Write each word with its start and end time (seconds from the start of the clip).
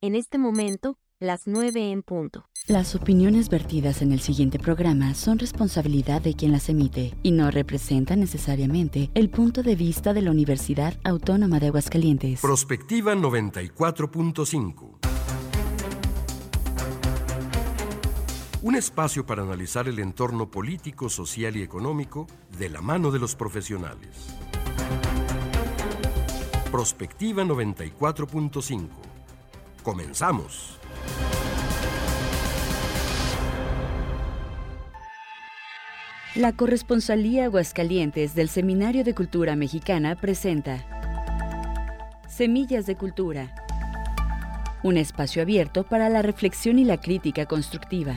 En 0.00 0.14
este 0.14 0.38
momento, 0.38 0.96
las 1.18 1.48
9 1.48 1.90
en 1.90 2.04
punto. 2.04 2.44
Las 2.68 2.94
opiniones 2.94 3.48
vertidas 3.48 4.00
en 4.00 4.12
el 4.12 4.20
siguiente 4.20 4.60
programa 4.60 5.12
son 5.14 5.40
responsabilidad 5.40 6.22
de 6.22 6.34
quien 6.34 6.52
las 6.52 6.68
emite 6.68 7.16
y 7.24 7.32
no 7.32 7.50
representan 7.50 8.20
necesariamente 8.20 9.10
el 9.14 9.28
punto 9.28 9.64
de 9.64 9.74
vista 9.74 10.14
de 10.14 10.22
la 10.22 10.30
Universidad 10.30 10.94
Autónoma 11.02 11.58
de 11.58 11.66
Aguascalientes. 11.66 12.40
Prospectiva 12.40 13.16
94.5. 13.16 14.98
Un 18.62 18.76
espacio 18.76 19.26
para 19.26 19.42
analizar 19.42 19.88
el 19.88 19.98
entorno 19.98 20.48
político, 20.48 21.08
social 21.08 21.56
y 21.56 21.62
económico 21.62 22.28
de 22.56 22.68
la 22.68 22.80
mano 22.80 23.10
de 23.10 23.18
los 23.18 23.34
profesionales. 23.34 24.36
Prospectiva 26.70 27.42
94.5. 27.42 29.07
Comenzamos. 29.88 30.78
La 36.34 36.52
corresponsalía 36.52 37.46
Aguascalientes 37.46 38.34
del 38.34 38.50
Seminario 38.50 39.02
de 39.02 39.14
Cultura 39.14 39.56
Mexicana 39.56 40.14
presenta 40.14 40.84
Semillas 42.28 42.84
de 42.84 42.96
Cultura, 42.96 43.54
un 44.82 44.98
espacio 44.98 45.40
abierto 45.40 45.84
para 45.84 46.10
la 46.10 46.20
reflexión 46.20 46.78
y 46.78 46.84
la 46.84 47.00
crítica 47.00 47.46
constructiva. 47.46 48.14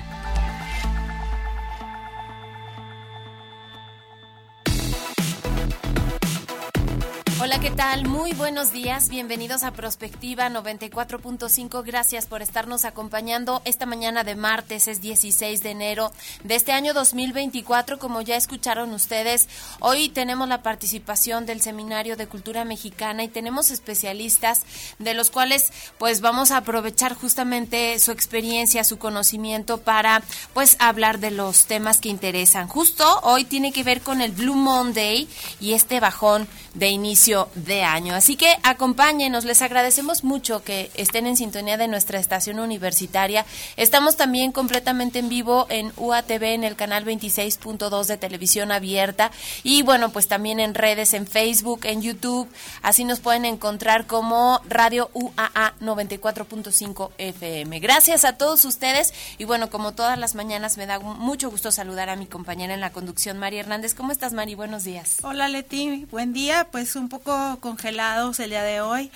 Hola, 7.52 7.60
¿qué 7.60 7.72
tal? 7.72 8.08
Muy 8.08 8.32
buenos 8.32 8.72
días. 8.72 9.10
Bienvenidos 9.10 9.64
a 9.64 9.72
Prospectiva 9.72 10.48
94.5. 10.48 11.84
Gracias 11.86 12.26
por 12.26 12.41
estarnos 12.41 12.86
acompañando 12.86 13.62
esta 13.66 13.86
mañana 13.86 14.24
de 14.24 14.36
martes, 14.36 14.88
es 14.88 15.02
16 15.02 15.62
de 15.62 15.72
enero 15.72 16.13
de 16.46 16.55
este 16.55 16.71
año 16.71 16.93
2024. 16.93 17.99
Como 17.99 18.21
ya 18.21 18.38
escucharon 18.38 18.93
ustedes, 18.93 19.49
hoy 19.82 20.08
tenemos 20.08 20.48
la 20.48 20.63
participación 20.63 21.46
del 21.46 21.60
Seminario 21.60 22.16
de 22.16 22.26
Cultura 22.26 22.63
Mexicana 22.63 23.26
y 23.26 23.27
tenemos 23.27 23.70
especialistas 23.70 24.62
de 24.98 25.13
los 25.13 25.30
cuales 25.30 25.74
pues 25.98 26.21
vamos 26.21 26.52
a 26.52 26.58
aprovechar 26.58 27.15
justamente 27.15 27.99
su 27.99 28.12
experiencia, 28.12 28.86
su 28.86 28.98
conocimiento 28.98 29.77
para 29.77 30.24
pues 30.54 30.77
hablar 30.80 31.20
de 31.20 31.32
los 31.32 31.65
temas 31.65 31.99
que 31.99 32.08
interesan. 32.08 32.70
Justo 32.70 33.04
hoy 33.24 33.43
tiene 33.43 33.74
que 33.74 33.84
ver 33.84 33.99
con 33.99 34.21
el 34.21 34.32
Blue 34.32 34.55
Monday 34.55 35.27
y 35.60 35.74
este 35.74 35.99
bajón 35.99 36.48
de 36.76 36.88
inicio 36.88 37.40
de 37.55 37.84
año. 37.84 38.15
Así 38.15 38.35
que 38.35 38.55
acompáñenos, 38.63 39.45
les 39.45 39.61
agradecemos 39.61 40.23
mucho 40.23 40.63
que 40.63 40.91
estén 40.95 41.27
en 41.27 41.37
sintonía 41.37 41.77
de 41.77 41.87
nuestra 41.87 42.20
estación 42.20 42.59
universitaria. 42.59 43.45
Estamos 43.77 44.17
también 44.17 44.51
completamente 44.51 45.20
en 45.20 45.29
vivo 45.29 45.65
en 45.69 45.91
UATV 45.97 46.43
en 46.43 46.63
el 46.63 46.75
canal 46.75 47.05
26.2 47.05 48.05
de 48.05 48.17
televisión 48.17 48.71
abierta 48.71 49.31
y 49.63 49.84
bueno, 49.84 50.12
pues 50.12 50.27
también 50.27 50.59
en 50.59 50.73
redes, 50.73 51.13
en 51.13 51.27
Facebook, 51.27 51.81
en 51.84 52.01
YouTube. 52.01 52.49
Así 52.81 53.03
nos 53.03 53.19
pueden 53.19 53.45
encontrar 53.45 54.07
como 54.07 54.62
Radio 54.67 55.09
UAA 55.13 55.73
94.5 55.79 57.12
FM. 57.17 57.79
Gracias 57.79 58.25
a 58.25 58.37
todos 58.37 58.65
ustedes 58.65 59.13
y 59.37 59.45
bueno, 59.45 59.69
como 59.69 59.93
todas 59.93 60.17
las 60.17 60.35
mañanas 60.35 60.77
me 60.77 60.85
da 60.85 60.99
mucho 60.99 61.49
gusto 61.49 61.71
saludar 61.71 62.09
a 62.09 62.15
mi 62.15 62.25
compañera 62.25 62.73
en 62.73 62.81
la 62.81 62.91
conducción, 62.91 63.37
María 63.37 63.62
Hernández. 63.62 63.93
¿Cómo 63.93 64.12
estás, 64.12 64.34
Mari? 64.34 64.56
Buenos 64.56 64.84
días. 64.84 65.17
Hola, 65.23 65.47
Leti. 65.47 66.06
Buen 66.12 66.34
día. 66.34 66.67
Pues 66.72 66.95
un 66.95 67.09
poco 67.09 67.31
congelados 67.59 68.40
el 68.40 68.50
día 68.50 68.63
de 68.63 68.81
hoy 68.81 69.12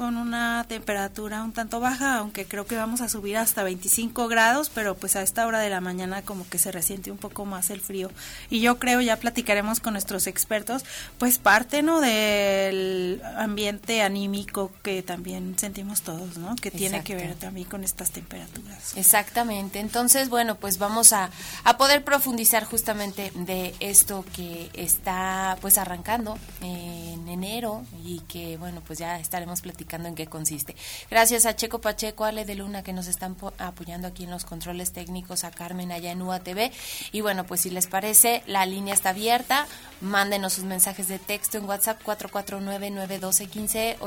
con 0.00 0.16
una 0.16 0.64
temperatura 0.66 1.42
un 1.42 1.52
tanto 1.52 1.78
baja, 1.78 2.16
aunque 2.16 2.46
creo 2.46 2.66
que 2.66 2.74
vamos 2.74 3.02
a 3.02 3.10
subir 3.10 3.36
hasta 3.36 3.62
25 3.62 4.28
grados, 4.28 4.70
pero 4.70 4.96
pues 4.96 5.14
a 5.14 5.20
esta 5.20 5.46
hora 5.46 5.58
de 5.60 5.68
la 5.68 5.82
mañana 5.82 6.22
como 6.22 6.48
que 6.48 6.56
se 6.56 6.72
resiente 6.72 7.10
un 7.10 7.18
poco 7.18 7.44
más 7.44 7.68
el 7.68 7.82
frío. 7.82 8.10
Y 8.48 8.60
yo 8.60 8.78
creo, 8.78 9.02
ya 9.02 9.18
platicaremos 9.18 9.78
con 9.78 9.92
nuestros 9.92 10.26
expertos, 10.26 10.86
pues 11.18 11.36
parte, 11.36 11.82
¿no? 11.82 12.00
Del 12.00 13.20
ambiente 13.36 14.00
anímico 14.00 14.72
que 14.82 15.02
también 15.02 15.58
sentimos 15.58 16.00
todos, 16.00 16.38
¿no? 16.38 16.56
Que 16.56 16.70
tiene 16.70 17.04
que 17.04 17.14
ver 17.14 17.34
también 17.34 17.68
con 17.68 17.84
estas 17.84 18.10
temperaturas. 18.10 18.96
Exactamente. 18.96 19.80
Entonces, 19.80 20.30
bueno, 20.30 20.54
pues 20.54 20.78
vamos 20.78 21.12
a, 21.12 21.28
a 21.64 21.76
poder 21.76 22.04
profundizar 22.04 22.64
justamente 22.64 23.32
de 23.34 23.74
esto 23.80 24.24
que 24.34 24.70
está 24.72 25.58
pues 25.60 25.76
arrancando 25.76 26.38
en 26.62 27.28
enero 27.28 27.59
y 28.04 28.20
que, 28.20 28.56
bueno, 28.56 28.82
pues 28.86 28.98
ya 28.98 29.18
estaremos 29.18 29.60
platicando 29.60 30.08
en 30.08 30.14
qué 30.14 30.26
consiste. 30.26 30.74
Gracias 31.10 31.44
a 31.46 31.54
Checo 31.54 31.80
Pacheco, 31.80 32.24
Ale 32.24 32.44
de 32.44 32.54
Luna 32.54 32.82
que 32.82 32.92
nos 32.92 33.06
están 33.06 33.36
apoyando 33.58 34.08
aquí 34.08 34.24
en 34.24 34.30
los 34.30 34.44
controles 34.44 34.92
técnicos, 34.92 35.44
a 35.44 35.50
Carmen 35.50 35.92
allá 35.92 36.12
en 36.12 36.22
UATV. 36.22 36.70
Y 37.12 37.20
bueno, 37.20 37.44
pues 37.44 37.60
si 37.62 37.70
les 37.70 37.86
parece, 37.86 38.42
la 38.46 38.64
línea 38.66 38.94
está 38.94 39.10
abierta. 39.10 39.66
Mándenos 40.00 40.54
sus 40.54 40.64
mensajes 40.64 41.08
de 41.08 41.18
texto 41.18 41.58
en 41.58 41.66
WhatsApp 41.66 42.00
449-912-1588, 42.04 43.98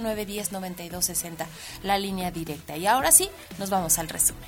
910-9260, 0.00 1.46
la 1.82 1.98
línea 1.98 2.30
directa. 2.30 2.76
Y 2.76 2.86
ahora 2.86 3.10
sí, 3.10 3.30
nos 3.58 3.70
vamos 3.70 3.98
al 3.98 4.08
resumen. 4.08 4.44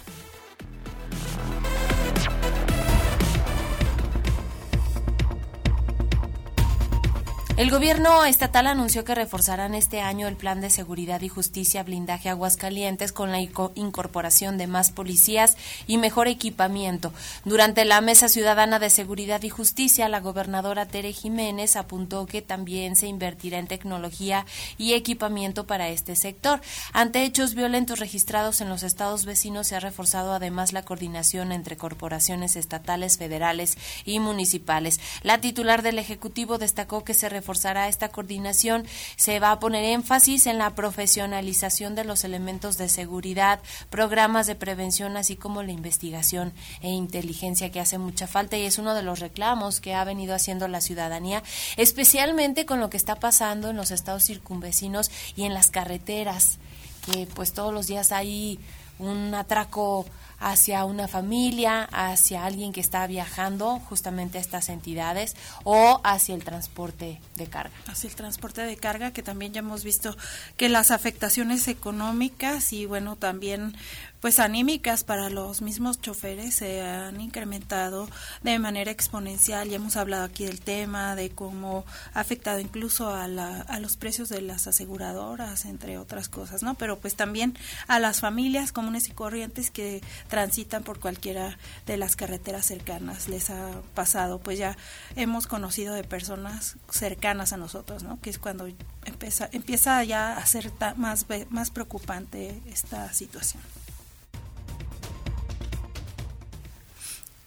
El 7.57 7.71
gobierno 7.71 8.27
estatal 8.27 8.67
anunció 8.67 9.03
que 9.07 9.15
reforzarán 9.15 9.75
este 9.75 10.03
año 10.03 10.29
el 10.29 10.37
plan 10.37 10.61
de 10.61 10.69
seguridad 10.69 11.23
y 11.23 11.31
justicia 11.31 11.83
blindaje 11.83 12.29
Aguascalientes 12.29 13.13
con 13.13 13.33
la 13.33 13.41
incorporación 13.41 14.59
de 14.59 14.67
más 14.67 14.91
policías 14.91 15.57
y 15.87 15.97
mejor 15.97 16.29
equipamiento. 16.29 17.15
Durante 17.47 17.87
la 17.87 18.03
mesa 18.03 18.29
ciudadana 18.29 18.79
de 18.79 18.91
seguridad 18.91 19.43
y 19.43 19.49
justicia, 19.49 20.11
la 20.11 20.21
gobernadora 20.21 20.85
Tere 20.85 21.15
Jiménez 21.15 21.77
apuntó 21.77 22.27
que 22.27 22.43
también 22.43 22.95
se 22.95 23.07
invertirá 23.07 23.59
en 23.59 23.69
tecnología 23.69 24.45
y 24.77 24.93
equipamiento 24.93 25.67
para 25.67 25.89
este 25.89 26.15
sector. 26.15 26.61
Ante 26.93 27.25
hechos 27.25 27.55
violentos 27.55 28.01
registrados 28.01 28.61
en 28.61 28.69
los 28.69 28.83
estados 28.83 29.25
vecinos 29.25 29.69
se 29.69 29.77
ha 29.77 29.81
reforzado 29.81 30.35
además 30.35 30.75
la 30.75 30.83
coordinación 30.83 31.53
entre 31.53 31.79
corporaciones 31.79 32.55
estatales, 32.55 33.17
federales 33.17 33.79
y 34.05 34.19
municipales. 34.19 35.01
La 35.23 35.41
titular 35.41 35.81
del 35.81 35.99
Ejecutivo 35.99 36.59
destacó 36.59 37.03
que 37.03 37.15
se 37.15 37.31
reforzará 37.47 37.87
esta 37.87 38.09
coordinación. 38.09 38.87
Se 39.17 39.39
va 39.39 39.53
a 39.53 39.61
poner 39.61 39.85
énfasis 39.85 40.47
en 40.47 40.59
la 40.59 40.75
profesionalización 40.75 41.95
de 41.95 42.03
los 42.03 42.25
elementos 42.25 42.77
de 42.77 42.89
seguridad, 42.89 43.61
programas 43.89 44.49
de 44.49 44.57
prevención, 44.57 45.17
así 45.17 45.37
como 45.37 45.63
la 45.63 45.71
investigación 45.71 46.53
e 46.81 46.91
inteligencia 46.91 47.71
que 47.71 47.79
hace 47.79 47.99
mucha 47.99 48.27
falta 48.27 48.57
y 48.57 48.65
es 48.67 48.79
uno 48.79 48.97
de 48.97 49.05
los 49.05 49.21
reclamos 49.21 49.81
que 49.81 49.95
ha 49.95 50.03
venido 50.03 50.35
haciendo 50.35 50.67
la 50.67 50.81
ciudadanía, 50.81 51.45
especialmente 51.77 52.67
con 52.67 52.81
lo 52.81 52.91
que 52.91 52.97
está 52.97 53.15
pasando 53.15 53.71
en 53.71 53.77
los 53.77 53.93
estados 53.93 54.25
circunvecinos 54.25 55.13
y 55.37 55.45
en 55.45 55.55
las 55.55 55.71
carreteras, 55.71 56.59
que 57.05 57.29
pues 57.33 57.53
todos 57.53 57.73
los 57.73 57.87
días 57.87 58.11
hay 58.11 58.59
un 58.99 59.33
atraco 59.35 60.05
hacia 60.39 60.85
una 60.85 61.09
familia, 61.09 61.85
hacia 61.85 62.45
alguien 62.45 62.73
que 62.73 62.81
está 62.81 63.07
viajando 63.07 63.79
justamente 63.81 64.39
a 64.39 64.41
estas 64.41 64.69
entidades 64.69 65.37
o 65.65 66.01
hacia 66.05 66.35
el 66.35 66.45
transporte 66.45 67.21
de 67.37 67.47
carga. 67.47 67.75
Hacia 67.87 68.09
el 68.09 68.17
transporte 68.17 68.63
de 68.63 68.77
carga, 68.77 69.13
que 69.13 69.23
también 69.23 69.53
ya 69.53 69.61
hemos 69.61 69.85
visto 69.85 70.17
que 70.57 70.69
las 70.69 70.91
afectaciones 70.91 71.69
económicas 71.69 72.73
y 72.73 72.87
bueno, 72.87 73.17
también 73.17 73.75
pues 74.21 74.39
anímicas 74.39 75.05
para 75.05 75.31
los 75.31 75.63
mismos 75.63 76.01
choferes 76.01 76.55
se 76.57 76.83
han 76.83 77.21
incrementado 77.21 78.09
de 78.43 78.59
manera 78.59 78.91
exponencial. 78.91 79.69
Ya 79.69 79.77
hemos 79.77 79.97
hablado 79.97 80.25
aquí 80.25 80.45
del 80.47 80.61
tema, 80.61 81.15
de 81.17 81.31
cómo 81.31 81.85
ha 82.15 82.21
afectado 82.21 82.59
incluso 82.61 83.11
a, 83.11 83.29
la, 83.29 83.61
a 83.63 83.81
los 83.81 83.97
precios 83.97 84.29
de 84.29 84.43
las 84.43 84.67
aseguradoras, 84.67 85.65
entre 85.65 85.99
otras 85.99 86.29
cosas, 86.29 86.63
¿no? 86.63 86.75
Pero 86.75 86.99
pues 86.99 87.15
también 87.15 87.57
a 87.89 87.99
las 87.99 88.21
familias 88.21 88.73
comunes 88.73 89.09
y 89.09 89.13
corrientes 89.13 89.71
que 89.71 90.03
transitan 90.29 90.83
por 90.83 91.01
cualquiera 91.01 91.59
de 91.87 91.97
las 91.97 92.17
carreteras 92.17 92.67
cercanas. 92.67 93.29
Les 93.29 93.51
ha 93.51 93.83
pasado, 93.95 94.39
pues 94.39 94.59
ya 94.59 94.77
hemos 95.15 95.47
conocido 95.47 95.95
de 95.95 96.05
personas 96.05 96.77
cercanas 96.91 97.53
a 97.53 97.57
nosotros, 97.57 98.03
¿no? 98.03 98.21
Que 98.21 98.31
es 98.31 98.39
cuando 98.39 98.69
empieza, 99.05 99.49
empieza 99.53 100.03
ya 100.05 100.37
a 100.37 100.47
ser 100.47 100.73
más, 100.97 101.27
más 101.51 101.71
preocupante 101.71 102.61
esta 102.67 103.13
situación. 103.13 103.63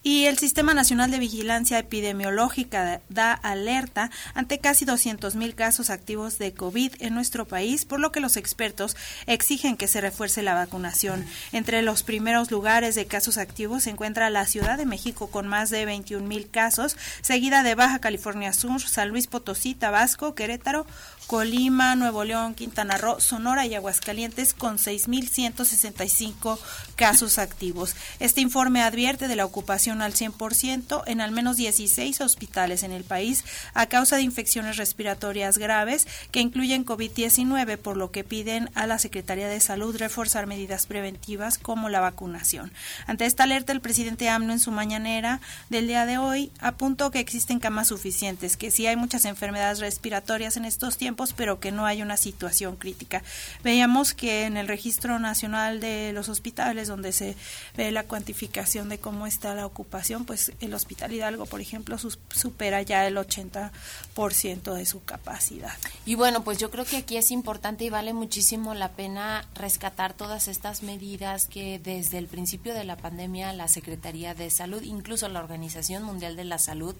Y 0.01 0.25
el 0.25 0.37
Sistema 0.37 0.73
Nacional 0.73 1.11
de 1.11 1.19
Vigilancia 1.19 1.77
Epidemiológica 1.77 3.01
da 3.09 3.33
alerta 3.33 4.11
ante 4.33 4.59
casi 4.59 4.85
200 4.85 5.35
mil 5.35 5.55
casos 5.55 5.89
activos 5.89 6.37
de 6.37 6.53
COVID 6.53 6.93
en 6.99 7.13
nuestro 7.13 7.45
país, 7.45 7.83
por 7.83 7.99
lo 7.99 8.13
que 8.13 8.21
los 8.21 8.37
expertos 8.37 8.95
exigen 9.27 9.75
que 9.75 9.89
se 9.89 9.99
refuerce 9.99 10.41
la 10.41 10.53
vacunación. 10.53 11.25
Entre 11.51 11.81
los 11.81 12.03
primeros 12.03 12.49
lugares 12.49 12.95
de 12.95 13.07
casos 13.07 13.37
activos 13.37 13.83
se 13.83 13.89
encuentra 13.89 14.29
la 14.29 14.45
Ciudad 14.45 14.77
de 14.77 14.85
México 14.85 15.27
con 15.27 15.49
más 15.49 15.69
de 15.69 15.83
21 15.83 16.25
mil 16.25 16.49
casos, 16.49 16.95
seguida 17.21 17.61
de 17.61 17.75
Baja 17.75 17.99
California 17.99 18.53
Sur, 18.53 18.81
San 18.81 19.09
Luis 19.09 19.27
Potosí, 19.27 19.75
Tabasco, 19.75 20.33
Querétaro, 20.33 20.87
Colima, 21.29 21.95
Nuevo 21.95 22.23
León, 22.23 22.55
Quintana 22.55 22.97
Roo, 22.97 23.19
Sonora 23.19 23.67
y 23.67 23.75
Aguascalientes 23.75 24.55
con 24.55 24.79
6.165 24.79 26.57
casos 26.95 27.37
activos. 27.37 27.95
Este 28.19 28.41
informe 28.41 28.81
advierte 28.81 29.27
de 29.27 29.35
la 29.35 29.45
ocupación 29.45 30.01
al 30.01 30.15
100% 30.15 31.03
en 31.05 31.21
al 31.21 31.29
menos 31.29 31.55
16 31.55 32.21
hospitales 32.21 32.81
en 32.81 32.91
el 32.91 33.03
país 33.03 33.43
a 33.75 33.85
causa 33.85 34.15
de 34.15 34.23
infecciones 34.23 34.77
respiratorias 34.77 35.59
graves 35.59 36.07
que 36.31 36.39
incluyen 36.39 36.83
COVID-19, 36.83 37.77
por 37.77 37.95
lo 37.95 38.09
que 38.09 38.23
piden 38.23 38.71
a 38.73 38.87
la 38.87 38.97
Secretaría 38.97 39.47
de 39.47 39.59
Salud 39.59 39.97
reforzar 39.97 40.47
medidas 40.47 40.87
preventivas 40.87 41.59
como 41.59 41.89
la 41.89 41.99
vacunación. 41.99 42.73
Ante 43.05 43.27
esta 43.27 43.43
alerta, 43.43 43.71
el 43.71 43.81
presidente 43.81 44.29
AMLO 44.29 44.53
en 44.53 44.59
su 44.59 44.71
mañanera 44.71 45.41
del 45.69 45.85
día 45.85 46.07
de 46.07 46.17
hoy 46.17 46.51
apuntó 46.59 47.11
que 47.11 47.19
existen 47.19 47.59
camas 47.59 47.89
suficientes, 47.89 48.57
que 48.57 48.71
sí 48.71 48.87
hay 48.87 48.95
muchas 48.95 49.25
enfermedades 49.25 49.79
respiratorias 49.79 50.57
en 50.57 50.65
estos 50.65 50.97
tiempos, 50.97 51.18
pero 51.35 51.59
que 51.59 51.71
no 51.71 51.85
hay 51.85 52.01
una 52.01 52.17
situación 52.17 52.75
crítica. 52.75 53.23
Veíamos 53.63 54.13
que 54.13 54.45
en 54.45 54.57
el 54.57 54.67
Registro 54.67 55.19
Nacional 55.19 55.79
de 55.79 56.13
los 56.13 56.29
Hospitales, 56.29 56.87
donde 56.87 57.11
se 57.11 57.35
ve 57.75 57.91
la 57.91 58.03
cuantificación 58.03 58.89
de 58.89 58.97
cómo 58.97 59.27
está 59.27 59.53
la 59.55 59.65
ocupación, 59.65 60.25
pues 60.25 60.51
el 60.61 60.73
Hospital 60.73 61.11
Hidalgo, 61.11 61.45
por 61.45 61.61
ejemplo, 61.61 61.97
supera 61.97 62.81
ya 62.81 63.05
el 63.07 63.17
80% 63.17 64.73
de 64.73 64.85
su 64.85 65.03
capacidad. 65.03 65.73
Y 66.05 66.15
bueno, 66.15 66.43
pues 66.43 66.57
yo 66.57 66.71
creo 66.71 66.85
que 66.85 66.97
aquí 66.97 67.17
es 67.17 67.31
importante 67.31 67.83
y 67.83 67.89
vale 67.89 68.13
muchísimo 68.13 68.73
la 68.73 68.89
pena 68.89 69.45
rescatar 69.55 70.13
todas 70.13 70.47
estas 70.47 70.83
medidas 70.83 71.47
que 71.47 71.79
desde 71.79 72.17
el 72.17 72.27
principio 72.27 72.73
de 72.73 72.83
la 72.83 72.95
pandemia 72.95 73.53
la 73.53 73.67
Secretaría 73.67 74.33
de 74.33 74.49
Salud, 74.49 74.81
incluso 74.83 75.27
la 75.27 75.39
Organización 75.39 76.03
Mundial 76.03 76.35
de 76.35 76.45
la 76.45 76.57
Salud, 76.57 76.95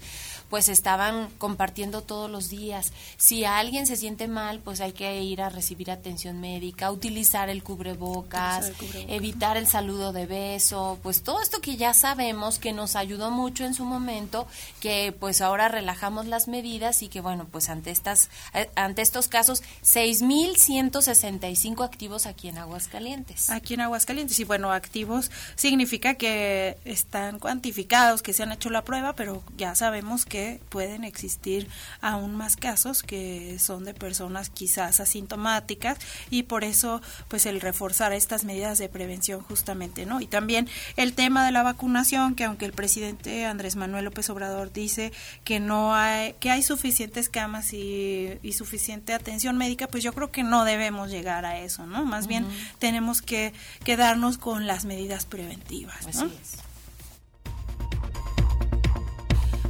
pues 0.50 0.70
estaban 0.70 1.30
compartiendo 1.38 2.02
todos 2.02 2.30
los 2.30 2.50
días. 2.50 2.92
Si 3.18 3.46
alguien 3.46 3.88
se 3.88 3.96
siente 3.96 4.09
mal, 4.28 4.60
pues 4.60 4.82
hay 4.82 4.92
que 4.94 5.22
ir 5.22 5.42
a 5.42 5.50
recibir 5.50 5.92
atención 5.92 6.42
médica, 6.42 6.92
utilizar 6.92 7.50
el 7.50 7.64
cubrebocas, 7.64 8.72
evitar 9.08 9.58
el 9.58 9.68
saludo 9.68 10.14
de 10.14 10.26
beso, 10.26 10.98
pues 11.04 11.22
todo 11.24 11.42
esto 11.42 11.60
que 11.62 11.78
ya 11.78 11.94
sabemos 11.94 12.60
que 12.60 12.74
nos 12.74 12.96
ayudó 12.96 13.32
mucho 13.32 13.66
en 13.66 13.74
su 13.74 13.86
momento, 13.86 14.48
que 14.80 15.16
pues 15.18 15.42
ahora 15.42 15.68
relajamos 15.68 16.28
las 16.28 16.48
medidas 16.48 17.02
y 17.04 17.08
que 17.08 17.22
bueno, 17.22 17.48
pues 17.52 17.70
ante 17.70 17.92
estas 17.92 18.30
eh, 18.54 18.70
ante 18.76 19.02
estos 19.02 19.28
casos 19.28 19.64
6165 19.82 21.84
activos 21.84 22.26
aquí 22.26 22.50
en 22.50 22.58
Aguascalientes. 22.58 23.50
Aquí 23.50 23.76
en 23.76 23.82
Aguascalientes 23.82 24.40
y 24.40 24.44
bueno, 24.44 24.72
activos 24.72 25.32
significa 25.56 26.16
que 26.16 26.78
están 26.86 27.40
cuantificados, 27.40 28.22
que 28.22 28.34
se 28.34 28.44
han 28.44 28.52
hecho 28.52 28.70
la 28.70 28.84
prueba, 28.84 29.16
pero 29.16 29.44
ya 29.58 29.76
sabemos 29.76 30.26
que 30.26 30.60
pueden 30.70 31.04
existir 31.04 31.68
aún 32.02 32.36
más 32.36 32.56
casos 32.56 33.04
que 33.04 33.58
son 33.60 33.86
de 33.86 33.94
personas 34.00 34.50
quizás 34.50 35.00
asintomáticas 35.00 35.98
y 36.32 36.44
por 36.44 36.64
eso 36.64 37.02
pues 37.28 37.46
el 37.46 37.62
reforzar 37.62 38.14
estas 38.14 38.46
medidas 38.46 38.80
de 38.80 38.90
prevención 38.90 39.42
justamente, 39.42 40.06
¿no? 40.06 40.22
Y 40.22 40.28
también 40.28 40.68
el 40.96 41.14
tema 41.14 41.46
de 41.46 41.52
la 41.52 41.62
vacunación, 41.62 42.34
que 42.34 42.46
aunque 42.46 42.66
el 42.66 42.74
presidente 42.74 43.46
Andrés 43.46 43.76
Manuel 43.76 44.06
López 44.06 44.30
Obrador 44.30 44.72
dice 44.74 45.12
que 45.44 45.60
no 45.60 45.94
hay 45.94 46.34
que 46.40 46.50
hay 46.50 46.64
suficientes 46.64 47.30
camas 47.30 47.74
y, 47.74 48.40
suficiente 48.54 49.14
atención 49.14 49.58
médica, 49.58 49.88
pues 49.88 50.04
yo 50.04 50.12
creo 50.12 50.32
que 50.32 50.44
no 50.44 50.66
debemos 50.66 51.12
llegar 51.12 51.46
a 51.46 51.60
eso, 51.60 51.86
¿no? 51.86 52.04
Más 52.04 52.28
bien 52.28 52.46
tenemos 52.80 53.22
que 53.22 53.54
quedarnos 53.86 54.38
con 54.38 54.68
las 54.68 54.86
medidas 54.86 55.26
preventivas, 55.26 56.04
¿no? 56.04 56.10
Así 56.10 56.38
es. 56.42 56.69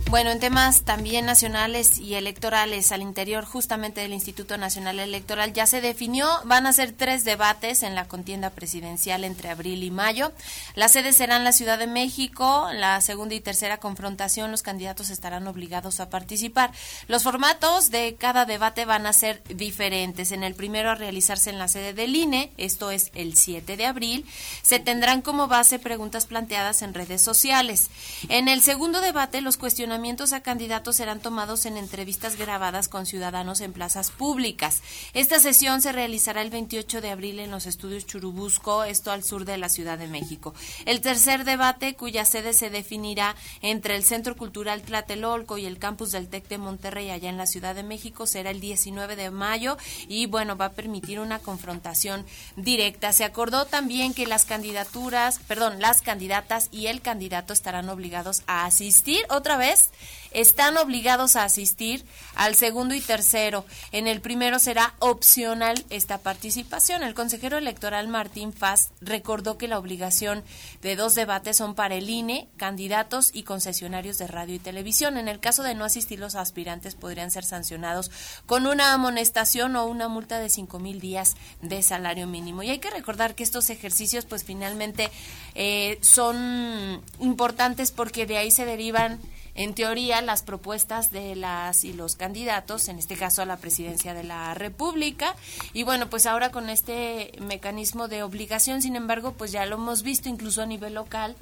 Bueno, 0.09 0.31
en 0.31 0.39
temas 0.39 0.81
también 0.81 1.27
nacionales 1.27 1.99
y 1.99 2.15
electorales 2.15 2.91
al 2.91 3.03
interior 3.03 3.45
justamente 3.45 4.01
del 4.01 4.11
Instituto 4.11 4.57
Nacional 4.57 4.97
Electoral 4.97 5.53
ya 5.53 5.67
se 5.67 5.81
definió, 5.81 6.27
van 6.45 6.65
a 6.65 6.73
ser 6.73 6.93
tres 6.93 7.25
debates 7.25 7.83
en 7.83 7.93
la 7.93 8.07
contienda 8.07 8.49
presidencial 8.49 9.23
entre 9.23 9.49
abril 9.49 9.83
y 9.83 9.91
mayo. 9.91 10.31
La 10.73 10.89
sede 10.89 11.13
será 11.13 11.37
en 11.37 11.43
la 11.43 11.51
Ciudad 11.51 11.77
de 11.77 11.85
México, 11.85 12.69
la 12.73 12.99
segunda 13.01 13.35
y 13.35 13.39
tercera 13.39 13.77
confrontación 13.77 14.49
los 14.49 14.63
candidatos 14.63 15.11
estarán 15.11 15.45
obligados 15.45 15.99
a 15.99 16.09
participar. 16.09 16.71
Los 17.07 17.21
formatos 17.21 17.91
de 17.91 18.15
cada 18.15 18.45
debate 18.45 18.85
van 18.85 19.05
a 19.05 19.13
ser 19.13 19.43
diferentes. 19.43 20.31
En 20.31 20.43
el 20.43 20.55
primero 20.55 20.89
a 20.89 20.95
realizarse 20.95 21.51
en 21.51 21.59
la 21.59 21.67
sede 21.67 21.93
del 21.93 22.15
INE, 22.15 22.51
esto 22.57 22.89
es 22.89 23.11
el 23.13 23.37
7 23.37 23.77
de 23.77 23.85
abril, 23.85 24.25
se 24.63 24.79
tendrán 24.79 25.21
como 25.21 25.47
base 25.47 25.77
preguntas 25.77 26.25
planteadas 26.25 26.81
en 26.81 26.95
redes 26.95 27.21
sociales. 27.21 27.91
En 28.27 28.47
el 28.47 28.63
segundo 28.63 29.01
debate 29.01 29.41
los 29.41 29.57
cuestionamientos 29.57 29.98
a 29.99 30.39
candidatos 30.41 30.95
serán 30.95 31.19
tomados 31.19 31.65
en 31.65 31.75
entrevistas 31.75 32.37
grabadas 32.37 32.87
con 32.87 33.05
ciudadanos 33.05 33.59
en 33.59 33.73
plazas 33.73 34.11
públicas. 34.11 34.81
Esta 35.13 35.39
sesión 35.39 35.81
se 35.81 35.91
realizará 35.91 36.41
el 36.41 36.49
28 36.49 37.01
de 37.01 37.09
abril 37.09 37.39
en 37.39 37.51
los 37.51 37.65
estudios 37.65 38.05
Churubusco, 38.05 38.85
esto 38.85 39.11
al 39.11 39.25
sur 39.25 39.43
de 39.43 39.57
la 39.57 39.67
Ciudad 39.67 39.97
de 39.97 40.07
México. 40.07 40.53
El 40.85 41.01
tercer 41.01 41.43
debate, 41.43 41.95
cuya 41.95 42.23
sede 42.23 42.53
se 42.53 42.69
definirá 42.69 43.35
entre 43.61 43.97
el 43.97 44.05
Centro 44.05 44.37
Cultural 44.37 44.83
Tlatelolco 44.83 45.57
y 45.57 45.65
el 45.65 45.79
campus 45.79 46.11
del 46.11 46.29
TEC 46.29 46.47
de 46.47 46.57
Monterrey, 46.57 47.09
allá 47.09 47.29
en 47.29 47.37
la 47.37 47.45
Ciudad 47.45 47.75
de 47.75 47.83
México, 47.83 48.25
será 48.25 48.51
el 48.51 48.61
19 48.61 49.17
de 49.17 49.31
mayo 49.31 49.77
y, 50.07 50.27
bueno, 50.27 50.55
va 50.55 50.65
a 50.65 50.71
permitir 50.71 51.19
una 51.19 51.39
confrontación 51.39 52.25
directa. 52.55 53.11
Se 53.11 53.25
acordó 53.25 53.65
también 53.65 54.13
que 54.13 54.25
las 54.25 54.45
candidaturas, 54.45 55.39
perdón, 55.39 55.81
las 55.81 56.01
candidatas 56.01 56.69
y 56.71 56.87
el 56.87 57.01
candidato 57.01 57.51
estarán 57.51 57.89
obligados 57.89 58.43
a 58.47 58.65
asistir 58.65 59.19
otra 59.29 59.57
vez 59.57 59.88
están 60.31 60.77
obligados 60.77 61.35
a 61.35 61.43
asistir 61.43 62.05
al 62.35 62.55
segundo 62.55 62.93
y 62.93 63.01
tercero. 63.01 63.65
En 63.91 64.07
el 64.07 64.21
primero 64.21 64.59
será 64.59 64.93
opcional 64.99 65.83
esta 65.89 66.19
participación. 66.19 67.03
El 67.03 67.13
consejero 67.13 67.57
electoral 67.57 68.07
Martín 68.07 68.53
Faz 68.53 68.91
recordó 69.01 69.57
que 69.57 69.67
la 69.67 69.79
obligación 69.79 70.43
de 70.81 70.95
dos 70.95 71.15
debates 71.15 71.57
son 71.57 71.75
para 71.75 71.95
el 71.95 72.09
INE, 72.09 72.47
candidatos 72.57 73.31
y 73.33 73.43
concesionarios 73.43 74.17
de 74.17 74.27
radio 74.27 74.55
y 74.55 74.59
televisión. 74.59 75.17
En 75.17 75.27
el 75.27 75.39
caso 75.39 75.63
de 75.63 75.75
no 75.75 75.85
asistir, 75.85 76.19
los 76.19 76.35
aspirantes 76.35 76.95
podrían 76.95 77.31
ser 77.31 77.43
sancionados 77.43 78.11
con 78.45 78.67
una 78.67 78.93
amonestación 78.93 79.75
o 79.75 79.85
una 79.85 80.07
multa 80.07 80.39
de 80.39 80.49
cinco 80.49 80.79
mil 80.79 80.99
días 80.99 81.35
de 81.61 81.81
salario 81.81 82.27
mínimo. 82.27 82.63
Y 82.63 82.69
hay 82.69 82.79
que 82.79 82.91
recordar 82.91 83.35
que 83.35 83.43
estos 83.43 83.69
ejercicios, 83.69 84.25
pues 84.25 84.43
finalmente 84.43 85.09
eh, 85.55 85.97
son 86.01 87.01
importantes 87.19 87.91
porque 87.91 88.25
de 88.25 88.37
ahí 88.37 88.51
se 88.51 88.65
derivan 88.65 89.19
en 89.59 89.73
teoría, 89.73 90.21
las 90.21 90.41
propuestas 90.41 91.11
de 91.11 91.35
las 91.35 91.83
y 91.83 91.91
los 91.91 92.15
candidatos, 92.15 92.87
en 92.87 92.97
este 92.97 93.17
caso 93.17 93.41
a 93.41 93.45
la 93.45 93.57
presidencia 93.57 94.13
de 94.13 94.23
la 94.23 94.53
República, 94.53 95.35
y 95.73 95.83
bueno, 95.83 96.09
pues 96.09 96.25
ahora 96.27 96.49
con 96.49 96.69
este 96.69 97.33
mecanismo 97.41 98.07
de 98.07 98.23
obligación, 98.23 98.81
sin 98.81 98.95
embargo, 98.95 99.33
pues 99.33 99.51
ya 99.51 99.65
lo 99.65 99.75
hemos 99.75 100.01
visto 100.01 100.29
incluso 100.29 100.61
a 100.61 100.65
nivel 100.65 100.93
local, 100.93 101.35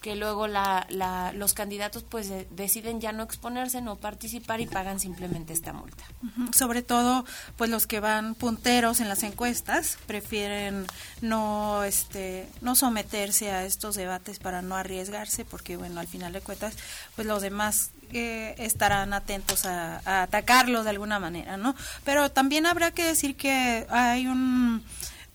que 0.00 0.16
luego 0.16 0.46
la, 0.46 0.86
la, 0.88 1.32
los 1.32 1.52
candidatos 1.54 2.04
pues 2.04 2.30
deciden 2.50 3.00
ya 3.00 3.12
no 3.12 3.22
exponerse, 3.22 3.82
no 3.82 3.96
participar 3.96 4.60
y 4.60 4.66
pagan 4.66 4.98
simplemente 4.98 5.52
esta 5.52 5.72
multa. 5.72 6.04
Sobre 6.52 6.82
todo 6.82 7.24
pues 7.56 7.70
los 7.70 7.86
que 7.86 8.00
van 8.00 8.34
punteros 8.34 9.00
en 9.00 9.08
las 9.08 9.22
encuestas 9.22 9.98
prefieren 10.06 10.86
no 11.20 11.84
este 11.84 12.48
no 12.62 12.74
someterse 12.74 13.50
a 13.50 13.64
estos 13.64 13.94
debates 13.94 14.38
para 14.38 14.62
no 14.62 14.74
arriesgarse 14.76 15.44
porque 15.44 15.76
bueno 15.76 16.00
al 16.00 16.08
final 16.08 16.32
de 16.32 16.40
cuentas 16.40 16.76
pues 17.14 17.26
los 17.26 17.42
demás 17.42 17.90
eh, 18.12 18.54
estarán 18.58 19.12
atentos 19.12 19.66
a, 19.66 20.00
a 20.04 20.22
atacarlos 20.22 20.84
de 20.84 20.90
alguna 20.90 21.20
manera, 21.20 21.56
¿no? 21.56 21.76
Pero 22.04 22.30
también 22.30 22.66
habrá 22.66 22.90
que 22.90 23.04
decir 23.04 23.36
que 23.36 23.86
hay 23.90 24.26
un 24.26 24.82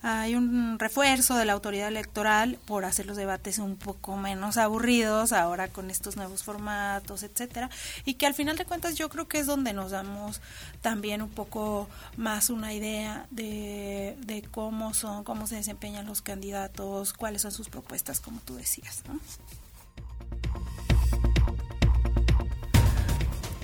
hay 0.07 0.35
un 0.35 0.77
refuerzo 0.77 1.35
de 1.35 1.45
la 1.45 1.53
autoridad 1.53 1.88
electoral 1.88 2.59
por 2.65 2.85
hacer 2.85 3.07
los 3.07 3.17
debates 3.17 3.57
un 3.57 3.75
poco 3.75 4.15
menos 4.17 4.57
aburridos 4.57 5.31
ahora 5.31 5.67
con 5.67 5.89
estos 5.89 6.15
nuevos 6.15 6.43
formatos, 6.43 7.24
etcétera, 7.24 7.71
y 8.05 8.13
que 8.13 8.27
al 8.27 8.35
final 8.35 8.55
de 8.55 8.65
cuentas 8.65 8.93
yo 8.93 9.09
creo 9.09 9.27
que 9.27 9.39
es 9.39 9.47
donde 9.47 9.74
nos 9.74 9.89
damos 9.89 10.41
también 10.81 11.24
un 11.24 11.31
poco 11.31 11.89
más 12.17 12.51
una 12.51 12.71
idea 12.71 13.25
de, 13.31 14.47
cómo 14.51 14.93
son, 14.93 15.24
cómo 15.24 15.47
se 15.47 15.55
desempeñan 15.55 16.05
los 16.05 16.21
candidatos, 16.21 17.12
cuáles 17.12 17.41
son 17.41 17.51
sus 17.51 17.69
propuestas, 17.69 18.19
como 18.19 18.39
tú 18.41 18.53
decías, 18.53 19.01
¿no? 19.07 19.19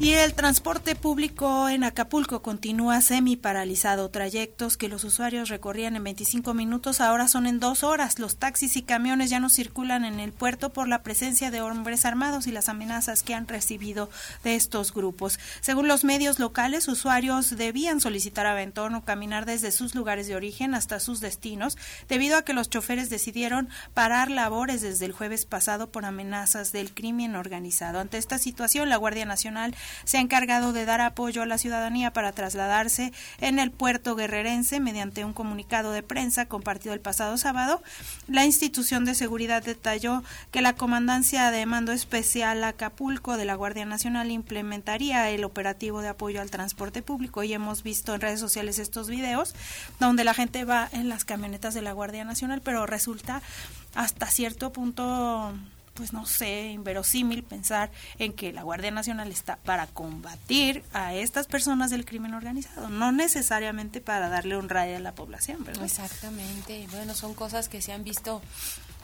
Y 0.02 0.16
el 0.16 0.34
transporte 0.34 0.96
público 0.96 1.70
en 1.70 1.84
Acapulco 1.84 2.42
continúa 2.42 3.02
semi 3.02 3.36
paralizado. 3.36 4.10
Trayectos 4.10 4.76
que 4.76 4.90
los 4.90 5.04
usuarios 5.04 5.50
recorrían 5.50 5.96
en 5.96 6.04
25 6.04 6.56
minutos 6.56 7.02
ahora 7.02 7.28
son 7.28 7.46
en 7.46 7.60
dos 7.60 7.84
horas. 7.84 8.18
Los 8.18 8.38
taxis 8.38 8.78
y 8.78 8.82
camiones 8.82 9.30
ya 9.30 9.40
no 9.40 9.48
circulan 9.48 10.04
en 10.04 10.20
el 10.20 10.32
puerto 10.32 10.74
por 10.74 10.88
la 10.88 11.04
presencia 11.04 11.52
de 11.52 11.62
hombres 11.62 12.04
armados 12.06 12.48
y 12.48 12.52
las 12.52 12.68
amenazas 12.68 13.22
que 13.22 13.36
han 13.36 13.48
recibido 13.48 14.10
de 14.44 14.56
estos 14.56 14.92
grupos. 14.92 15.38
Según 15.60 15.88
los 15.88 16.04
medios 16.04 16.40
locales, 16.40 16.88
usuarios 16.88 17.56
debían 17.56 18.02
solicitar 18.02 18.48
aventón 18.48 18.96
o 18.96 19.06
caminar 19.06 19.46
desde 19.46 19.72
sus 19.72 19.94
lugares 19.94 20.26
de 20.26 20.36
origen 20.36 20.74
hasta 20.74 21.00
sus 21.00 21.20
destinos, 21.20 21.78
debido 22.10 22.38
a 22.38 22.42
que 22.42 22.54
los 22.54 22.72
choferes 22.72 23.12
decidieron 23.12 23.70
parar 23.94 24.32
labores 24.32 24.82
desde 24.82 25.06
el 25.06 25.12
jueves 25.12 25.46
pasado 25.46 25.92
por 25.92 26.06
amenazas 26.06 26.72
del 26.72 26.92
crimen 26.92 27.36
organizado. 27.36 28.00
Ante 28.00 28.18
esta 28.18 28.40
situación, 28.40 28.90
la 28.90 28.98
Guardia 28.98 29.26
Nacional 29.26 29.76
se 30.04 30.18
ha 30.18 30.22
encargado 30.22 30.74
de 30.74 30.86
dar 30.86 31.02
apoyo 31.02 31.42
a 31.42 31.46
la 31.46 31.58
ciudadanía 31.58 32.14
para 32.14 32.32
trasladarse 32.32 33.14
en 33.40 33.60
el 33.60 33.72
puerto 33.72 34.16
guerrerense 34.16 34.80
mediante 34.80 35.26
un 35.26 35.34
comunicado 35.34 35.92
de 35.92 36.04
prensa 36.04 36.46
compartido 36.46 36.94
el 36.94 37.00
pasado 37.00 37.38
sábado. 37.38 37.82
La 38.28 38.46
institución 38.46 39.06
de 39.06 39.16
seguridad 39.16 39.64
detalló 39.64 40.24
que 40.52 40.62
la 40.62 40.74
Comandancia 40.74 41.52
de 41.52 41.66
Mando 41.66 41.92
Especial 41.92 42.64
Acapulco 42.64 43.38
de 43.38 43.46
la 43.46 43.56
Guardia 43.56 43.86
Nacional 43.86 44.32
implementaría 44.32 45.30
el 45.30 45.44
operativo 45.44 46.02
de 46.02 46.10
apoyo 46.10 46.42
al 46.42 46.52
transporte 46.52 47.02
público 47.02 47.44
y 47.44 47.54
hemos 47.54 47.84
visto 47.84 48.14
en 48.14 48.22
redes 48.22 48.40
sociales 48.40 48.80
estos 48.80 49.10
videos 49.10 49.56
donde 50.00 50.24
la 50.24 50.34
gente 50.34 50.66
va 50.66 50.90
en 50.92 51.10
las 51.10 51.26
camionetas 51.26 51.74
de 51.74 51.82
la 51.82 51.94
Guardia 51.94 52.26
Nacional, 52.26 52.62
pero 52.64 52.86
resulta 52.86 53.42
hasta 53.96 54.28
cierto 54.28 54.72
punto 54.72 55.54
pues 55.94 56.14
no 56.14 56.26
sé, 56.26 56.68
inverosímil 56.68 57.44
pensar 57.44 57.92
en 58.18 58.34
que 58.34 58.54
la 58.54 58.64
Guardia 58.64 58.92
Nacional 58.92 59.32
está 59.32 59.58
para 59.58 59.88
combatir 59.88 60.84
a 60.94 61.14
estas 61.14 61.48
personas 61.48 61.92
del 61.92 62.06
crimen 62.06 62.34
organizado, 62.34 62.90
no 62.90 63.12
necesariamente 63.12 64.02
para 64.02 64.30
darle 64.30 64.58
un 64.58 64.70
rayo 64.70 64.98
a 64.98 65.00
la 65.00 65.14
población, 65.14 65.64
¿verdad? 65.64 65.84
Exactamente. 65.84 66.88
Bueno, 66.92 67.14
son 67.14 67.34
cosas 67.34 67.70
que 67.70 67.82
se 67.82 67.94
han 67.94 68.04
visto 68.04 68.42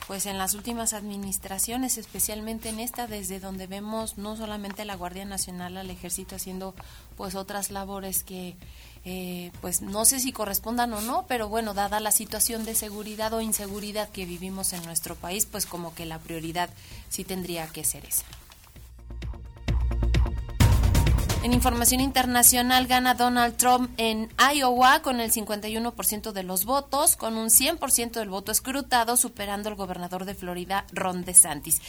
pues 0.08 0.26
en 0.26 0.38
las 0.38 0.54
últimas 0.54 0.94
administraciones, 0.94 1.98
especialmente 1.98 2.70
en 2.70 2.80
esta, 2.80 3.08
desde 3.08 3.42
donde 3.42 3.68
vemos 3.68 4.18
no 4.18 4.38
solamente 4.38 4.86
la 4.86 4.96
Guardia 4.96 5.26
Nacional, 5.26 5.76
al 5.76 5.90
Ejército 5.90 6.38
haciendo 6.38 6.74
pues 7.18 7.36
otras 7.36 7.72
labores 7.72 8.24
que 8.24 8.56
eh, 9.10 9.54
pues 9.62 9.82
no 9.82 10.04
sé 10.04 10.20
si 10.20 10.34
correspondan 10.34 10.92
o 10.92 11.00
no, 11.00 11.26
pero 11.30 11.48
bueno, 11.48 11.74
dada 11.74 12.02
la 12.02 12.12
situación 12.12 12.66
de 12.66 12.76
seguridad 12.76 13.32
o 13.32 13.40
inseguridad 13.40 14.10
que 14.10 14.26
vivimos 14.26 14.74
en 14.74 14.84
nuestro 14.84 15.16
país, 15.16 15.46
pues 15.46 15.66
como 15.66 15.96
que 15.96 16.06
la 16.06 16.20
prioridad 16.20 16.70
sí 17.08 17.24
tendría 17.24 17.68
que 17.68 17.86
ser 17.86 18.04
esa. 18.04 18.26
En 21.44 21.54
información 21.54 22.02
internacional 22.02 22.88
gana 22.88 23.14
Donald 23.14 23.56
Trump 23.58 23.92
en 23.98 24.30
Iowa 24.54 25.02
con 25.02 25.20
el 25.20 25.32
51% 25.32 26.32
de 26.32 26.44
los 26.44 26.66
votos, 26.66 27.16
con 27.16 27.38
un 27.38 27.50
100% 27.50 28.12
del 28.14 28.30
voto 28.30 28.52
escrutado, 28.52 29.16
superando 29.18 29.70
al 29.70 29.76
gobernador 29.76 30.26
de 30.26 30.34
Florida, 30.34 30.86
Ron 30.92 31.24
DeSantis. 31.24 31.80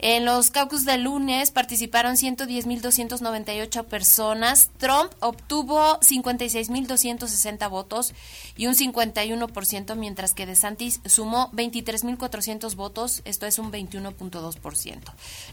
En 0.00 0.24
los 0.24 0.50
caucus 0.50 0.84
de 0.84 0.98
lunes 0.98 1.52
participaron 1.52 2.16
110.298 2.16 3.84
personas. 3.84 4.70
Trump 4.76 5.12
obtuvo 5.20 6.00
56.260 6.00 7.70
votos 7.70 8.12
y 8.56 8.66
un 8.66 8.74
51%, 8.74 9.94
mientras 9.94 10.34
que 10.34 10.46
DeSantis 10.46 11.00
sumó 11.06 11.50
23.400 11.52 12.74
votos, 12.74 13.22
esto 13.24 13.46
es 13.46 13.58
un 13.60 13.70
21.2%. 13.70 15.00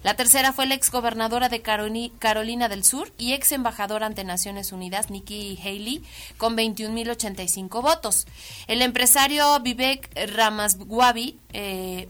La 0.02 0.16
tercera 0.16 0.54
fue 0.54 0.66
la 0.66 0.74
exgobernadora 0.74 1.50
de 1.50 1.62
Carolina 1.62 2.68
del 2.68 2.84
Sur 2.84 3.14
y 3.18 3.34
ex 3.34 3.43
embajador 3.52 4.04
ante 4.04 4.24
Naciones 4.24 4.72
Unidas, 4.72 5.10
Nikki 5.10 5.60
Haley, 5.62 6.04
con 6.38 6.56
21.085 6.56 7.82
votos. 7.82 8.28
El 8.68 8.82
empresario 8.82 9.60
Vivek 9.60 10.10
Ramaswamy 10.36 11.38
eh, 11.54 12.08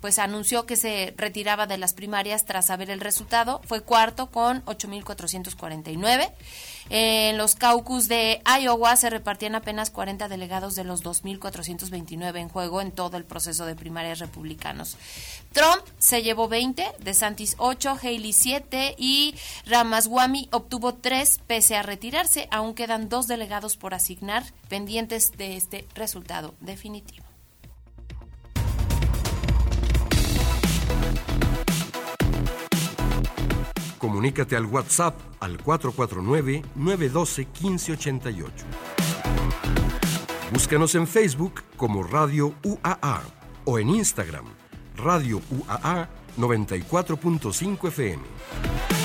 pues 0.00 0.18
anunció 0.18 0.66
que 0.66 0.76
se 0.76 1.14
retiraba 1.16 1.66
de 1.66 1.78
las 1.78 1.92
primarias 1.92 2.44
tras 2.44 2.66
saber 2.66 2.90
el 2.90 3.00
resultado. 3.00 3.60
Fue 3.64 3.82
cuarto 3.82 4.30
con 4.30 4.64
8.449. 4.64 6.32
En 6.90 7.36
los 7.36 7.54
caucus 7.54 8.08
de 8.08 8.40
Iowa 8.46 8.96
se 8.96 9.10
repartían 9.10 9.54
apenas 9.54 9.90
40 9.90 10.28
delegados 10.28 10.74
de 10.74 10.84
los 10.84 11.04
2.429 11.04 12.38
en 12.38 12.48
juego 12.48 12.80
en 12.80 12.92
todo 12.92 13.16
el 13.16 13.24
proceso 13.24 13.66
de 13.66 13.74
primarias 13.74 14.20
republicanos. 14.20 14.96
Trump 15.52 15.82
se 15.98 16.22
llevó 16.22 16.48
20, 16.48 16.86
DeSantis 17.00 17.56
8, 17.58 17.98
Haley 18.02 18.32
7 18.32 18.94
y 18.96 19.34
Ramaswamy 19.66 20.48
obtuvo 20.50 20.94
3 20.94 21.40
pese 21.46 21.76
a 21.76 21.82
retirarse. 21.82 22.48
Aún 22.50 22.74
quedan 22.74 23.08
dos 23.08 23.26
delegados 23.26 23.76
por 23.76 23.92
asignar 23.92 24.44
pendientes 24.68 25.32
de 25.36 25.56
este 25.56 25.86
resultado 25.94 26.54
definitivo. 26.60 27.27
Comunícate 33.98 34.56
al 34.56 34.66
WhatsApp 34.66 35.18
al 35.40 35.58
449-912-1588. 35.58 38.48
Búscanos 40.52 40.94
en 40.94 41.06
Facebook 41.06 41.62
como 41.76 42.02
Radio 42.02 42.54
UAA 42.64 43.22
o 43.64 43.78
en 43.78 43.88
Instagram 43.90 44.46
Radio 44.96 45.40
UAA 45.50 46.08
94.5 46.36 47.88
FM. 47.88 48.97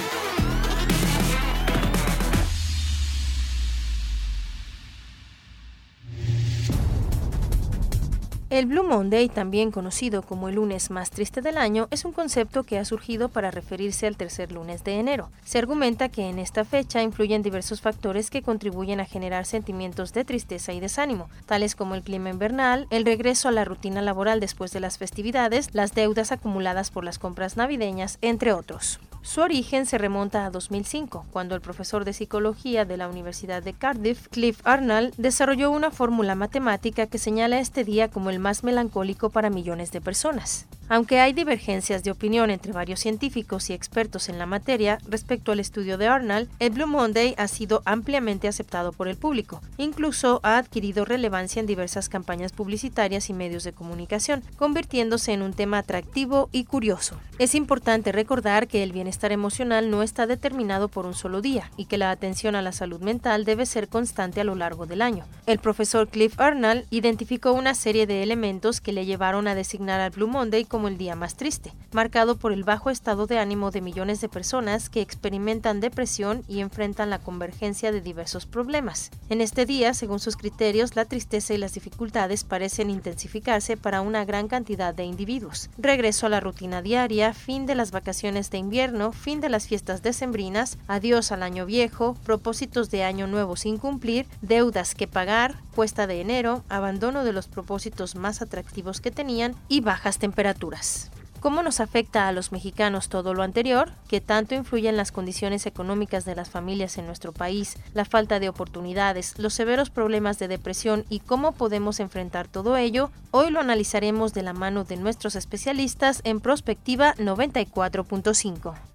El 8.53 8.67
Blue 8.67 8.83
Monday, 8.83 9.29
también 9.29 9.71
conocido 9.71 10.21
como 10.21 10.47
el 10.47 10.53
lunes 10.57 10.91
más 10.91 11.09
triste 11.09 11.41
del 11.41 11.57
año, 11.57 11.87
es 11.89 12.05
un 12.05 12.11
concepto 12.11 12.61
que 12.61 12.77
ha 12.77 12.85
surgido 12.85 13.29
para 13.29 13.49
referirse 13.49 14.05
al 14.05 14.15
tercer 14.15 14.51
lunes 14.51 14.83
de 14.83 14.99
enero. 14.99 15.31
Se 15.43 15.57
argumenta 15.57 16.09
que 16.09 16.29
en 16.29 16.37
esta 16.37 16.63
fecha 16.63 17.01
influyen 17.01 17.41
diversos 17.41 17.81
factores 17.81 18.29
que 18.29 18.43
contribuyen 18.43 18.99
a 18.99 19.05
generar 19.05 19.47
sentimientos 19.47 20.13
de 20.13 20.23
tristeza 20.23 20.71
y 20.71 20.79
desánimo, 20.79 21.31
tales 21.47 21.73
como 21.73 21.95
el 21.95 22.03
clima 22.03 22.29
invernal, 22.29 22.85
el 22.91 23.05
regreso 23.05 23.47
a 23.47 23.51
la 23.51 23.65
rutina 23.65 24.03
laboral 24.03 24.39
después 24.39 24.71
de 24.71 24.81
las 24.81 24.99
festividades, 24.99 25.73
las 25.73 25.95
deudas 25.95 26.31
acumuladas 26.31 26.91
por 26.91 27.03
las 27.03 27.17
compras 27.17 27.57
navideñas, 27.57 28.19
entre 28.21 28.53
otros. 28.53 28.99
Su 29.23 29.39
origen 29.39 29.85
se 29.85 29.97
remonta 29.97 30.45
a 30.45 30.49
2005, 30.49 31.25
cuando 31.31 31.55
el 31.55 31.61
profesor 31.61 32.03
de 32.03 32.11
psicología 32.11 32.83
de 32.83 32.97
la 32.97 33.07
Universidad 33.07 33.63
de 33.63 33.71
Cardiff, 33.71 34.27
Cliff 34.27 34.59
Arnold, 34.65 35.13
desarrolló 35.15 35.71
una 35.71 35.91
fórmula 35.91 36.35
matemática 36.35 37.07
que 37.07 37.17
señala 37.17 37.59
este 37.59 37.85
día 37.85 38.11
como 38.11 38.29
el 38.29 38.39
más 38.43 38.63
melancólico 38.63 39.31
para 39.31 39.49
millones 39.49 39.91
de 39.91 40.01
personas. 40.01 40.67
Aunque 40.89 41.21
hay 41.21 41.31
divergencias 41.31 42.03
de 42.03 42.11
opinión 42.11 42.51
entre 42.51 42.73
varios 42.73 42.99
científicos 42.99 43.69
y 43.69 43.73
expertos 43.73 44.27
en 44.27 44.37
la 44.37 44.45
materia 44.45 44.99
respecto 45.07 45.53
al 45.53 45.61
estudio 45.61 45.97
de 45.97 46.07
Arnold, 46.07 46.49
el 46.59 46.71
Blue 46.71 46.87
Monday 46.87 47.33
ha 47.37 47.47
sido 47.47 47.81
ampliamente 47.85 48.49
aceptado 48.49 48.91
por 48.91 49.07
el 49.07 49.15
público. 49.15 49.61
Incluso 49.77 50.41
ha 50.43 50.57
adquirido 50.57 51.05
relevancia 51.05 51.61
en 51.61 51.65
diversas 51.65 52.09
campañas 52.09 52.51
publicitarias 52.51 53.29
y 53.29 53.33
medios 53.33 53.63
de 53.63 53.71
comunicación, 53.71 54.43
convirtiéndose 54.57 55.31
en 55.31 55.41
un 55.41 55.53
tema 55.53 55.79
atractivo 55.79 56.49
y 56.51 56.65
curioso. 56.65 57.17
Es 57.39 57.55
importante 57.55 58.11
recordar 58.11 58.67
que 58.67 58.83
el 58.83 58.91
bienestar 58.91 59.31
emocional 59.31 59.89
no 59.89 60.03
está 60.03 60.27
determinado 60.27 60.89
por 60.89 61.05
un 61.05 61.13
solo 61.13 61.41
día 61.41 61.71
y 61.77 61.85
que 61.85 61.97
la 61.97 62.11
atención 62.11 62.55
a 62.55 62.61
la 62.61 62.73
salud 62.73 62.99
mental 62.99 63.45
debe 63.45 63.65
ser 63.65 63.87
constante 63.87 64.41
a 64.41 64.43
lo 64.43 64.55
largo 64.55 64.85
del 64.85 65.01
año. 65.01 65.25
El 65.45 65.59
profesor 65.59 66.09
Cliff 66.09 66.39
Arnold 66.39 66.85
identificó 66.89 67.53
una 67.53 67.73
serie 67.73 68.05
de 68.05 68.21
elementos 68.21 68.32
que 68.81 68.93
le 68.93 69.05
llevaron 69.05 69.47
a 69.47 69.53
designar 69.53 69.99
al 69.99 70.09
Blue 70.09 70.27
Monday 70.27 70.65
como 70.65 70.87
el 70.87 70.97
día 70.97 71.15
más 71.15 71.35
triste, 71.35 71.71
marcado 71.91 72.35
por 72.35 72.51
el 72.51 72.63
bajo 72.63 72.89
estado 72.89 73.27
de 73.27 73.37
ánimo 73.37 73.69
de 73.69 73.79
millones 73.79 74.21
de 74.21 74.27
personas 74.27 74.89
que 74.89 75.01
experimentan 75.01 75.79
depresión 75.79 76.43
y 76.47 76.61
enfrentan 76.61 77.11
la 77.11 77.19
convergencia 77.19 77.91
de 77.91 78.01
diversos 78.01 78.47
problemas. 78.47 79.11
En 79.29 79.39
este 79.39 79.67
día, 79.67 79.93
según 79.93 80.19
sus 80.19 80.35
criterios, 80.35 80.95
la 80.95 81.05
tristeza 81.05 81.53
y 81.53 81.57
las 81.57 81.75
dificultades 81.75 82.43
parecen 82.43 82.89
intensificarse 82.89 83.77
para 83.77 84.01
una 84.01 84.25
gran 84.25 84.47
cantidad 84.47 84.95
de 84.95 85.03
individuos. 85.05 85.69
Regreso 85.77 86.25
a 86.25 86.29
la 86.29 86.39
rutina 86.39 86.81
diaria, 86.81 87.33
fin 87.33 87.67
de 87.67 87.75
las 87.75 87.91
vacaciones 87.91 88.49
de 88.49 88.57
invierno, 88.57 89.11
fin 89.11 89.41
de 89.41 89.49
las 89.49 89.67
fiestas 89.67 90.01
decembrinas, 90.01 90.79
adiós 90.87 91.31
al 91.31 91.43
año 91.43 91.67
viejo, 91.67 92.17
propósitos 92.25 92.89
de 92.89 93.03
año 93.03 93.27
nuevo 93.27 93.55
sin 93.55 93.77
cumplir, 93.77 94.25
deudas 94.41 94.95
que 94.95 95.07
pagar, 95.07 95.59
cuesta 95.75 96.07
de 96.07 96.19
enero, 96.19 96.63
abandono 96.69 97.23
de 97.23 97.33
los 97.33 97.47
propósitos 97.47 98.15
más 98.23 98.41
atractivos 98.41 99.01
que 99.01 99.11
tenían 99.11 99.53
y 99.67 99.81
bajas 99.81 100.17
temperaturas. 100.17 101.11
¿Cómo 101.43 101.61
nos 101.61 101.81
afecta 101.81 102.29
a 102.29 102.31
los 102.31 102.53
mexicanos 102.53 103.09
todo 103.09 103.33
lo 103.33 103.43
anterior? 103.43 103.91
¿Qué 104.07 104.21
tanto 104.21 104.55
influye 104.55 104.87
en 104.87 104.95
las 104.95 105.11
condiciones 105.11 105.65
económicas 105.65 106.23
de 106.23 106.35
las 106.35 106.49
familias 106.49 106.97
en 106.97 107.05
nuestro 107.05 107.33
país, 107.33 107.75
la 107.93 108.05
falta 108.05 108.39
de 108.39 108.47
oportunidades, 108.47 109.37
los 109.37 109.53
severos 109.53 109.89
problemas 109.89 110.39
de 110.39 110.47
depresión 110.47 111.03
y 111.09 111.19
cómo 111.19 111.51
podemos 111.51 111.99
enfrentar 111.99 112.47
todo 112.47 112.77
ello? 112.77 113.11
Hoy 113.31 113.49
lo 113.49 113.59
analizaremos 113.59 114.33
de 114.33 114.43
la 114.43 114.53
mano 114.53 114.85
de 114.85 114.95
nuestros 114.95 115.35
especialistas 115.35 116.21
en 116.23 116.39
Prospectiva 116.39 117.13
94.5. 117.15 118.92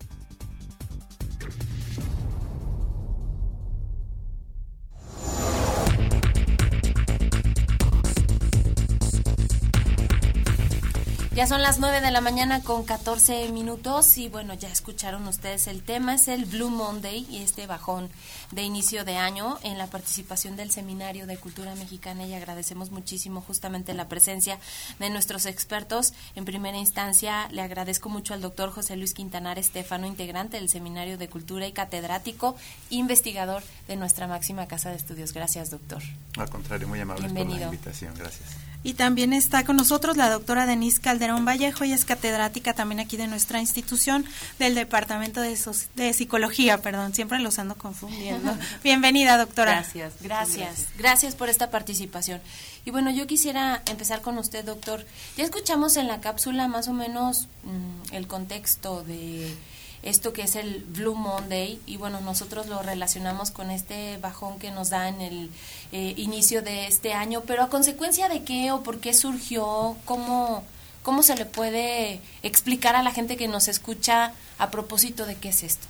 Ya 11.38 11.46
son 11.46 11.62
las 11.62 11.78
9 11.78 12.00
de 12.00 12.10
la 12.10 12.20
mañana 12.20 12.64
con 12.64 12.82
14 12.84 13.52
minutos 13.52 14.18
y 14.18 14.28
bueno, 14.28 14.54
ya 14.54 14.68
escucharon 14.70 15.28
ustedes 15.28 15.68
el 15.68 15.84
tema, 15.84 16.16
es 16.16 16.26
el 16.26 16.46
Blue 16.46 16.68
Monday 16.68 17.28
y 17.30 17.44
este 17.44 17.68
bajón 17.68 18.10
de 18.50 18.62
inicio 18.64 19.04
de 19.04 19.18
año 19.18 19.56
en 19.62 19.78
la 19.78 19.86
participación 19.86 20.56
del 20.56 20.72
Seminario 20.72 21.28
de 21.28 21.36
Cultura 21.36 21.76
Mexicana 21.76 22.26
y 22.26 22.34
agradecemos 22.34 22.90
muchísimo 22.90 23.40
justamente 23.40 23.94
la 23.94 24.08
presencia 24.08 24.58
de 24.98 25.10
nuestros 25.10 25.46
expertos. 25.46 26.12
En 26.34 26.44
primera 26.44 26.76
instancia, 26.76 27.46
le 27.52 27.62
agradezco 27.62 28.08
mucho 28.08 28.34
al 28.34 28.40
doctor 28.40 28.72
José 28.72 28.96
Luis 28.96 29.14
Quintanar 29.14 29.60
Estefano, 29.60 30.08
integrante 30.08 30.56
del 30.56 30.68
Seminario 30.68 31.18
de 31.18 31.28
Cultura 31.28 31.68
y 31.68 31.72
catedrático, 31.72 32.56
investigador 32.90 33.62
de 33.86 33.94
nuestra 33.94 34.26
máxima 34.26 34.66
casa 34.66 34.90
de 34.90 34.96
estudios. 34.96 35.32
Gracias, 35.32 35.70
doctor. 35.70 36.02
Al 36.36 36.50
contrario, 36.50 36.88
muy 36.88 36.98
amable 36.98 37.28
por 37.28 37.46
la 37.46 37.64
invitación. 37.66 38.12
Gracias. 38.16 38.67
Y 38.88 38.94
también 38.94 39.34
está 39.34 39.66
con 39.66 39.76
nosotros 39.76 40.16
la 40.16 40.30
doctora 40.30 40.64
Denise 40.64 40.98
Calderón 40.98 41.44
Vallejo, 41.44 41.84
y 41.84 41.92
es 41.92 42.06
catedrática 42.06 42.72
también 42.72 43.00
aquí 43.00 43.18
de 43.18 43.26
nuestra 43.26 43.60
institución 43.60 44.24
del 44.58 44.74
Departamento 44.74 45.42
de, 45.42 45.58
de 45.94 46.14
Psicología, 46.14 46.78
perdón, 46.78 47.12
siempre 47.12 47.38
los 47.38 47.58
ando 47.58 47.74
confundiendo. 47.74 48.56
Bienvenida, 48.82 49.36
doctora. 49.36 49.72
Gracias, 49.72 50.14
gracias, 50.22 50.86
gracias 50.96 51.34
por 51.34 51.50
esta 51.50 51.68
participación. 51.68 52.40
Y 52.86 52.90
bueno, 52.90 53.10
yo 53.10 53.26
quisiera 53.26 53.82
empezar 53.90 54.22
con 54.22 54.38
usted, 54.38 54.64
doctor. 54.64 55.04
Ya 55.36 55.44
escuchamos 55.44 55.98
en 55.98 56.08
la 56.08 56.22
cápsula 56.22 56.66
más 56.66 56.88
o 56.88 56.94
menos 56.94 57.46
mm, 57.64 58.14
el 58.14 58.26
contexto 58.26 59.04
de 59.04 59.54
esto 60.02 60.32
que 60.32 60.42
es 60.42 60.56
el 60.56 60.84
Blue 60.88 61.14
Monday 61.14 61.80
y 61.86 61.96
bueno, 61.96 62.20
nosotros 62.20 62.66
lo 62.66 62.82
relacionamos 62.82 63.50
con 63.50 63.70
este 63.70 64.18
bajón 64.18 64.58
que 64.58 64.70
nos 64.70 64.90
da 64.90 65.08
en 65.08 65.20
el 65.20 65.50
eh, 65.92 66.14
inicio 66.16 66.62
de 66.62 66.86
este 66.86 67.12
año, 67.12 67.42
pero 67.46 67.62
a 67.62 67.68
consecuencia 67.68 68.28
de 68.28 68.42
qué 68.42 68.72
o 68.72 68.82
por 68.82 68.98
qué 68.98 69.12
surgió, 69.14 69.96
cómo, 70.04 70.64
cómo 71.02 71.22
se 71.22 71.36
le 71.36 71.44
puede 71.44 72.20
explicar 72.42 72.96
a 72.96 73.02
la 73.02 73.12
gente 73.12 73.36
que 73.36 73.48
nos 73.48 73.68
escucha 73.68 74.32
a 74.58 74.70
propósito 74.70 75.26
de 75.26 75.36
qué 75.36 75.50
es 75.50 75.62
esto. 75.62 75.86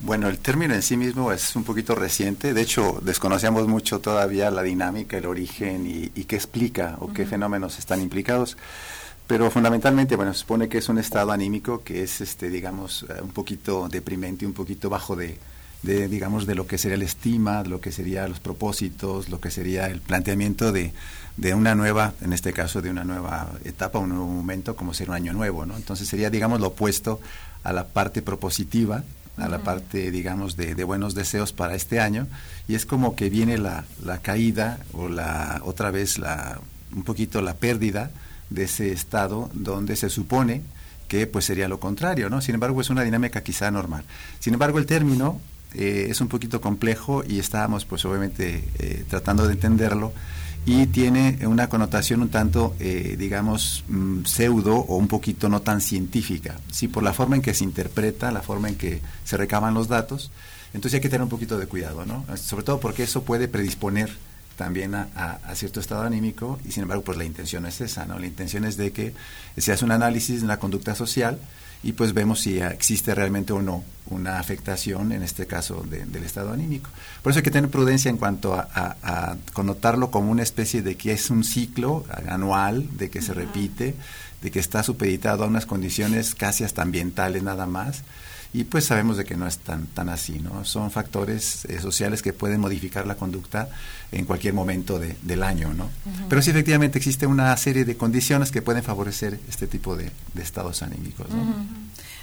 Bueno, 0.00 0.28
el 0.28 0.38
término 0.38 0.74
en 0.74 0.82
sí 0.82 0.96
mismo 0.96 1.32
es 1.32 1.56
un 1.56 1.64
poquito 1.64 1.96
reciente, 1.96 2.54
de 2.54 2.62
hecho 2.62 3.00
desconocíamos 3.02 3.66
mucho 3.66 3.98
todavía 3.98 4.48
la 4.52 4.62
dinámica, 4.62 5.18
el 5.18 5.26
origen 5.26 5.86
y, 6.14 6.24
qué 6.24 6.36
explica 6.36 6.96
o 7.00 7.12
qué 7.12 7.26
fenómenos 7.26 7.80
están 7.80 8.00
implicados. 8.00 8.56
Pero 9.28 9.50
fundamentalmente, 9.50 10.16
bueno, 10.16 10.32
se 10.32 10.40
supone 10.40 10.70
que 10.70 10.78
es 10.78 10.88
un 10.88 10.98
estado 10.98 11.32
anímico 11.32 11.84
que 11.84 12.02
es, 12.02 12.22
este, 12.22 12.48
digamos, 12.48 13.04
eh, 13.10 13.20
un 13.22 13.28
poquito 13.28 13.86
deprimente, 13.90 14.46
un 14.46 14.54
poquito 14.54 14.88
bajo 14.88 15.16
de, 15.16 15.38
de, 15.82 16.08
digamos, 16.08 16.46
de 16.46 16.54
lo 16.54 16.66
que 16.66 16.78
sería 16.78 16.96
la 16.96 17.04
estima, 17.04 17.62
lo 17.62 17.78
que 17.78 17.92
serían 17.92 18.30
los 18.30 18.40
propósitos, 18.40 19.28
lo 19.28 19.38
que 19.38 19.50
sería 19.50 19.88
el 19.88 20.00
planteamiento 20.00 20.72
de, 20.72 20.94
de 21.36 21.52
una 21.52 21.74
nueva, 21.74 22.14
en 22.22 22.32
este 22.32 22.54
caso, 22.54 22.80
de 22.80 22.88
una 22.88 23.04
nueva 23.04 23.52
etapa, 23.66 23.98
un 23.98 24.08
nuevo 24.08 24.26
momento, 24.26 24.74
como 24.74 24.94
ser 24.94 25.10
un 25.10 25.16
año 25.16 25.34
nuevo, 25.34 25.66
¿no? 25.66 25.76
Entonces 25.76 26.08
sería, 26.08 26.30
digamos, 26.30 26.58
lo 26.62 26.68
opuesto 26.68 27.20
a 27.64 27.74
la 27.74 27.88
parte 27.88 28.22
propositiva, 28.22 29.04
a 29.36 29.48
la 29.48 29.58
parte, 29.58 30.10
digamos, 30.10 30.56
de, 30.56 30.74
de, 30.74 30.84
buenos 30.84 31.14
deseos 31.14 31.52
para 31.52 31.74
este 31.74 32.00
año, 32.00 32.28
y 32.66 32.76
es 32.76 32.86
como 32.86 33.14
que 33.14 33.28
viene 33.28 33.58
la, 33.58 33.84
la 34.02 34.22
caída 34.22 34.78
o 34.94 35.10
la, 35.10 35.60
otra 35.66 35.90
vez, 35.90 36.16
la, 36.16 36.62
un 36.96 37.02
poquito 37.02 37.42
la 37.42 37.52
pérdida 37.52 38.10
de 38.50 38.64
ese 38.64 38.92
estado 38.92 39.50
donde 39.52 39.96
se 39.96 40.10
supone 40.10 40.62
que 41.08 41.26
pues 41.26 41.46
sería 41.46 41.68
lo 41.68 41.80
contrario, 41.80 42.28
¿no? 42.30 42.40
Sin 42.40 42.54
embargo, 42.54 42.80
es 42.80 42.90
una 42.90 43.02
dinámica 43.02 43.42
quizá 43.42 43.70
normal. 43.70 44.04
Sin 44.38 44.52
embargo, 44.52 44.78
el 44.78 44.86
término 44.86 45.40
eh, 45.74 46.06
es 46.10 46.20
un 46.20 46.28
poquito 46.28 46.60
complejo 46.60 47.24
y 47.26 47.38
estábamos 47.38 47.84
pues 47.84 48.04
obviamente 48.04 48.64
eh, 48.78 49.04
tratando 49.08 49.46
de 49.46 49.54
entenderlo 49.54 50.12
y 50.66 50.86
tiene 50.86 51.38
una 51.46 51.68
connotación 51.68 52.20
un 52.20 52.28
tanto, 52.28 52.74
eh, 52.78 53.16
digamos, 53.18 53.84
mm, 53.88 54.24
pseudo 54.24 54.76
o 54.76 54.96
un 54.96 55.08
poquito 55.08 55.48
no 55.48 55.62
tan 55.62 55.80
científica, 55.80 56.56
¿sí? 56.70 56.88
por 56.88 57.02
la 57.02 57.14
forma 57.14 57.36
en 57.36 57.42
que 57.42 57.54
se 57.54 57.64
interpreta, 57.64 58.30
la 58.30 58.42
forma 58.42 58.68
en 58.68 58.74
que 58.74 59.00
se 59.24 59.38
recaban 59.38 59.72
los 59.72 59.88
datos. 59.88 60.30
Entonces 60.74 60.96
hay 60.96 61.00
que 61.00 61.08
tener 61.08 61.22
un 61.22 61.30
poquito 61.30 61.58
de 61.58 61.66
cuidado, 61.66 62.04
¿no? 62.04 62.26
Sobre 62.36 62.64
todo 62.64 62.78
porque 62.78 63.04
eso 63.04 63.22
puede 63.22 63.48
predisponer 63.48 64.10
también 64.58 64.96
a, 64.96 65.38
cierto 65.54 65.78
estado 65.78 66.02
anímico 66.02 66.58
y 66.64 66.72
sin 66.72 66.82
embargo 66.82 67.04
pues 67.04 67.16
la 67.16 67.24
intención 67.24 67.64
es 67.64 67.80
esa, 67.80 68.04
¿no? 68.06 68.18
La 68.18 68.26
intención 68.26 68.64
es 68.64 68.76
de 68.76 68.90
que 68.90 69.14
se 69.56 69.72
hace 69.72 69.84
un 69.84 69.92
análisis 69.92 70.40
de 70.40 70.48
la 70.48 70.58
conducta 70.58 70.96
social 70.96 71.38
y 71.84 71.92
pues 71.92 72.12
vemos 72.12 72.40
si 72.40 72.58
existe 72.58 73.14
realmente 73.14 73.52
o 73.52 73.62
no 73.62 73.84
una 74.10 74.40
afectación, 74.40 75.12
en 75.12 75.22
este 75.22 75.46
caso 75.46 75.84
del 75.88 76.24
estado 76.24 76.52
anímico. 76.52 76.90
Por 77.22 77.30
eso 77.30 77.38
hay 77.38 77.44
que 77.44 77.52
tener 77.52 77.70
prudencia 77.70 78.10
en 78.10 78.16
cuanto 78.16 78.54
a, 78.54 79.36
connotarlo 79.52 80.10
como 80.10 80.32
una 80.32 80.42
especie 80.42 80.82
de 80.82 80.96
que 80.96 81.12
es 81.12 81.30
un 81.30 81.44
ciclo 81.44 82.04
anual, 82.28 82.88
de 82.98 83.10
que 83.10 83.22
se 83.22 83.34
repite, 83.34 83.94
de 84.42 84.50
que 84.50 84.58
está 84.58 84.82
supeditado 84.82 85.44
a 85.44 85.46
unas 85.46 85.66
condiciones 85.66 86.34
casi 86.34 86.64
hasta 86.64 86.82
ambientales 86.82 87.44
nada 87.44 87.66
más 87.66 88.02
y 88.52 88.64
pues 88.64 88.86
sabemos 88.86 89.16
de 89.18 89.24
que 89.24 89.36
no 89.36 89.46
es 89.46 89.58
tan, 89.58 89.86
tan 89.86 90.08
así, 90.08 90.38
¿no? 90.38 90.64
Son 90.64 90.90
factores 90.90 91.66
eh, 91.66 91.80
sociales 91.80 92.22
que 92.22 92.32
pueden 92.32 92.60
modificar 92.60 93.06
la 93.06 93.14
conducta 93.14 93.68
en 94.10 94.24
cualquier 94.24 94.54
momento 94.54 94.98
de, 94.98 95.16
del 95.22 95.42
año, 95.42 95.74
¿no? 95.74 95.90
Pero 96.28 96.40
sí 96.40 96.50
efectivamente 96.50 96.96
existe 96.96 97.26
una 97.26 97.54
serie 97.58 97.84
de 97.84 97.96
condiciones 97.96 98.50
que 98.50 98.62
pueden 98.62 98.82
favorecer 98.82 99.38
este 99.48 99.66
tipo 99.66 99.96
de, 99.96 100.10
estados 100.40 100.82
anímicos, 100.82 101.26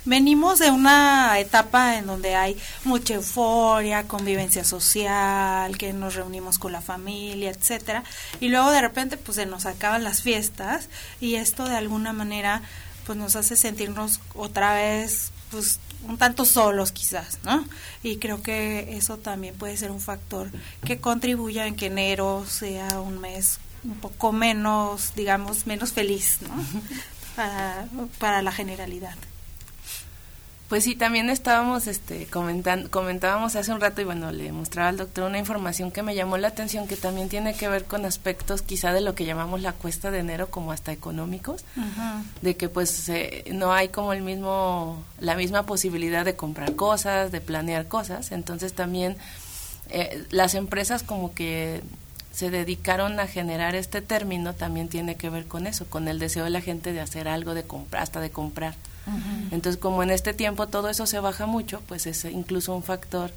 Venimos 0.08 0.60
de 0.60 0.70
una 0.70 1.40
etapa 1.40 1.98
en 1.98 2.06
donde 2.06 2.36
hay 2.36 2.56
mucha 2.84 3.16
euforia, 3.16 4.04
convivencia 4.04 4.64
social, 4.64 5.76
que 5.80 5.94
nos 5.94 6.14
reunimos 6.14 6.60
con 6.60 6.72
la 6.72 6.82
familia, 6.82 7.50
etcétera, 7.50 8.04
y 8.40 8.50
luego 8.50 8.70
de 8.70 8.82
repente 8.82 9.18
pues 9.18 9.38
se 9.38 9.48
nos 9.48 9.66
acaban 9.66 10.04
las 10.04 10.22
fiestas 10.22 10.90
y 11.20 11.36
esto 11.36 11.68
de 11.68 11.76
alguna 11.76 12.14
manera 12.14 12.62
pues 13.08 13.18
nos 13.18 13.36
hace 13.36 13.56
sentirnos 13.56 14.20
otra 14.36 14.76
vez 14.76 15.32
pues 15.56 15.80
un 16.06 16.18
tanto 16.18 16.44
solos 16.44 16.92
quizás, 16.92 17.40
¿no? 17.46 17.64
Y 18.04 18.18
creo 18.18 18.44
que 18.44 18.98
eso 18.98 19.18
también 19.18 19.56
puede 19.56 19.78
ser 19.78 19.90
un 19.90 20.02
factor 20.02 20.52
que 20.84 21.00
contribuya 21.00 21.66
en 21.66 21.78
que 21.78 21.86
enero 21.86 22.44
sea 22.46 23.00
un 23.00 23.20
mes 23.22 23.60
un 23.86 23.96
poco 23.96 24.34
menos, 24.34 25.14
digamos, 25.16 25.66
menos 25.66 25.94
feliz, 25.94 26.40
¿no? 26.42 26.50
Para, 27.36 27.88
para 28.18 28.42
la 28.42 28.54
generalidad. 28.54 29.16
Pues 30.70 30.84
sí, 30.84 30.96
también 30.96 31.30
estábamos 31.30 31.86
este, 31.86 32.26
comentando, 32.26 32.90
comentábamos 32.90 33.56
hace 33.56 33.72
un 33.72 33.80
rato 33.80 34.02
y 34.02 34.04
bueno, 34.04 34.32
le 34.32 34.52
mostraba 34.52 34.90
al 34.90 34.98
doctor 34.98 35.26
una 35.26 35.38
información 35.38 35.92
que 35.92 36.02
me 36.02 36.16
llamó 36.16 36.38
la 36.38 36.48
atención 36.48 36.88
que 36.88 36.96
también 36.96 37.30
tiene 37.30 37.54
que 37.54 37.68
ver 37.68 37.86
con 37.86 38.04
aspectos 38.04 38.64
quizá 38.64 38.92
de 38.92 39.02
lo 39.02 39.14
que 39.14 39.26
llamamos 39.26 39.62
la 39.62 39.74
cuesta 39.74 40.10
de 40.10 40.20
enero 40.20 40.50
como 40.50 40.72
hasta 40.72 40.92
económicos, 40.92 41.64
de 42.42 42.58
que 42.58 42.68
pues 42.68 43.12
no 43.52 43.74
hay 43.74 43.90
como 43.90 44.12
el 44.14 44.24
mismo, 44.24 45.04
la 45.20 45.36
misma 45.36 45.68
posibilidad 45.68 46.26
de 46.26 46.36
comprar 46.36 46.76
cosas, 46.76 47.32
de 47.32 47.42
planear 47.42 47.88
cosas, 47.88 48.32
entonces 48.32 48.74
también 48.74 49.18
eh, 49.92 50.26
las 50.32 50.56
empresas 50.56 51.04
como 51.04 51.36
que 51.36 51.84
se 52.32 52.50
dedicaron 52.50 53.20
a 53.20 53.28
generar 53.28 53.76
este 53.76 54.02
término 54.02 54.54
también 54.54 54.90
tiene 54.90 55.16
que 55.16 55.30
ver 55.30 55.46
con 55.46 55.68
eso, 55.68 55.86
con 55.86 56.08
el 56.08 56.18
deseo 56.18 56.44
de 56.44 56.50
la 56.50 56.62
gente 56.62 56.92
de 56.92 57.02
hacer 57.02 57.28
algo, 57.28 57.54
de 57.54 57.64
comprar, 57.64 58.02
hasta 58.02 58.20
de 58.20 58.32
comprar. 58.32 58.74
Entonces, 59.52 59.78
como 59.78 60.04
en 60.04 60.10
este 60.10 60.34
tiempo 60.34 60.68
todo 60.68 60.90
eso 60.90 61.06
se 61.06 61.20
baja 61.20 61.46
mucho, 61.46 61.82
pues 61.88 62.08
es 62.08 62.26
incluso 62.26 62.76
un 62.76 62.84
factor 62.84 63.32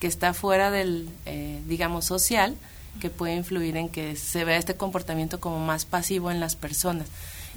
que 0.00 0.06
está 0.06 0.34
fuera 0.34 0.70
del, 0.70 1.08
eh, 1.24 1.62
digamos, 1.66 2.04
social, 2.04 2.54
que 3.00 3.10
puede 3.10 3.34
influir 3.34 3.76
en 3.76 3.88
que 3.88 4.16
se 4.16 4.44
vea 4.44 4.56
este 4.56 4.74
comportamiento 4.76 5.40
como 5.40 5.58
más 5.58 5.84
pasivo 5.84 6.30
en 6.30 6.40
las 6.40 6.56
personas. 6.56 7.08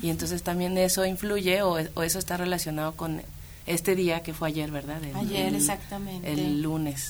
Y 0.02 0.10
entonces 0.10 0.43
también 0.43 0.78
eso 0.78 1.06
influye 1.06 1.62
o, 1.62 1.78
eso 1.78 2.19
está 2.19 2.38
relacionado 2.38 2.93
con 2.93 3.22
este 3.65 3.95
día 3.95 4.24
que 4.24 4.34
fue 4.34 4.48
ayer, 4.48 4.72
¿verdad? 4.72 5.00
ayer, 5.13 5.54
exactamente. 5.54 6.32
El 6.32 6.62
lunes. 6.62 7.10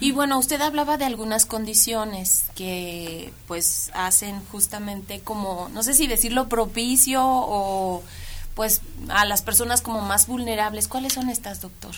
Y 0.00 0.12
bueno, 0.12 0.38
usted 0.38 0.60
hablaba 0.60 0.96
de 0.96 1.04
algunas 1.04 1.46
condiciones 1.46 2.44
que 2.54 3.32
pues 3.46 3.90
hacen 3.94 4.40
justamente 4.50 5.20
como, 5.20 5.68
no 5.72 5.82
sé 5.82 5.94
si 5.94 6.06
decirlo 6.06 6.48
propicio 6.48 7.22
o 7.24 8.02
pues 8.54 8.80
a 9.08 9.24
las 9.24 9.42
personas 9.42 9.82
como 9.82 10.00
más 10.00 10.26
vulnerables. 10.26 10.88
¿Cuáles 10.88 11.12
son 11.12 11.28
estas, 11.28 11.60
doctor? 11.60 11.94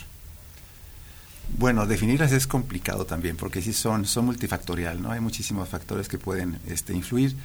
Bueno, 1.58 1.86
definirlas 1.86 2.32
es 2.32 2.46
complicado 2.46 3.06
también, 3.06 3.36
porque 3.36 3.62
sí 3.62 3.72
son, 3.72 4.04
son 4.04 4.26
multifactorial, 4.26 5.00
¿no? 5.00 5.12
Hay 5.12 5.20
muchísimos 5.20 5.68
factores 5.68 6.08
que 6.08 6.18
pueden 6.18 6.58
este, 6.66 6.92
influir. 6.92 7.36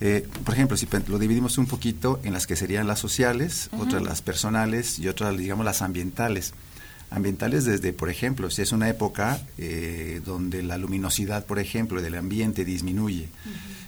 Eh, 0.00 0.26
por 0.44 0.54
ejemplo, 0.54 0.76
si 0.76 0.88
lo 1.06 1.18
dividimos 1.18 1.58
un 1.58 1.66
poquito 1.66 2.18
en 2.24 2.32
las 2.32 2.46
que 2.46 2.56
serían 2.56 2.88
las 2.88 2.98
sociales, 2.98 3.68
otras 3.78 4.02
las 4.02 4.22
personales 4.22 4.98
y 4.98 5.08
otras, 5.08 5.36
digamos, 5.36 5.64
las 5.64 5.82
ambientales. 5.82 6.54
Ambientales 7.14 7.66
desde, 7.66 7.92
por 7.92 8.08
ejemplo, 8.08 8.48
si 8.48 8.62
es 8.62 8.72
una 8.72 8.88
época 8.88 9.38
eh, 9.58 10.22
donde 10.24 10.62
la 10.62 10.78
luminosidad, 10.78 11.44
por 11.44 11.58
ejemplo, 11.58 12.00
del 12.00 12.14
ambiente 12.14 12.64
disminuye, 12.64 13.28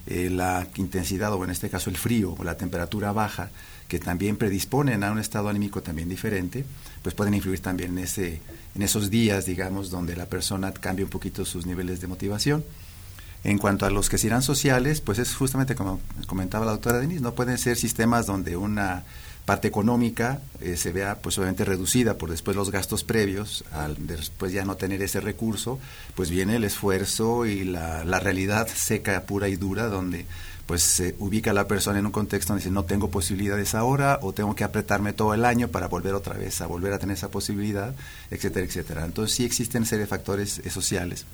eh, 0.06 0.28
la 0.28 0.68
intensidad, 0.76 1.32
o 1.32 1.42
en 1.42 1.50
este 1.50 1.70
caso 1.70 1.88
el 1.88 1.96
frío, 1.96 2.34
o 2.38 2.44
la 2.44 2.58
temperatura 2.58 3.12
baja, 3.12 3.48
que 3.88 3.98
también 3.98 4.37
predisponen 4.37 5.02
a 5.04 5.10
un 5.10 5.18
estado 5.18 5.48
anímico 5.48 5.82
también 5.82 6.10
diferente, 6.10 6.66
pues 7.02 7.14
pueden 7.14 7.32
influir 7.32 7.60
también 7.60 7.96
en, 7.96 8.04
ese, 8.04 8.40
en 8.74 8.82
esos 8.82 9.08
días, 9.08 9.46
digamos, 9.46 9.88
donde 9.90 10.16
la 10.16 10.26
persona 10.26 10.72
cambia 10.72 11.06
un 11.06 11.10
poquito 11.10 11.46
sus 11.46 11.64
niveles 11.64 12.02
de 12.02 12.08
motivación. 12.08 12.62
En 13.42 13.56
cuanto 13.56 13.87
a 13.87 13.90
los 13.90 14.10
que 14.10 14.18
serán 14.18 14.42
sociales, 14.42 15.00
pues 15.00 15.18
es 15.18 15.34
justamente 15.34 15.74
como 15.74 16.00
comentaba 16.26 16.66
la 16.66 16.72
doctora 16.72 16.98
Denise, 16.98 17.22
no 17.22 17.34
pueden 17.34 17.56
ser 17.56 17.76
sistemas 17.76 18.26
donde 18.26 18.56
una 18.56 19.04
parte 19.44 19.68
económica 19.68 20.40
eh, 20.61 20.76
se 20.76 20.92
vea 20.92 21.16
pues 21.16 21.37
obviamente 21.38 21.64
reducida 21.64 22.16
por 22.16 22.30
después 22.30 22.57
los 22.57 22.70
gastos 22.70 23.04
previos, 23.04 23.64
al 23.72 24.07
después 24.07 24.52
ya 24.52 24.64
no 24.64 24.76
tener 24.76 25.02
ese 25.02 25.20
recurso, 25.20 25.78
pues 26.14 26.30
viene 26.30 26.57
el 26.57 26.64
esfuerzo 26.64 27.44
y 27.46 27.64
la, 27.64 28.04
la 28.04 28.20
realidad 28.20 28.68
seca, 28.74 29.22
pura 29.22 29.48
y 29.48 29.57
dura, 29.57 29.87
donde 29.87 30.26
pues 30.66 30.83
se 30.83 31.14
ubica 31.18 31.52
la 31.52 31.68
persona 31.68 31.98
en 31.98 32.07
un 32.07 32.12
contexto 32.12 32.52
donde 32.52 32.62
dice 32.62 32.72
no 32.72 32.85
tengo 32.85 33.11
posibilidades 33.11 33.74
ahora 33.74 34.18
o 34.22 34.33
tengo 34.33 34.54
que 34.54 34.64
apretarme 34.64 35.12
todo 35.12 35.35
el 35.35 35.44
año 35.44 35.68
para 35.68 35.88
volver 35.88 36.14
otra 36.14 36.38
vez 36.38 36.61
a 36.62 36.66
volver 36.66 36.94
a 36.94 36.98
tener 36.98 37.16
esa 37.16 37.30
posibilidad, 37.30 37.94
etcétera, 38.30 38.64
etcétera. 38.64 39.04
Entonces 39.04 39.37
sí 39.37 39.44
existen 39.44 39.85
serie 39.85 40.04
de 40.04 40.09
factores 40.09 40.62
sociales. 40.70 41.26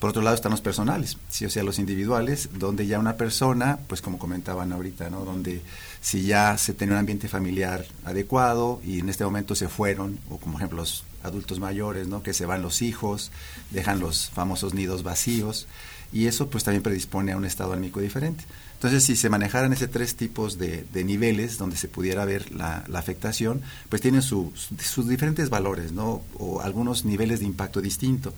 Por 0.00 0.10
otro 0.10 0.22
lado 0.22 0.34
están 0.34 0.50
los 0.50 0.62
personales, 0.62 1.18
sí, 1.28 1.44
o 1.44 1.50
sea, 1.50 1.62
los 1.62 1.78
individuales, 1.78 2.48
donde 2.54 2.86
ya 2.86 2.98
una 2.98 3.18
persona, 3.18 3.78
pues 3.86 4.00
como 4.00 4.18
comentaban 4.18 4.72
ahorita, 4.72 5.10
¿no? 5.10 5.26
Donde 5.26 5.60
si 6.00 6.22
ya 6.22 6.56
se 6.56 6.72
tiene 6.72 6.94
un 6.94 6.98
ambiente 6.98 7.28
familiar 7.28 7.84
adecuado 8.06 8.80
y 8.82 9.00
en 9.00 9.10
este 9.10 9.24
momento 9.24 9.54
se 9.54 9.68
fueron, 9.68 10.18
o 10.30 10.38
como 10.38 10.56
ejemplo 10.56 10.78
los 10.78 11.04
adultos 11.22 11.60
mayores, 11.60 12.08
¿no? 12.08 12.22
Que 12.22 12.32
se 12.32 12.46
van 12.46 12.62
los 12.62 12.80
hijos, 12.80 13.30
dejan 13.70 14.00
los 14.00 14.30
famosos 14.30 14.72
nidos 14.72 15.02
vacíos, 15.02 15.66
y 16.14 16.28
eso 16.28 16.48
pues 16.48 16.64
también 16.64 16.82
predispone 16.82 17.32
a 17.32 17.36
un 17.36 17.44
estado 17.44 17.74
anímico 17.74 18.00
diferente. 18.00 18.44
Entonces, 18.74 19.04
si 19.04 19.16
se 19.16 19.28
manejaran 19.28 19.74
ese 19.74 19.86
tres 19.86 20.16
tipos 20.16 20.56
de, 20.56 20.86
niveles 21.04 21.58
donde 21.58 21.76
se 21.76 21.88
pudiera 21.88 22.24
ver 22.24 22.50
la, 22.52 22.86
afectación, 22.94 23.60
pues 23.90 24.00
tienen 24.00 24.22
sus 24.22 24.70
diferentes 25.06 25.50
valores, 25.50 25.92
¿no? 25.92 26.22
O 26.38 26.62
algunos 26.62 27.04
niveles 27.04 27.40
de 27.40 27.44
impacto 27.44 27.82
distinto. 27.82 28.32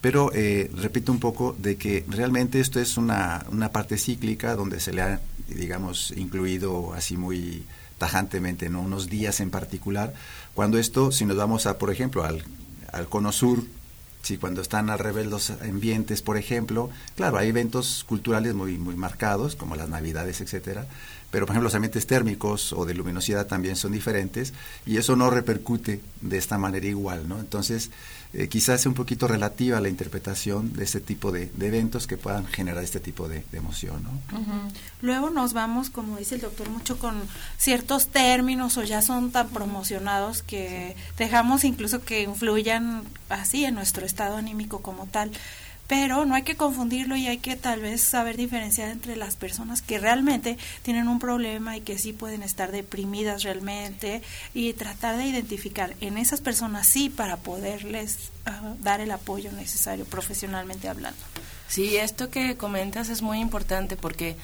Pero 0.00 0.30
eh, 0.32 0.70
repito 0.74 1.12
un 1.12 1.20
poco 1.20 1.54
de 1.58 1.76
que 1.76 2.04
realmente 2.08 2.60
esto 2.60 2.80
es 2.80 2.96
una, 2.96 3.44
una 3.50 3.70
parte 3.70 3.98
cíclica 3.98 4.56
donde 4.56 4.80
se 4.80 4.92
le 4.92 5.02
ha, 5.02 5.20
digamos, 5.48 6.12
incluido 6.16 6.94
así 6.94 7.16
muy 7.16 7.64
tajantemente, 7.98 8.70
¿no? 8.70 8.80
Unos 8.80 9.10
días 9.10 9.40
en 9.40 9.50
particular. 9.50 10.14
Cuando 10.54 10.78
esto, 10.78 11.12
si 11.12 11.26
nos 11.26 11.36
vamos 11.36 11.66
a, 11.66 11.76
por 11.76 11.90
ejemplo, 11.90 12.24
al, 12.24 12.42
al 12.92 13.08
cono 13.08 13.30
sur, 13.30 13.62
Sí, 14.22 14.36
cuando 14.36 14.60
están 14.60 14.90
al 14.90 14.98
revés 14.98 15.26
los 15.26 15.48
ambientes, 15.50 16.20
por 16.20 16.36
ejemplo, 16.36 16.90
claro, 17.16 17.38
hay 17.38 17.48
eventos 17.48 18.04
culturales 18.04 18.54
muy, 18.54 18.76
muy 18.76 18.94
marcados, 18.94 19.56
como 19.56 19.76
las 19.76 19.88
navidades, 19.88 20.42
etcétera, 20.42 20.86
pero 21.30 21.46
por 21.46 21.54
ejemplo 21.54 21.68
los 21.68 21.74
ambientes 21.74 22.06
térmicos 22.06 22.74
o 22.74 22.84
de 22.84 22.92
luminosidad 22.92 23.46
también 23.46 23.76
son 23.76 23.92
diferentes 23.92 24.52
y 24.84 24.98
eso 24.98 25.16
no 25.16 25.30
repercute 25.30 26.00
de 26.20 26.36
esta 26.36 26.58
manera 26.58 26.86
igual, 26.86 27.28
¿no? 27.28 27.38
Entonces, 27.38 27.90
eh, 28.32 28.48
quizás 28.48 28.82
sea 28.82 28.90
un 28.90 28.94
poquito 28.94 29.26
relativa 29.26 29.80
la 29.80 29.88
interpretación 29.88 30.72
de 30.72 30.84
este 30.84 31.00
tipo 31.00 31.32
de, 31.32 31.50
eventos 31.60 32.06
que 32.06 32.16
puedan 32.16 32.46
generar 32.46 32.84
este 32.84 33.00
tipo 33.00 33.28
de, 33.28 33.44
emoción. 33.52 34.04
¿no? 34.04 34.10
Luego 35.02 35.30
nos 35.30 35.52
vamos, 35.52 35.90
como 35.90 36.16
dice 36.16 36.36
el 36.36 36.40
doctor, 36.40 36.68
mucho 36.70 36.98
con 36.98 37.20
ciertos 37.58 38.08
términos 38.08 38.76
o 38.76 38.84
ya 38.84 39.02
son 39.02 39.32
tan 39.32 39.48
promocionados 39.48 40.42
que 40.42 40.96
dejamos 41.18 41.64
incluso 41.64 42.04
que 42.04 42.22
influyan 42.22 43.02
así 43.28 43.64
en 43.64 43.74
nuestro 43.74 44.06
estado 44.06 44.36
anímico 44.36 44.80
como 44.80 45.06
tal 45.06 45.32
pero 45.90 46.24
no 46.24 46.36
hay 46.36 46.42
que 46.42 46.54
confundirlo 46.54 47.16
y 47.16 47.26
hay 47.26 47.38
que 47.38 47.56
tal 47.56 47.80
vez 47.80 48.00
saber 48.00 48.36
diferenciar 48.36 48.90
entre 48.90 49.16
las 49.16 49.34
personas 49.34 49.82
que 49.82 49.98
realmente 49.98 50.56
tienen 50.82 51.08
un 51.08 51.18
problema 51.18 51.76
y 51.76 51.80
que 51.80 51.98
sí 51.98 52.12
pueden 52.12 52.44
estar 52.44 52.70
deprimidas 52.70 53.42
realmente 53.42 54.22
y 54.54 54.72
tratar 54.74 55.16
de 55.16 55.26
identificar 55.26 55.96
en 56.00 56.16
esas 56.16 56.42
personas 56.42 56.86
sí 56.86 57.10
para 57.10 57.38
poderles 57.38 58.30
ah, 58.46 58.74
dar 58.78 59.00
el 59.00 59.10
apoyo 59.10 59.50
necesario 59.50 60.04
profesionalmente 60.04 60.88
hablando. 60.88 61.18
Sí, 61.66 61.96
esto 61.96 62.30
que 62.30 62.56
comentas 62.56 63.08
es 63.08 63.20
muy 63.20 63.40
importante 63.40 63.96
porque 63.96 64.36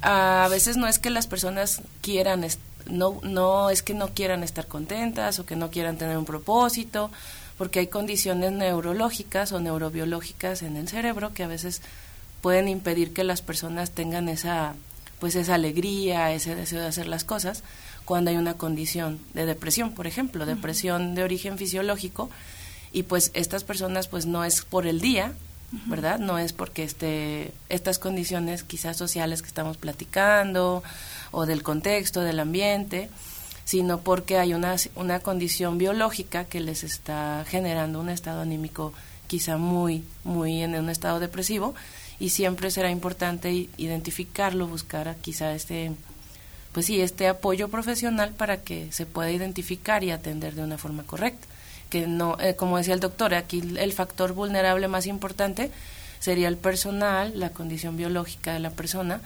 a 0.00 0.48
veces 0.48 0.78
no 0.78 0.86
es 0.86 0.98
que 0.98 1.10
las 1.10 1.26
personas 1.26 1.82
quieran, 2.00 2.46
no, 2.86 3.20
no 3.22 3.68
es 3.68 3.82
que 3.82 3.92
no 3.92 4.14
quieran 4.14 4.42
estar 4.42 4.66
contentas 4.66 5.38
o 5.38 5.44
que 5.44 5.54
no 5.54 5.70
quieran 5.70 5.98
tener 5.98 6.16
un 6.16 6.24
propósito, 6.24 7.10
porque 7.58 7.80
hay 7.80 7.86
condiciones 7.86 8.52
neurológicas 8.52 9.52
o 9.52 9.60
neurobiológicas 9.60 10.62
en 10.62 10.76
el 10.76 10.88
cerebro 10.88 11.32
que 11.32 11.44
a 11.44 11.48
veces 11.48 11.82
pueden 12.40 12.68
impedir 12.68 13.12
que 13.12 13.24
las 13.24 13.42
personas 13.42 13.90
tengan 13.90 14.28
esa 14.28 14.74
pues 15.20 15.36
esa 15.36 15.54
alegría, 15.54 16.32
ese 16.32 16.54
deseo 16.54 16.80
de 16.80 16.88
hacer 16.88 17.06
las 17.06 17.24
cosas 17.24 17.62
cuando 18.04 18.30
hay 18.30 18.36
una 18.36 18.54
condición 18.54 19.18
de 19.32 19.46
depresión, 19.46 19.92
por 19.92 20.06
ejemplo, 20.06 20.44
depresión 20.44 21.14
de 21.14 21.22
origen 21.22 21.56
fisiológico 21.56 22.28
y 22.92 23.04
pues 23.04 23.30
estas 23.34 23.64
personas 23.64 24.08
pues 24.08 24.26
no 24.26 24.44
es 24.44 24.62
por 24.62 24.86
el 24.86 25.00
día, 25.00 25.32
¿verdad? 25.86 26.18
No 26.18 26.38
es 26.38 26.52
porque 26.52 26.84
este 26.84 27.52
estas 27.68 27.98
condiciones 27.98 28.62
quizás 28.64 28.96
sociales 28.96 29.40
que 29.40 29.48
estamos 29.48 29.76
platicando 29.76 30.82
o 31.30 31.46
del 31.46 31.62
contexto, 31.62 32.20
del 32.20 32.40
ambiente, 32.40 33.08
sino 33.64 34.00
porque 34.00 34.38
hay 34.38 34.54
una, 34.54 34.76
una 34.94 35.20
condición 35.20 35.78
biológica 35.78 36.44
que 36.44 36.60
les 36.60 36.84
está 36.84 37.44
generando 37.48 38.00
un 38.00 38.10
estado 38.10 38.42
anímico 38.42 38.92
quizá 39.26 39.56
muy, 39.56 40.04
muy 40.22 40.62
en 40.62 40.74
un 40.74 40.90
estado 40.90 41.18
depresivo 41.18 41.74
y 42.20 42.30
siempre 42.30 42.70
será 42.70 42.90
importante 42.90 43.68
identificarlo, 43.76 44.66
buscar 44.66 45.16
quizá 45.20 45.54
este, 45.54 45.92
pues 46.72 46.86
sí, 46.86 47.00
este 47.00 47.28
apoyo 47.28 47.68
profesional 47.68 48.30
para 48.30 48.58
que 48.58 48.92
se 48.92 49.06
pueda 49.06 49.30
identificar 49.30 50.04
y 50.04 50.10
atender 50.10 50.54
de 50.54 50.62
una 50.62 50.78
forma 50.78 51.02
correcta. 51.04 51.46
Que 51.90 52.06
no, 52.06 52.36
eh, 52.40 52.56
como 52.56 52.78
decía 52.78 52.94
el 52.94 53.00
doctor, 53.00 53.34
aquí 53.34 53.62
el 53.76 53.92
factor 53.92 54.32
vulnerable 54.32 54.88
más 54.88 55.06
importante 55.06 55.70
sería 56.18 56.48
el 56.48 56.56
personal, 56.56 57.38
la 57.38 57.50
condición 57.50 57.96
biológica 57.96 58.54
de 58.54 58.60
la 58.60 58.70
persona, 58.70 59.20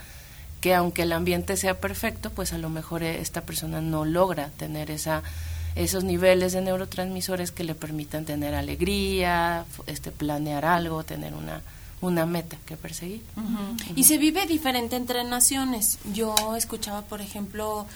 que 0.61 0.75
aunque 0.75 1.03
el 1.03 1.12
ambiente 1.12 1.57
sea 1.57 1.79
perfecto, 1.79 2.31
pues 2.31 2.53
a 2.53 2.59
lo 2.59 2.68
mejor 2.68 3.03
esta 3.03 3.42
persona 3.42 3.81
no 3.81 4.05
logra 4.05 4.49
tener 4.51 4.90
esa 4.90 5.23
esos 5.75 6.03
niveles 6.03 6.53
de 6.55 6.61
neurotransmisores 6.61 7.53
que 7.53 7.62
le 7.62 7.75
permitan 7.77 8.25
tener 8.25 8.55
alegría, 8.55 9.64
este 9.87 10.11
planear 10.11 10.64
algo, 10.64 11.05
tener 11.05 11.35
una 11.35 11.62
una 12.01 12.27
meta 12.27 12.57
que 12.64 12.77
perseguir. 12.77 13.23
Y 13.97 14.05
se 14.05 14.18
vive 14.18 14.47
diferente 14.47 14.97
entre 14.97 15.25
naciones. 15.25 15.99
Yo 16.12 16.55
escuchaba, 16.57 17.03
por 17.03 17.21
ejemplo, 17.21 17.87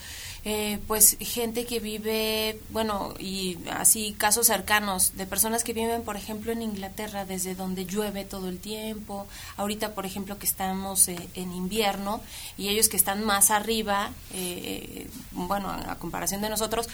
eh, 0.44 0.80
pues 0.88 1.16
gente 1.20 1.66
que 1.66 1.78
vive, 1.78 2.60
bueno, 2.70 3.14
y 3.18 3.58
así 3.70 4.12
casos 4.18 4.48
cercanos 4.48 5.16
de 5.16 5.24
personas 5.24 5.62
que 5.62 5.72
viven, 5.72 6.02
por 6.02 6.16
ejemplo, 6.16 6.50
en 6.50 6.62
Inglaterra, 6.62 7.24
desde 7.24 7.54
donde 7.54 7.86
llueve 7.86 8.24
todo 8.24 8.48
el 8.48 8.58
tiempo. 8.58 9.28
Ahorita, 9.56 9.94
por 9.94 10.04
ejemplo, 10.04 10.38
que 10.38 10.46
estamos 10.46 11.06
eh, 11.06 11.28
en 11.34 11.52
invierno 11.52 12.20
y 12.58 12.68
ellos 12.70 12.88
que 12.88 12.96
están 12.96 13.22
más 13.24 13.52
arriba, 13.52 14.10
eh, 14.34 15.08
bueno, 15.30 15.70
a 15.70 15.94
comparación 15.96 16.42
de 16.42 16.48
nosotros, 16.48 16.88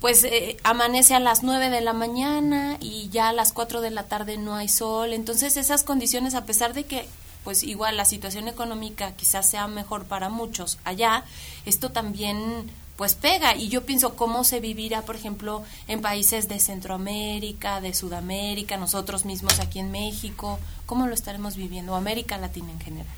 pues 0.00 0.26
amanece 0.64 1.14
a 1.14 1.20
las 1.20 1.42
9 1.42 1.70
de 1.70 1.80
la 1.80 1.94
mañana 1.94 2.76
y 2.80 3.08
ya 3.08 3.30
a 3.30 3.32
las 3.32 3.54
4 3.54 3.80
de 3.80 3.90
la 3.90 4.02
tarde 4.02 4.36
no 4.36 4.54
hay 4.56 4.68
sol. 4.68 5.14
Entonces 5.14 5.56
esas 5.56 5.84
condiciones, 5.84 6.34
a 6.34 6.44
pesar 6.44 6.74
de 6.74 6.84
que 6.84 7.08
pues 7.44 7.62
igual 7.62 7.96
la 7.96 8.04
situación 8.04 8.48
económica 8.48 9.12
quizás 9.12 9.48
sea 9.48 9.68
mejor 9.68 10.04
para 10.06 10.28
muchos 10.28 10.78
allá, 10.84 11.24
esto 11.66 11.90
también 11.90 12.70
pues 12.96 13.14
pega 13.14 13.56
y 13.56 13.68
yo 13.68 13.84
pienso 13.84 14.14
cómo 14.14 14.44
se 14.44 14.60
vivirá 14.60 15.02
por 15.02 15.16
ejemplo 15.16 15.62
en 15.88 16.00
países 16.00 16.48
de 16.48 16.58
Centroamérica, 16.58 17.80
de 17.80 17.92
Sudamérica, 17.92 18.76
nosotros 18.76 19.24
mismos 19.24 19.60
aquí 19.60 19.78
en 19.78 19.90
México, 19.90 20.58
cómo 20.86 21.06
lo 21.06 21.14
estaremos 21.14 21.56
viviendo, 21.56 21.94
América 21.94 22.38
Latina 22.38 22.70
en 22.72 22.80
general. 22.80 23.14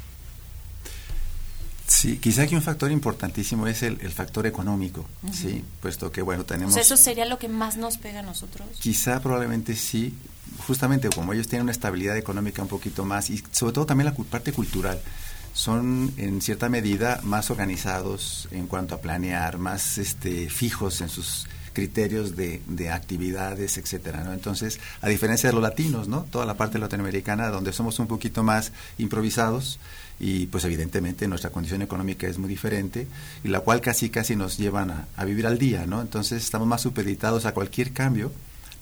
Sí, 1.86 2.18
quizá 2.18 2.48
que 2.48 2.56
un 2.56 2.62
factor 2.62 2.90
importantísimo 2.90 3.68
es 3.68 3.84
el, 3.84 3.96
factor 4.10 4.44
económico, 4.46 5.04
sí, 5.32 5.62
puesto 5.80 6.10
que 6.10 6.20
bueno 6.20 6.44
tenemos. 6.44 6.74
Pues 6.74 6.86
eso 6.86 6.96
sería 6.96 7.26
lo 7.26 7.38
que 7.38 7.48
más 7.48 7.76
nos 7.76 7.96
pega 7.96 8.20
a 8.20 8.22
nosotros. 8.22 8.66
Quizá 8.80 9.20
probablemente 9.20 9.76
sí, 9.76 10.12
justamente 10.66 11.08
como 11.08 11.32
ellos 11.32 11.48
tienen 11.48 11.64
una 11.64 11.72
estabilidad 11.72 12.16
económica 12.16 12.62
un 12.62 12.68
poquito 12.68 13.04
más 13.04 13.30
y 13.30 13.42
sobre 13.50 13.72
todo 13.72 13.86
también 13.86 14.06
la 14.06 14.14
parte 14.24 14.52
cultural 14.52 15.00
son 15.56 16.12
en 16.18 16.42
cierta 16.42 16.68
medida 16.68 17.20
más 17.22 17.50
organizados 17.50 18.46
en 18.50 18.66
cuanto 18.66 18.94
a 18.94 19.00
planear, 19.00 19.56
más 19.56 19.96
este, 19.96 20.50
fijos 20.50 21.00
en 21.00 21.08
sus 21.08 21.46
criterios 21.72 22.36
de, 22.36 22.62
de 22.66 22.90
actividades, 22.90 23.78
etcétera, 23.78 24.22
¿no? 24.22 24.34
Entonces, 24.34 24.80
a 25.00 25.08
diferencia 25.08 25.48
de 25.48 25.54
los 25.54 25.62
latinos, 25.62 26.08
¿no? 26.08 26.26
Toda 26.30 26.44
la 26.44 26.58
parte 26.58 26.78
latinoamericana 26.78 27.48
donde 27.48 27.72
somos 27.72 27.98
un 27.98 28.06
poquito 28.06 28.42
más 28.42 28.72
improvisados 28.98 29.78
y 30.20 30.46
pues 30.46 30.64
evidentemente 30.64 31.26
nuestra 31.26 31.50
condición 31.50 31.80
económica 31.80 32.26
es 32.26 32.38
muy 32.38 32.48
diferente 32.48 33.06
y 33.42 33.48
la 33.48 33.60
cual 33.60 33.80
casi 33.80 34.10
casi 34.10 34.36
nos 34.36 34.58
llevan 34.58 34.90
a, 34.90 35.06
a 35.16 35.24
vivir 35.24 35.46
al 35.46 35.58
día, 35.58 35.86
¿no? 35.86 36.02
Entonces, 36.02 36.42
estamos 36.42 36.68
más 36.68 36.82
supeditados 36.82 37.46
a 37.46 37.54
cualquier 37.54 37.92
cambio 37.92 38.30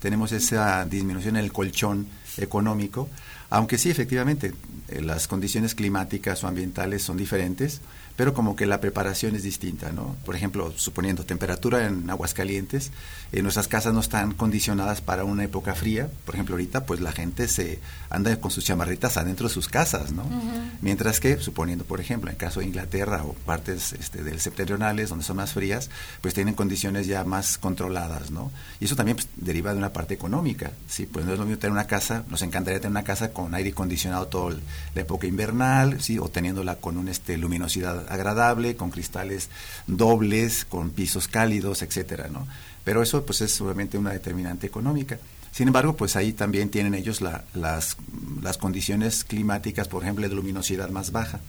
tenemos 0.01 0.33
esa 0.33 0.85
disminución 0.85 1.37
en 1.37 1.45
el 1.45 1.53
colchón 1.53 2.07
económico, 2.37 3.09
aunque 3.51 3.79
sí, 3.79 3.91
efectivamente, 3.91 4.53
eh, 4.89 5.01
las 5.01 5.29
condiciones 5.29 5.75
climáticas 5.75 6.43
o 6.43 6.49
ambientales 6.49 7.03
son 7.03 7.17
diferentes, 7.17 7.81
pero 8.17 8.35
como 8.35 8.55
que 8.55 8.67
la 8.67 8.81
preparación 8.81 9.35
es 9.35 9.43
distinta, 9.43 9.93
¿no? 9.93 10.17
Por 10.25 10.37
ejemplo, 10.37 10.73
suponiendo 10.77 11.25
temperatura 11.25 11.87
en 11.87 12.09
aguas 12.11 12.35
calientes, 12.35 12.93
eh, 13.33 13.43
nuestras 13.43 13.67
casas 13.67 13.93
no 13.93 14.01
están 14.01 14.35
condicionadas 14.35 15.01
para 15.01 15.25
una 15.25 15.45
época 15.45 15.75
fría. 15.75 16.09
Por 16.25 16.37
ejemplo, 16.37 16.55
ahorita 16.55 16.87
pues 16.87 17.01
la 17.01 17.11
gente 17.11 17.49
se 17.49 17.81
anda 18.11 18.37
con 18.41 18.53
sus 18.53 18.65
chamarritas 18.65 19.17
adentro 19.17 19.49
de 19.49 19.55
sus 19.55 19.67
casas, 19.67 20.13
¿no? 20.13 20.25
Mientras 20.81 21.19
que, 21.19 21.39
suponiendo, 21.39 21.85
por 21.85 22.01
ejemplo, 22.01 22.31
en 22.31 22.37
caso 22.37 22.61
de 22.61 22.67
Inglaterra 22.67 23.25
o 23.25 23.33
partes 23.33 23.93
este, 23.93 24.23
del 24.23 24.41
septentrionales 24.41 25.09
donde 25.09 25.25
son 25.25 25.37
más 25.37 25.53
frías, 25.53 25.91
pues 26.21 26.35
tienen 26.35 26.55
condiciones 26.55 27.09
ya 27.09 27.25
más 27.25 27.59
controladas, 27.59 28.31
¿no? 28.31 28.53
Y 28.79 28.85
eso 28.85 28.95
también 28.95 29.17
pues, 29.17 29.29
deriva 29.37 29.73
de 29.73 29.79
una 29.79 29.93
parte 29.93 30.15
económica, 30.15 30.71
¿sí? 30.87 31.07
Pues 31.07 31.27
no 31.27 31.33
es 31.33 31.39
lo 31.39 31.45
mismo 31.45 31.59
tener 31.59 31.73
una 31.73 31.89
casa, 31.89 32.25
nos 32.29 32.43
encantaría 32.43 32.79
tener 32.79 32.93
una 32.93 33.03
casa 33.03 33.33
con 33.33 33.55
aire 33.55 33.71
acondicionado 33.71 34.29
toda 34.29 34.57
la 34.95 35.01
época 35.01 35.27
invernal, 35.27 36.01
¿sí? 36.01 36.19
O 36.21 36.29
teniéndola 36.29 36.77
con 36.77 36.97
una 36.97 37.11
este, 37.11 37.37
luminosidad 37.37 38.04
agradable, 38.09 38.77
con 38.77 38.91
cristales 38.91 39.49
dobles, 39.87 40.65
con 40.65 40.91
pisos 40.91 41.29
cálidos, 41.29 41.83
etcétera, 41.83 42.29
¿no? 42.29 42.47
Pero 42.85 43.03
eso 43.03 43.25
pues 43.25 43.41
es 43.41 43.61
obviamente 43.61 43.99
una 43.99 44.13
determinante 44.13 44.67
económica. 44.67 45.19
Sin 45.53 45.69
embargo, 45.69 45.95
pues 45.97 46.17
ahí 46.17 46.33
también 46.33 46.69
tienen 46.69 46.95
ellos 46.95 47.21
las, 47.21 47.97
las 48.43 48.59
condiciones 48.59 49.25
climáticas, 49.25 49.87
por 49.87 50.03
ejemplo, 50.03 50.29
de 50.29 50.35
luminosidad 50.35 50.91
más 50.91 51.13
baja. 51.13 51.41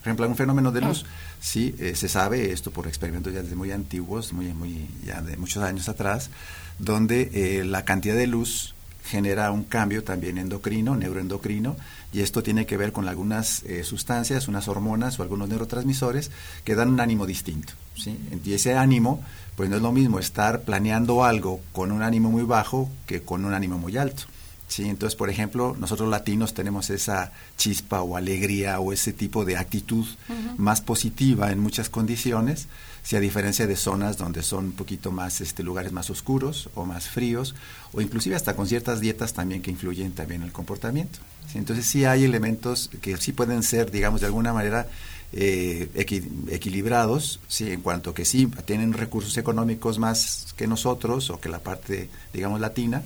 Por 0.00 0.08
ejemplo, 0.08 0.26
un 0.26 0.36
fenómeno 0.36 0.72
de 0.72 0.80
luz, 0.80 1.04
sí, 1.40 1.74
eh, 1.78 1.94
se 1.94 2.08
sabe 2.08 2.52
esto 2.52 2.70
por 2.70 2.86
experimentos 2.86 3.34
ya 3.34 3.42
desde 3.42 3.54
muy 3.54 3.70
antiguos, 3.70 4.32
muy, 4.32 4.46
muy, 4.54 4.88
ya 5.04 5.20
de 5.20 5.36
muchos 5.36 5.62
años 5.62 5.90
atrás, 5.90 6.30
donde 6.78 7.30
eh, 7.34 7.64
la 7.64 7.84
cantidad 7.84 8.14
de 8.14 8.26
luz 8.26 8.74
genera 9.04 9.50
un 9.50 9.64
cambio 9.64 10.04
también 10.04 10.38
endocrino, 10.38 10.96
neuroendocrino, 10.96 11.76
y 12.12 12.20
esto 12.20 12.42
tiene 12.42 12.66
que 12.66 12.76
ver 12.76 12.92
con 12.92 13.08
algunas 13.08 13.62
eh, 13.64 13.84
sustancias, 13.84 14.48
unas 14.48 14.68
hormonas 14.68 15.18
o 15.18 15.22
algunos 15.22 15.48
neurotransmisores 15.48 16.30
que 16.64 16.74
dan 16.74 16.88
un 16.88 17.00
ánimo 17.00 17.26
distinto. 17.26 17.72
¿sí? 17.94 18.18
Y 18.44 18.52
ese 18.52 18.76
ánimo, 18.76 19.22
pues 19.56 19.70
no 19.70 19.76
es 19.76 19.82
lo 19.82 19.92
mismo 19.92 20.18
estar 20.18 20.62
planeando 20.62 21.24
algo 21.24 21.60
con 21.72 21.92
un 21.92 22.02
ánimo 22.02 22.30
muy 22.30 22.42
bajo 22.42 22.90
que 23.06 23.22
con 23.22 23.44
un 23.44 23.54
ánimo 23.54 23.78
muy 23.78 23.96
alto. 23.96 24.24
¿Sí? 24.70 24.88
Entonces, 24.88 25.16
por 25.16 25.28
ejemplo, 25.28 25.76
nosotros 25.78 26.08
latinos 26.08 26.54
tenemos 26.54 26.90
esa 26.90 27.32
chispa 27.56 28.02
o 28.02 28.16
alegría 28.16 28.80
o 28.80 28.92
ese 28.92 29.12
tipo 29.12 29.44
de 29.44 29.56
actitud 29.56 30.06
más 30.56 30.80
positiva 30.80 31.50
en 31.50 31.58
muchas 31.58 31.90
condiciones 31.90 32.68
si 33.02 33.16
a 33.16 33.20
diferencia 33.20 33.66
de 33.66 33.76
zonas 33.76 34.18
donde 34.18 34.42
son 34.42 34.66
un 34.66 34.72
poquito 34.72 35.10
más 35.10 35.40
este 35.40 35.62
lugares 35.62 35.90
más 35.90 36.10
oscuros 36.10 36.68
o 36.74 36.84
más 36.84 37.08
fríos 37.08 37.54
o 37.92 38.00
inclusive 38.00 38.36
hasta 38.36 38.54
con 38.54 38.66
ciertas 38.66 39.00
dietas 39.00 39.32
también 39.32 39.62
que 39.62 39.70
influyen 39.70 40.12
también 40.12 40.42
en 40.42 40.48
el 40.48 40.52
comportamiento. 40.52 41.18
Entonces 41.54 41.86
sí 41.86 42.04
hay 42.04 42.24
elementos 42.24 42.90
que 43.00 43.16
sí 43.16 43.32
pueden 43.32 43.62
ser, 43.62 43.90
digamos, 43.90 44.20
de 44.20 44.26
alguna 44.26 44.52
manera 44.52 44.86
eh, 45.32 45.88
equilibrados, 45.94 47.40
sí, 47.48 47.70
en 47.70 47.80
cuanto 47.80 48.14
que 48.14 48.24
sí 48.24 48.46
tienen 48.64 48.92
recursos 48.92 49.36
económicos 49.36 49.98
más 49.98 50.54
que 50.56 50.66
nosotros 50.66 51.30
o 51.30 51.40
que 51.40 51.48
la 51.48 51.60
parte, 51.60 52.08
digamos, 52.32 52.60
latina, 52.60 53.02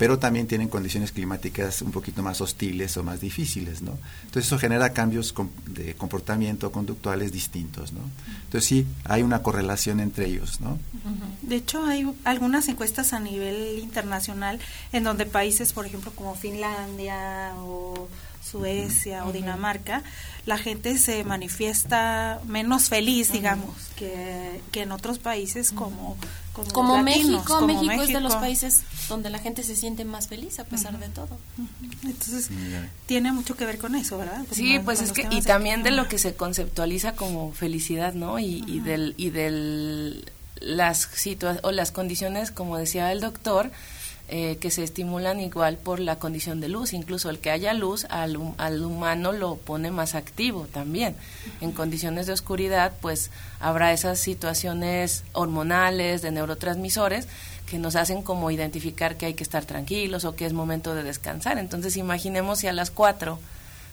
pero 0.00 0.18
también 0.18 0.46
tienen 0.46 0.68
condiciones 0.68 1.12
climáticas 1.12 1.82
un 1.82 1.92
poquito 1.92 2.22
más 2.22 2.40
hostiles 2.40 2.96
o 2.96 3.02
más 3.04 3.20
difíciles, 3.20 3.82
¿no? 3.82 3.98
Entonces 4.24 4.46
eso 4.46 4.58
genera 4.58 4.94
cambios 4.94 5.34
de 5.66 5.94
comportamiento 5.94 6.72
conductuales 6.72 7.32
distintos, 7.32 7.92
¿no? 7.92 8.00
Entonces 8.44 8.64
sí, 8.64 8.86
hay 9.04 9.22
una 9.22 9.42
correlación 9.42 10.00
entre 10.00 10.24
ellos. 10.24 10.58
De 11.42 11.54
hecho, 11.54 11.84
hay 11.84 12.10
algunas 12.24 12.68
encuestas 12.68 13.12
a 13.12 13.20
nivel 13.20 13.78
internacional 13.78 14.58
en 14.94 15.04
donde 15.04 15.26
países, 15.26 15.74
por 15.74 15.84
ejemplo, 15.84 16.12
como 16.12 16.34
Finlandia 16.34 17.52
o 17.58 18.08
Suecia 18.42 19.26
o 19.26 19.32
Dinamarca, 19.32 20.02
la 20.46 20.58
gente 20.58 20.96
se 20.98 21.24
manifiesta 21.24 22.40
menos 22.46 22.88
feliz, 22.88 23.32
digamos, 23.32 23.74
que, 23.96 24.60
que 24.72 24.82
en 24.82 24.92
otros 24.92 25.18
países 25.18 25.72
como 25.72 26.16
como, 26.72 27.02
México, 27.02 27.66
México, 27.66 28.02
es 28.02 28.08
de 28.08 28.20
los 28.20 28.34
países 28.34 28.82
donde 29.08 29.30
la 29.30 29.38
gente 29.38 29.62
se 29.62 29.76
siente 29.76 30.04
más 30.04 30.28
feliz 30.28 30.58
a 30.58 30.64
pesar 30.64 30.98
de 30.98 31.08
todo. 31.08 31.38
Entonces, 32.02 32.50
tiene 33.06 33.32
mucho 33.32 33.56
que 33.56 33.64
ver 33.64 33.78
con 33.78 33.94
eso, 33.94 34.18
¿verdad? 34.18 34.44
sí, 34.50 34.78
pues 34.84 35.00
es 35.00 35.12
que 35.12 35.26
y 35.30 35.42
también 35.42 35.82
de 35.82 35.90
lo 35.90 36.08
que 36.08 36.18
se 36.18 36.34
conceptualiza 36.34 37.14
como 37.14 37.52
felicidad, 37.52 38.14
¿no? 38.14 38.38
Y, 38.38 38.64
y 38.66 38.80
del 38.80 39.14
y 39.16 39.30
del 39.30 40.30
las 40.60 41.08
o 41.62 41.70
las 41.72 41.92
condiciones, 41.92 42.50
como 42.50 42.76
decía 42.76 43.12
el 43.12 43.20
doctor, 43.20 43.70
eh, 44.32 44.58
que 44.60 44.70
se 44.70 44.84
estimulan 44.84 45.40
igual 45.40 45.76
por 45.76 45.98
la 45.98 46.20
condición 46.20 46.60
de 46.60 46.68
luz. 46.68 46.92
Incluso 46.92 47.30
el 47.30 47.40
que 47.40 47.50
haya 47.50 47.72
luz 47.74 48.06
al, 48.10 48.38
al 48.58 48.82
humano 48.84 49.32
lo 49.32 49.56
pone 49.56 49.90
más 49.90 50.14
activo 50.14 50.68
también. 50.72 51.16
En 51.60 51.72
condiciones 51.72 52.28
de 52.28 52.32
oscuridad, 52.32 52.92
pues 53.00 53.32
habrá 53.58 53.92
esas 53.92 54.20
situaciones 54.20 55.24
hormonales, 55.32 56.22
de 56.22 56.30
neurotransmisores, 56.30 57.26
que 57.66 57.78
nos 57.78 57.96
hacen 57.96 58.22
como 58.22 58.52
identificar 58.52 59.16
que 59.16 59.26
hay 59.26 59.34
que 59.34 59.42
estar 59.42 59.64
tranquilos 59.64 60.24
o 60.24 60.36
que 60.36 60.46
es 60.46 60.52
momento 60.52 60.94
de 60.94 61.02
descansar. 61.02 61.58
Entonces 61.58 61.96
imaginemos 61.96 62.60
si 62.60 62.68
a 62.68 62.72
las 62.72 62.92
4 62.92 63.36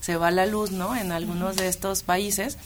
se 0.02 0.18
va 0.18 0.30
la 0.30 0.46
luz, 0.46 0.70
¿no? 0.70 0.96
En 0.96 1.12
algunos 1.12 1.56
de 1.56 1.68
estos 1.68 2.04
países, 2.04 2.60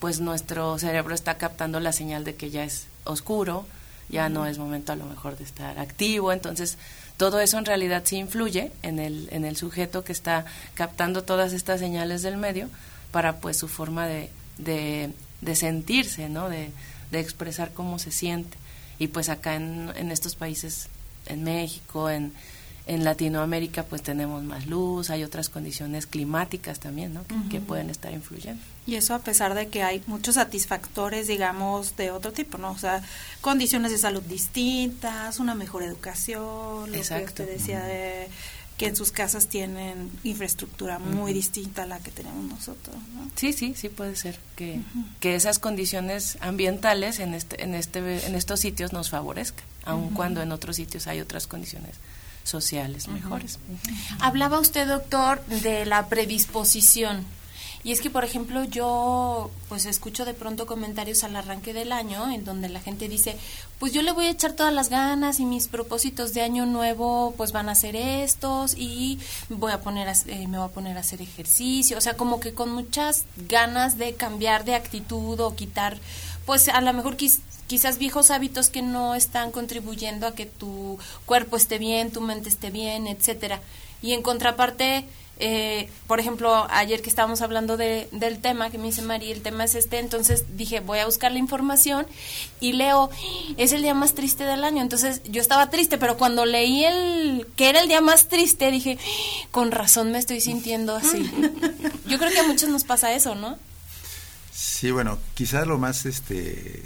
pues 0.00 0.18
nuestro 0.18 0.76
cerebro 0.80 1.14
está 1.14 1.38
captando 1.38 1.78
la 1.78 1.92
señal 1.92 2.24
de 2.24 2.34
que 2.34 2.50
ya 2.50 2.64
es 2.64 2.86
oscuro, 3.04 3.64
ya 4.08 4.28
no 4.28 4.46
es 4.46 4.58
momento 4.58 4.92
a 4.92 4.96
lo 4.96 5.06
mejor 5.06 5.36
de 5.36 5.44
estar 5.44 5.78
activo, 5.78 6.32
entonces 6.32 6.78
todo 7.22 7.38
eso 7.38 7.56
en 7.56 7.64
realidad 7.66 8.02
sí 8.04 8.16
influye 8.16 8.72
en 8.82 8.98
el, 8.98 9.28
en 9.30 9.44
el 9.44 9.56
sujeto 9.56 10.02
que 10.02 10.10
está 10.10 10.44
captando 10.74 11.22
todas 11.22 11.52
estas 11.52 11.78
señales 11.78 12.22
del 12.22 12.36
medio 12.36 12.68
para 13.12 13.36
pues 13.36 13.56
su 13.56 13.68
forma 13.68 14.08
de, 14.08 14.28
de, 14.58 15.54
sentirse, 15.54 16.28
¿no? 16.28 16.48
De, 16.48 16.72
de, 17.12 17.20
expresar 17.20 17.72
cómo 17.72 18.00
se 18.00 18.10
siente. 18.10 18.56
Y 18.98 19.06
pues 19.06 19.28
acá 19.28 19.54
en, 19.54 19.92
en 19.94 20.10
estos 20.10 20.34
países, 20.34 20.88
en 21.26 21.44
México, 21.44 22.10
en, 22.10 22.32
en 22.86 23.04
Latinoamérica 23.04 23.84
pues 23.84 24.02
tenemos 24.02 24.42
más 24.42 24.66
luz, 24.66 25.10
hay 25.10 25.22
otras 25.22 25.48
condiciones 25.48 26.06
climáticas 26.06 26.80
también, 26.80 27.14
¿no? 27.14 27.24
Que, 27.48 27.60
pueden 27.60 27.90
estar 27.90 28.12
influyendo. 28.12 28.62
Y 28.86 28.96
eso 28.96 29.14
a 29.14 29.20
pesar 29.20 29.54
de 29.54 29.68
que 29.68 29.82
hay 29.82 30.02
muchos 30.06 30.34
satisfactores, 30.34 31.28
digamos, 31.28 31.96
de 31.96 32.10
otro 32.10 32.32
tipo, 32.32 32.58
¿no? 32.58 32.72
O 32.72 32.78
sea, 32.78 33.02
condiciones 33.40 33.92
de 33.92 33.98
salud 33.98 34.22
distintas, 34.22 35.38
una 35.38 35.54
mejor 35.54 35.84
educación, 35.84 36.90
lo 36.90 36.92
que 36.92 37.24
usted 37.24 37.48
decía 37.48 37.82
de 37.84 38.28
que 38.76 38.86
en 38.86 38.96
sus 38.96 39.12
casas 39.12 39.46
tienen 39.46 40.10
infraestructura 40.24 40.98
muy 40.98 41.32
distinta 41.32 41.84
a 41.84 41.86
la 41.86 42.00
que 42.00 42.10
tenemos 42.10 42.44
nosotros, 42.44 42.96
¿no? 43.14 43.30
Sí, 43.36 43.52
sí, 43.52 43.74
sí 43.76 43.90
puede 43.90 44.16
ser 44.16 44.40
que, 44.56 44.80
que 45.20 45.36
esas 45.36 45.60
condiciones 45.60 46.36
ambientales 46.40 47.20
en 47.20 47.34
este, 47.34 47.62
en 47.62 47.74
este, 47.74 48.26
en 48.26 48.34
estos 48.34 48.58
sitios 48.58 48.92
nos 48.92 49.10
favorezcan, 49.10 49.64
aun 49.84 50.10
cuando 50.10 50.42
en 50.42 50.50
otros 50.50 50.76
sitios 50.76 51.06
hay 51.06 51.20
otras 51.20 51.46
condiciones 51.46 51.96
sociales 52.44 53.08
mejores. 53.08 53.58
Hablaba 54.20 54.60
usted, 54.60 54.86
doctor, 54.86 55.44
de 55.46 55.86
la 55.86 56.08
predisposición. 56.08 57.24
Y 57.84 57.90
es 57.90 58.00
que, 58.00 58.10
por 58.10 58.24
ejemplo, 58.24 58.62
yo 58.62 59.50
pues 59.68 59.86
escucho 59.86 60.24
de 60.24 60.34
pronto 60.34 60.66
comentarios 60.66 61.24
al 61.24 61.34
arranque 61.34 61.72
del 61.72 61.90
año 61.90 62.30
en 62.30 62.44
donde 62.44 62.68
la 62.68 62.80
gente 62.80 63.08
dice, 63.08 63.36
pues 63.80 63.92
yo 63.92 64.02
le 64.02 64.12
voy 64.12 64.26
a 64.26 64.30
echar 64.30 64.52
todas 64.52 64.72
las 64.72 64.88
ganas 64.88 65.40
y 65.40 65.44
mis 65.44 65.66
propósitos 65.66 66.32
de 66.32 66.42
año 66.42 66.64
nuevo 66.64 67.34
pues 67.36 67.50
van 67.50 67.68
a 67.68 67.74
ser 67.74 67.96
estos 67.96 68.76
y 68.76 69.18
voy 69.48 69.72
a 69.72 69.80
poner 69.80 70.06
eh, 70.26 70.46
me 70.46 70.58
voy 70.58 70.68
a 70.68 70.72
poner 70.72 70.96
a 70.96 71.00
hacer 71.00 71.22
ejercicio, 71.22 71.98
o 71.98 72.00
sea, 72.00 72.16
como 72.16 72.38
que 72.38 72.54
con 72.54 72.70
muchas 72.70 73.24
ganas 73.48 73.98
de 73.98 74.14
cambiar 74.14 74.64
de 74.64 74.76
actitud 74.76 75.40
o 75.40 75.56
quitar 75.56 75.98
pues 76.46 76.68
a 76.68 76.80
lo 76.80 76.92
mejor 76.92 77.16
quis, 77.16 77.40
quizás 77.66 77.98
viejos 77.98 78.30
hábitos 78.30 78.68
que 78.68 78.82
no 78.82 79.14
están 79.14 79.50
contribuyendo 79.50 80.26
a 80.26 80.34
que 80.34 80.46
tu 80.46 80.98
cuerpo 81.24 81.56
esté 81.56 81.78
bien, 81.78 82.10
tu 82.10 82.20
mente 82.20 82.48
esté 82.48 82.70
bien, 82.70 83.06
etcétera. 83.06 83.60
Y 84.02 84.12
en 84.12 84.22
contraparte, 84.22 85.06
eh, 85.38 85.88
por 86.06 86.20
ejemplo, 86.20 86.66
ayer 86.70 87.00
que 87.00 87.08
estábamos 87.08 87.40
hablando 87.40 87.76
de, 87.76 88.08
del 88.12 88.40
tema, 88.40 88.70
que 88.70 88.78
me 88.78 88.86
dice 88.86 89.00
María, 89.00 89.32
el 89.32 89.42
tema 89.42 89.64
es 89.64 89.74
este, 89.74 90.00
entonces 90.00 90.56
dije, 90.56 90.80
voy 90.80 90.98
a 90.98 91.06
buscar 91.06 91.32
la 91.32 91.38
información 91.38 92.06
y 92.60 92.72
leo, 92.74 93.10
es 93.56 93.72
el 93.72 93.82
día 93.82 93.94
más 93.94 94.14
triste 94.14 94.44
del 94.44 94.64
año. 94.64 94.82
Entonces 94.82 95.22
yo 95.24 95.40
estaba 95.40 95.70
triste, 95.70 95.98
pero 95.98 96.18
cuando 96.18 96.44
leí 96.44 96.84
el 96.84 97.46
que 97.56 97.70
era 97.70 97.80
el 97.80 97.88
día 97.88 98.00
más 98.00 98.28
triste, 98.28 98.70
dije, 98.70 98.98
con 99.50 99.70
razón 99.70 100.12
me 100.12 100.18
estoy 100.18 100.40
sintiendo 100.40 100.94
así. 100.94 101.30
Yo 102.06 102.18
creo 102.18 102.30
que 102.30 102.40
a 102.40 102.46
muchos 102.46 102.68
nos 102.68 102.84
pasa 102.84 103.14
eso, 103.14 103.34
¿no? 103.34 103.56
Sí, 104.62 104.92
bueno, 104.92 105.18
quizás 105.34 105.66
lo 105.66 105.76
más 105.76 106.06
este 106.06 106.82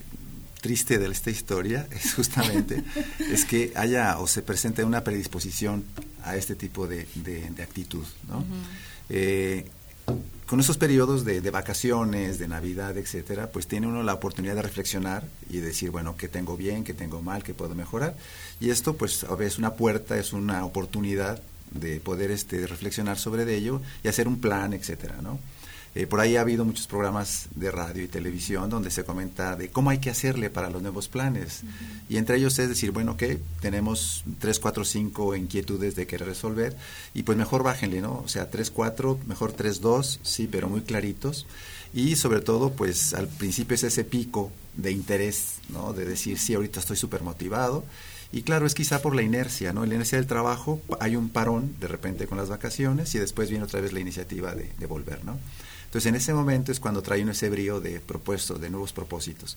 triste 0.62 0.98
de 0.98 1.10
esta 1.10 1.30
historia 1.30 1.86
es 1.90 2.14
justamente 2.14 2.82
es 3.30 3.44
que 3.44 3.72
haya 3.76 4.18
o 4.18 4.26
se 4.26 4.40
presente 4.40 4.82
una 4.82 5.04
predisposición 5.04 5.84
a 6.24 6.36
este 6.36 6.54
tipo 6.54 6.86
de, 6.86 7.06
de, 7.16 7.62
actitud, 7.62 8.04
¿no? 8.28 8.42
Eh, 9.10 9.66
con 10.46 10.58
esos 10.58 10.78
periodos 10.78 11.26
de, 11.26 11.42
de, 11.42 11.50
vacaciones, 11.50 12.38
de 12.38 12.48
Navidad, 12.48 12.96
etcétera, 12.96 13.50
pues 13.50 13.66
tiene 13.66 13.88
uno 13.88 14.02
la 14.02 14.14
oportunidad 14.14 14.54
de 14.54 14.62
reflexionar 14.62 15.24
y 15.50 15.58
decir, 15.58 15.90
bueno, 15.90 16.16
qué 16.16 16.28
tengo 16.28 16.56
bien, 16.56 16.82
qué 16.82 16.94
tengo 16.94 17.20
mal, 17.20 17.42
qué 17.42 17.52
puedo 17.52 17.74
mejorar. 17.74 18.16
Y 18.58 18.70
esto, 18.70 18.96
pues, 18.96 19.24
a 19.24 19.34
veces 19.34 19.58
una 19.58 19.74
puerta, 19.74 20.16
es 20.16 20.32
una 20.32 20.64
oportunidad 20.64 21.42
de 21.72 22.00
poder 22.00 22.30
este, 22.30 22.66
reflexionar 22.66 23.18
sobre 23.18 23.52
ello 23.54 23.82
y 24.02 24.08
hacer 24.08 24.28
un 24.28 24.40
plan, 24.40 24.72
etcétera, 24.72 25.16
¿no? 25.20 25.38
Eh, 25.96 26.06
por 26.06 26.20
ahí 26.20 26.36
ha 26.36 26.42
habido 26.42 26.66
muchos 26.66 26.86
programas 26.86 27.48
de 27.54 27.70
radio 27.70 28.04
y 28.04 28.08
televisión 28.08 28.68
donde 28.68 28.90
se 28.90 29.02
comenta 29.02 29.56
de 29.56 29.70
cómo 29.70 29.88
hay 29.88 29.96
que 29.96 30.10
hacerle 30.10 30.50
para 30.50 30.68
los 30.68 30.82
nuevos 30.82 31.08
planes. 31.08 31.62
Y 32.10 32.18
entre 32.18 32.36
ellos 32.36 32.58
es 32.58 32.68
decir, 32.68 32.90
bueno, 32.90 33.16
que 33.16 33.40
tenemos 33.62 34.22
tres, 34.38 34.60
cuatro, 34.60 34.84
cinco 34.84 35.34
inquietudes 35.34 35.96
de 35.96 36.06
querer 36.06 36.28
resolver 36.28 36.76
y 37.14 37.22
pues 37.22 37.38
mejor 37.38 37.62
bájenle, 37.62 38.02
¿no? 38.02 38.20
O 38.22 38.28
sea, 38.28 38.50
tres, 38.50 38.70
cuatro, 38.70 39.18
mejor 39.26 39.54
tres, 39.54 39.80
dos, 39.80 40.20
sí, 40.22 40.46
pero 40.46 40.68
muy 40.68 40.82
claritos. 40.82 41.46
Y 41.94 42.16
sobre 42.16 42.42
todo, 42.42 42.72
pues 42.72 43.14
al 43.14 43.26
principio 43.26 43.74
es 43.74 43.84
ese 43.84 44.04
pico 44.04 44.52
de 44.74 44.90
interés, 44.90 45.60
¿no? 45.70 45.94
De 45.94 46.04
decir, 46.04 46.38
sí, 46.38 46.52
ahorita 46.52 46.78
estoy 46.78 46.98
súper 46.98 47.22
motivado. 47.22 47.86
Y 48.32 48.42
claro, 48.42 48.66
es 48.66 48.74
quizá 48.74 49.00
por 49.00 49.16
la 49.16 49.22
inercia, 49.22 49.72
¿no? 49.72 49.86
La 49.86 49.94
inercia 49.94 50.18
del 50.18 50.26
trabajo, 50.26 50.78
hay 51.00 51.16
un 51.16 51.30
parón 51.30 51.74
de 51.80 51.88
repente 51.88 52.26
con 52.26 52.36
las 52.36 52.50
vacaciones 52.50 53.14
y 53.14 53.18
después 53.18 53.48
viene 53.48 53.64
otra 53.64 53.80
vez 53.80 53.94
la 53.94 54.00
iniciativa 54.00 54.54
de, 54.54 54.70
de 54.78 54.86
volver, 54.86 55.24
¿no? 55.24 55.38
Entonces, 55.86 56.06
en 56.06 56.14
ese 56.14 56.34
momento 56.34 56.72
es 56.72 56.80
cuando 56.80 57.02
trae 57.02 57.22
uno 57.22 57.32
ese 57.32 57.48
brío 57.48 57.80
de 57.80 58.00
propuestos, 58.00 58.60
de 58.60 58.70
nuevos 58.70 58.92
propósitos. 58.92 59.56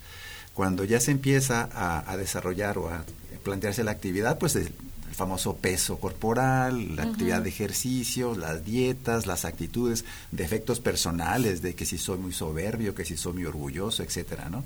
Cuando 0.53 0.83
ya 0.83 0.99
se 0.99 1.11
empieza 1.11 1.69
a, 1.73 2.17
desarrollar 2.17 2.77
o 2.77 2.89
a 2.89 3.03
plantearse 3.43 3.83
la 3.83 3.91
actividad, 3.91 4.39
pues 4.39 4.55
el, 4.55 4.71
famoso 5.11 5.57
peso 5.57 5.99
corporal, 5.99 6.95
la 6.95 7.03
actividad 7.03 7.41
de 7.41 7.49
ejercicio, 7.49 8.35
las 8.35 8.63
dietas, 8.63 9.25
las 9.25 9.43
actitudes, 9.43 10.05
defectos 10.31 10.79
personales, 10.79 11.61
de 11.61 11.75
que 11.75 11.85
si 11.85 11.97
soy 11.97 12.19
muy 12.19 12.31
soberbio, 12.31 12.95
que 12.95 13.03
si 13.03 13.17
soy 13.17 13.33
muy 13.33 13.45
orgulloso, 13.45 14.01
etcétera, 14.01 14.49
¿no? 14.49 14.63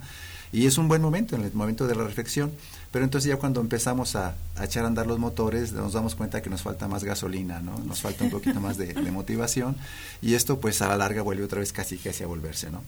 Y 0.52 0.68
es 0.68 0.78
un 0.78 0.88
buen 0.88 1.02
momento, 1.02 1.36
en 1.36 1.44
el 1.44 1.54
momento 1.54 1.88
de 1.88 1.96
la 1.96 2.04
reflexión, 2.04 2.52
pero 2.94 3.06
entonces 3.06 3.28
ya 3.28 3.38
cuando 3.38 3.60
empezamos 3.60 4.16
a, 4.16 4.36
echar 4.62 4.84
a 4.84 4.88
andar 4.88 5.08
los 5.08 5.18
motores, 5.18 5.74
nos 5.74 5.94
damos 5.94 6.14
cuenta 6.14 6.44
que 6.44 6.52
nos 6.52 6.62
falta 6.62 6.88
más 6.88 7.04
gasolina, 7.04 7.60
¿no? 7.60 7.80
Nos 7.80 8.02
falta 8.02 8.24
un 8.24 8.30
poquito 8.30 8.62
más 8.62 8.78
de, 8.78 8.94
motivación 9.12 9.76
y 10.22 10.36
esto 10.36 10.60
pues 10.60 10.80
a 10.84 10.90
la 10.90 10.96
larga 10.96 11.24
vuelve 11.24 11.44
otra 11.44 11.60
vez 11.60 11.74
casi 11.74 11.98
casi 11.98 12.24
a 12.24 12.28
volverse, 12.28 12.70
¿no? 12.70 12.84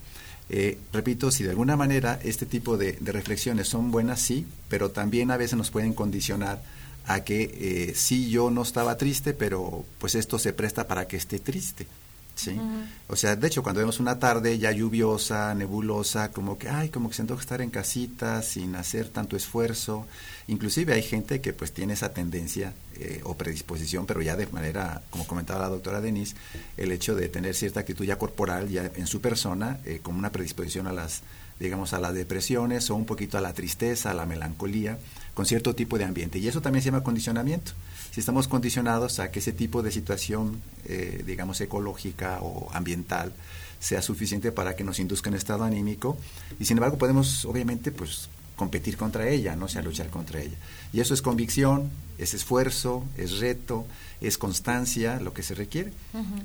Eh, 0.51 0.77
repito, 0.93 1.31
si 1.31 1.43
de 1.43 1.49
alguna 1.49 1.75
manera 1.75 2.19
este 2.23 2.45
tipo 2.45 2.77
de, 2.77 2.99
reflexiones 3.01 3.67
son 3.67 3.89
buenas, 3.89 4.21
sí, 4.21 4.45
pero 4.69 4.91
también 4.91 5.31
a 5.31 5.37
veces 5.37 5.57
nos 5.57 5.71
pueden 5.71 5.93
condicionar 5.93 6.61
a 7.07 7.21
que 7.21 7.41
eh, 7.89 7.93
sí 7.95 8.29
yo 8.29 8.51
no 8.51 8.61
estaba 8.61 8.97
triste, 8.97 9.33
pero 9.33 9.85
pues 9.97 10.13
esto 10.13 10.37
se 10.37 10.53
presta 10.53 10.85
para 10.85 11.07
que 11.07 11.17
esté 11.17 11.39
triste. 11.39 11.87
¿Sí? 12.35 12.59
O 13.07 13.15
sea, 13.15 13.35
de 13.35 13.47
hecho, 13.47 13.63
cuando 13.63 13.79
vemos 13.79 13.99
una 13.99 14.19
tarde 14.19 14.57
ya 14.59 14.71
lluviosa, 14.71 15.53
nebulosa, 15.55 16.31
como 16.31 16.57
que, 16.57 16.69
ay, 16.69 16.89
como 16.89 17.09
que 17.09 17.15
siento 17.15 17.35
que 17.35 17.41
estar 17.41 17.61
en 17.61 17.69
casita 17.69 18.41
sin 18.41 18.75
hacer 18.75 19.09
tanto 19.09 19.35
esfuerzo. 19.35 20.05
Inclusive 20.47 20.93
hay 20.93 21.01
gente 21.01 21.41
que 21.41 21.53
pues 21.53 21.71
tiene 21.71 21.93
esa 21.93 22.13
tendencia 22.13 22.73
eh, 22.97 23.21
o 23.23 23.35
predisposición, 23.35 24.05
pero 24.05 24.21
ya 24.21 24.35
de 24.35 24.47
manera, 24.47 25.01
como 25.09 25.25
comentaba 25.25 25.61
la 25.61 25.69
doctora 25.69 26.01
Denise, 26.01 26.35
el 26.77 26.91
hecho 26.91 27.15
de 27.15 27.29
tener 27.29 27.55
cierta 27.55 27.79
actitud 27.79 28.05
ya 28.05 28.17
corporal 28.17 28.69
ya 28.69 28.91
en 28.95 29.07
su 29.07 29.21
persona, 29.21 29.79
eh, 29.85 29.99
como 30.03 30.19
una 30.19 30.31
predisposición 30.31 30.87
a 30.87 30.93
las, 30.93 31.23
digamos, 31.59 31.93
a 31.93 31.99
las 31.99 32.13
depresiones 32.13 32.89
o 32.89 32.95
un 32.95 33.05
poquito 33.05 33.37
a 33.37 33.41
la 33.41 33.53
tristeza, 33.53 34.11
a 34.11 34.13
la 34.13 34.25
melancolía, 34.25 34.97
con 35.33 35.45
cierto 35.45 35.75
tipo 35.75 35.97
de 35.97 36.05
ambiente. 36.05 36.39
Y 36.39 36.47
eso 36.47 36.61
también 36.61 36.81
se 36.81 36.91
llama 36.91 37.03
condicionamiento 37.03 37.73
si 38.15 38.21
estamos 38.21 38.47
condicionados 38.47 39.19
a 39.19 39.29
que 39.29 39.39
ese 39.39 39.51
tipo 39.51 39.83
de 39.83 39.91
situación, 39.91 40.61
eh, 40.85 41.21
digamos, 41.25 41.59
ecológica 41.59 42.39
o 42.41 42.71
ambiental 42.71 43.33
sea 43.81 44.01
suficiente 44.01 44.53
para 44.53 44.77
que 44.77 44.85
nos 44.85 44.99
induzca 44.99 45.29
en 45.29 45.35
estado 45.35 45.65
anímico, 45.65 46.17
y 46.57 46.63
sin 46.63 46.77
embargo 46.77 46.97
podemos, 46.97 47.43
obviamente, 47.43 47.91
pues 47.91 48.29
competir 48.55 48.97
contra 48.97 49.27
ella, 49.27 49.55
no 49.55 49.65
o 49.65 49.67
sea, 49.67 49.81
luchar 49.81 50.09
contra 50.09 50.41
ella. 50.41 50.55
Y 50.93 50.99
eso 50.99 51.13
es 51.13 51.21
convicción, 51.21 51.89
es 52.17 52.33
esfuerzo, 52.33 53.03
es 53.17 53.39
reto, 53.39 53.85
es 54.21 54.37
constancia, 54.37 55.19
lo 55.19 55.33
que 55.33 55.43
se 55.43 55.55
requiere. 55.55 55.91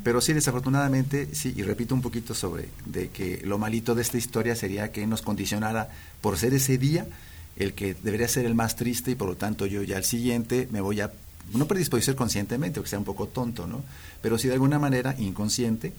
Pero 0.03 0.21
sí, 0.21 0.33
desafortunadamente, 0.33 1.29
sí, 1.35 1.55
y 1.57 1.63
repito 1.63 1.95
un 1.95 2.03
poquito 2.03 2.35
sobre 2.35 2.69
de 2.87 3.09
que 3.09 3.43
lo 3.45 3.59
malito 3.59 3.95
de 3.95 4.03
esta 4.03 4.19
historia 4.19 4.57
sería 4.57 4.93
que 4.93 5.07
nos 5.07 5.23
condicionara 5.23 5.89
por 6.21 6.37
ser 6.37 6.55
ese 6.55 6.79
día 6.79 7.07
el 7.57 7.75
que 7.75 7.95
debería 7.95 8.29
ser 8.29 8.47
el 8.47 8.55
más 8.55 8.77
triste 8.77 9.11
y 9.11 9.15
por 9.15 9.29
lo 9.29 9.37
tanto 9.37 9.67
yo 9.67 9.83
ya 9.83 9.97
al 9.97 10.05
siguiente 10.05 10.69
me 10.71 10.81
voy 10.81 11.01
a 11.01 11.13
no 11.53 11.67
predisponer 11.67 12.15
conscientemente, 12.15 12.81
o 12.81 12.83
que 12.83 12.89
sea 12.89 12.99
un 12.99 13.05
poco 13.05 13.27
tonto, 13.27 13.67
¿no? 13.67 13.83
Pero 14.23 14.39
sí 14.39 14.49
de 14.49 14.55
alguna 14.55 14.79
manera 14.79 15.15
inconsciente, 15.19 15.93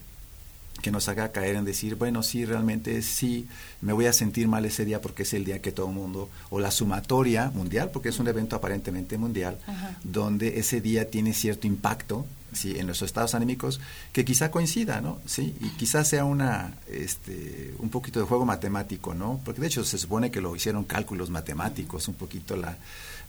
que 0.82 0.92
nos 0.92 1.08
haga 1.08 1.32
caer 1.32 1.56
en 1.56 1.66
decir, 1.66 1.96
bueno, 1.96 2.24
sí, 2.24 2.46
realmente 2.46 3.02
sí, 3.02 3.48
me 3.82 3.94
voy 3.94 4.06
a 4.06 4.14
sentir 4.14 4.48
mal 4.48 4.66
ese 4.66 4.86
día 4.86 5.02
porque 5.02 5.24
es 5.24 5.34
el 5.34 5.46
día 5.46 5.62
que 5.62 5.72
todo 5.72 5.88
el 5.88 5.94
mundo, 5.94 6.30
o 6.50 6.60
la 6.60 6.72
sumatoria 6.72 7.52
mundial, 7.54 7.92
porque 7.92 8.10
es 8.10 8.20
un 8.20 8.28
evento 8.28 8.56
aparentemente 8.56 9.18
mundial, 9.18 9.58
donde 10.04 10.60
ese 10.60 10.82
día 10.82 11.10
tiene 11.10 11.34
cierto 11.34 11.68
impacto 11.68 12.26
¿sí? 12.54 12.78
en 12.78 12.88
nuestros 12.88 13.10
estados 13.10 13.36
anímicos, 13.36 13.80
que 14.12 14.26
quizá 14.26 14.52
coincida, 14.52 15.02
¿no? 15.02 15.20
Sí, 15.26 15.56
y 15.62 15.70
quizá 15.70 16.04
sea 16.04 16.26
una, 16.26 16.74
este, 16.88 17.74
un 17.80 17.90
poquito 17.90 18.20
de 18.20 18.26
juego 18.26 18.46
matemático, 18.46 19.14
¿no? 19.14 19.40
Porque 19.46 19.62
de 19.62 19.68
hecho 19.68 19.84
se 19.84 19.98
supone 19.98 20.32
que 20.32 20.42
lo 20.42 20.56
hicieron 20.56 20.84
cálculos 20.84 21.30
matemáticos, 21.30 22.08
un 22.08 22.16
poquito 22.16 22.56
la 22.56 22.78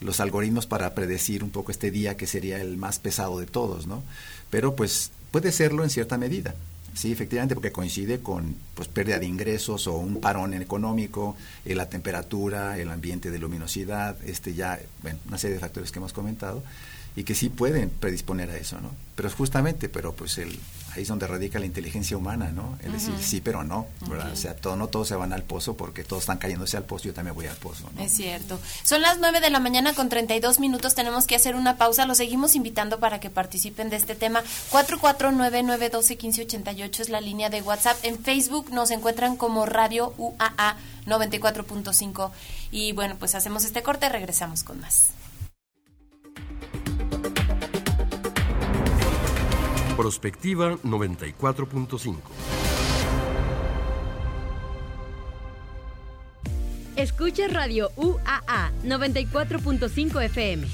los 0.03 0.19
algoritmos 0.19 0.65
para 0.65 0.93
predecir 0.93 1.43
un 1.43 1.49
poco 1.49 1.71
este 1.71 1.91
día 1.91 2.17
que 2.17 2.27
sería 2.27 2.61
el 2.61 2.77
más 2.77 2.99
pesado 2.99 3.39
de 3.39 3.45
todos, 3.45 3.87
¿no? 3.87 4.03
Pero 4.49 4.75
pues 4.75 5.11
puede 5.31 5.51
serlo 5.51 5.83
en 5.83 5.89
cierta 5.89 6.17
medida. 6.17 6.55
Sí, 6.93 7.11
efectivamente, 7.11 7.55
porque 7.55 7.71
coincide 7.71 8.19
con 8.19 8.55
pues, 8.75 8.87
pérdida 8.87 9.17
de 9.17 9.25
ingresos 9.25 9.87
o 9.87 9.97
un 9.97 10.21
parón 10.21 10.53
económico, 10.53 11.35
eh, 11.65 11.73
la 11.73 11.89
temperatura, 11.89 12.77
el 12.77 12.89
ambiente 12.89 13.31
de 13.31 13.39
luminosidad, 13.39 14.15
este 14.25 14.53
ya, 14.53 14.79
bueno, 15.01 15.19
una 15.27 15.37
serie 15.37 15.55
de 15.55 15.59
factores 15.59 15.91
que 15.91 15.99
hemos 15.99 16.13
comentado 16.13 16.63
y 17.15 17.23
que 17.23 17.35
sí 17.35 17.49
pueden 17.49 17.89
predisponer 17.89 18.49
a 18.51 18.57
eso, 18.57 18.79
¿no? 18.79 18.91
Pero 19.15 19.29
justamente, 19.31 19.89
pero 19.89 20.13
pues 20.13 20.37
el, 20.37 20.57
ahí 20.95 21.03
es 21.03 21.07
donde 21.07 21.27
radica 21.27 21.59
la 21.59 21.65
inteligencia 21.65 22.17
humana, 22.17 22.51
¿no? 22.51 22.77
Es 22.83 22.91
decir, 22.91 23.13
sí, 23.19 23.41
pero 23.41 23.63
no, 23.63 23.87
¿verdad? 24.07 24.31
O 24.31 24.35
sea, 24.35 24.55
todo, 24.55 24.75
no 24.75 24.87
todos 24.87 25.07
se 25.07 25.15
van 25.15 25.33
al 25.33 25.43
pozo 25.43 25.75
porque 25.75 26.03
todos 26.03 26.23
están 26.23 26.37
cayéndose 26.37 26.77
al 26.77 26.83
pozo, 26.83 27.05
yo 27.05 27.13
también 27.13 27.35
voy 27.35 27.47
al 27.47 27.55
pozo, 27.55 27.89
¿no? 27.95 28.01
Es 28.01 28.13
cierto. 28.13 28.59
Son 28.83 29.01
las 29.01 29.19
9 29.19 29.41
de 29.41 29.49
la 29.49 29.59
mañana 29.59 29.93
con 29.93 30.09
32 30.09 30.59
minutos, 30.59 30.95
tenemos 30.95 31.25
que 31.25 31.35
hacer 31.35 31.55
una 31.55 31.77
pausa, 31.77 32.05
los 32.05 32.17
seguimos 32.17 32.55
invitando 32.55 32.99
para 32.99 33.19
que 33.19 33.29
participen 33.29 33.89
de 33.89 33.95
este 33.95 34.15
tema. 34.15 34.43
449-912-1588 34.71 36.99
es 36.99 37.09
la 37.09 37.21
línea 37.21 37.49
de 37.49 37.61
WhatsApp. 37.61 37.97
En 38.03 38.19
Facebook 38.19 38.71
nos 38.71 38.91
encuentran 38.91 39.35
como 39.35 39.65
Radio 39.65 40.13
UAA 40.17 40.77
94.5 41.07 42.31
y 42.71 42.93
bueno, 42.93 43.15
pues 43.17 43.35
hacemos 43.35 43.65
este 43.65 43.83
corte, 43.83 44.07
regresamos 44.09 44.63
con 44.63 44.79
más. 44.79 45.07
Prospectiva 50.03 50.77
94.5. 50.83 52.17
Escucha 56.97 57.47
Radio 57.47 57.89
UAA 57.95 58.73
94.5 58.83 60.25
FM. 60.25 60.67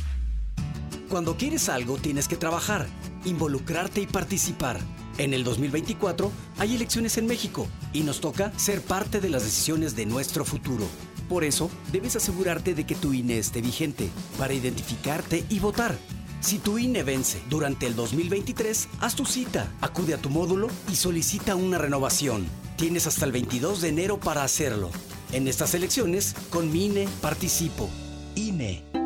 Cuando 1.09 1.37
quieres 1.37 1.69
algo 1.69 1.97
tienes 1.97 2.27
que 2.27 2.37
trabajar, 2.37 2.87
involucrarte 3.23 4.01
y 4.01 4.07
participar. 4.07 4.79
En 5.19 5.35
el 5.35 5.43
2024 5.43 6.31
hay 6.57 6.75
elecciones 6.75 7.19
en 7.19 7.27
México 7.27 7.67
y 7.93 8.01
nos 8.01 8.21
toca 8.21 8.51
ser 8.57 8.81
parte 8.81 9.21
de 9.21 9.29
las 9.29 9.43
decisiones 9.43 9.95
de 9.95 10.07
nuestro 10.07 10.43
futuro. 10.43 10.87
Por 11.29 11.43
eso, 11.43 11.69
debes 11.91 12.15
asegurarte 12.15 12.73
de 12.73 12.87
que 12.87 12.95
tu 12.95 13.13
INE 13.13 13.37
esté 13.37 13.61
vigente 13.61 14.09
para 14.39 14.55
identificarte 14.55 15.45
y 15.49 15.59
votar. 15.59 15.95
Si 16.41 16.57
tu 16.57 16.77
INE 16.77 17.03
vence 17.03 17.41
durante 17.49 17.85
el 17.85 17.95
2023, 17.95 18.87
haz 19.01 19.15
tu 19.15 19.25
cita, 19.25 19.71
acude 19.81 20.13
a 20.13 20.17
tu 20.17 20.29
módulo 20.29 20.69
y 20.89 20.95
solicita 20.95 21.55
una 21.55 21.77
renovación. 21.77 22.47
Tienes 22.77 23.07
hasta 23.07 23.25
el 23.25 23.33
22 23.33 23.81
de 23.81 23.89
enero 23.89 24.19
para 24.19 24.43
hacerlo. 24.43 24.89
En 25.33 25.47
estas 25.47 25.73
elecciones, 25.73 26.35
con 26.49 26.71
mi 26.71 26.85
INE 26.85 27.09
participo. 27.21 27.89
INE. 28.35 28.98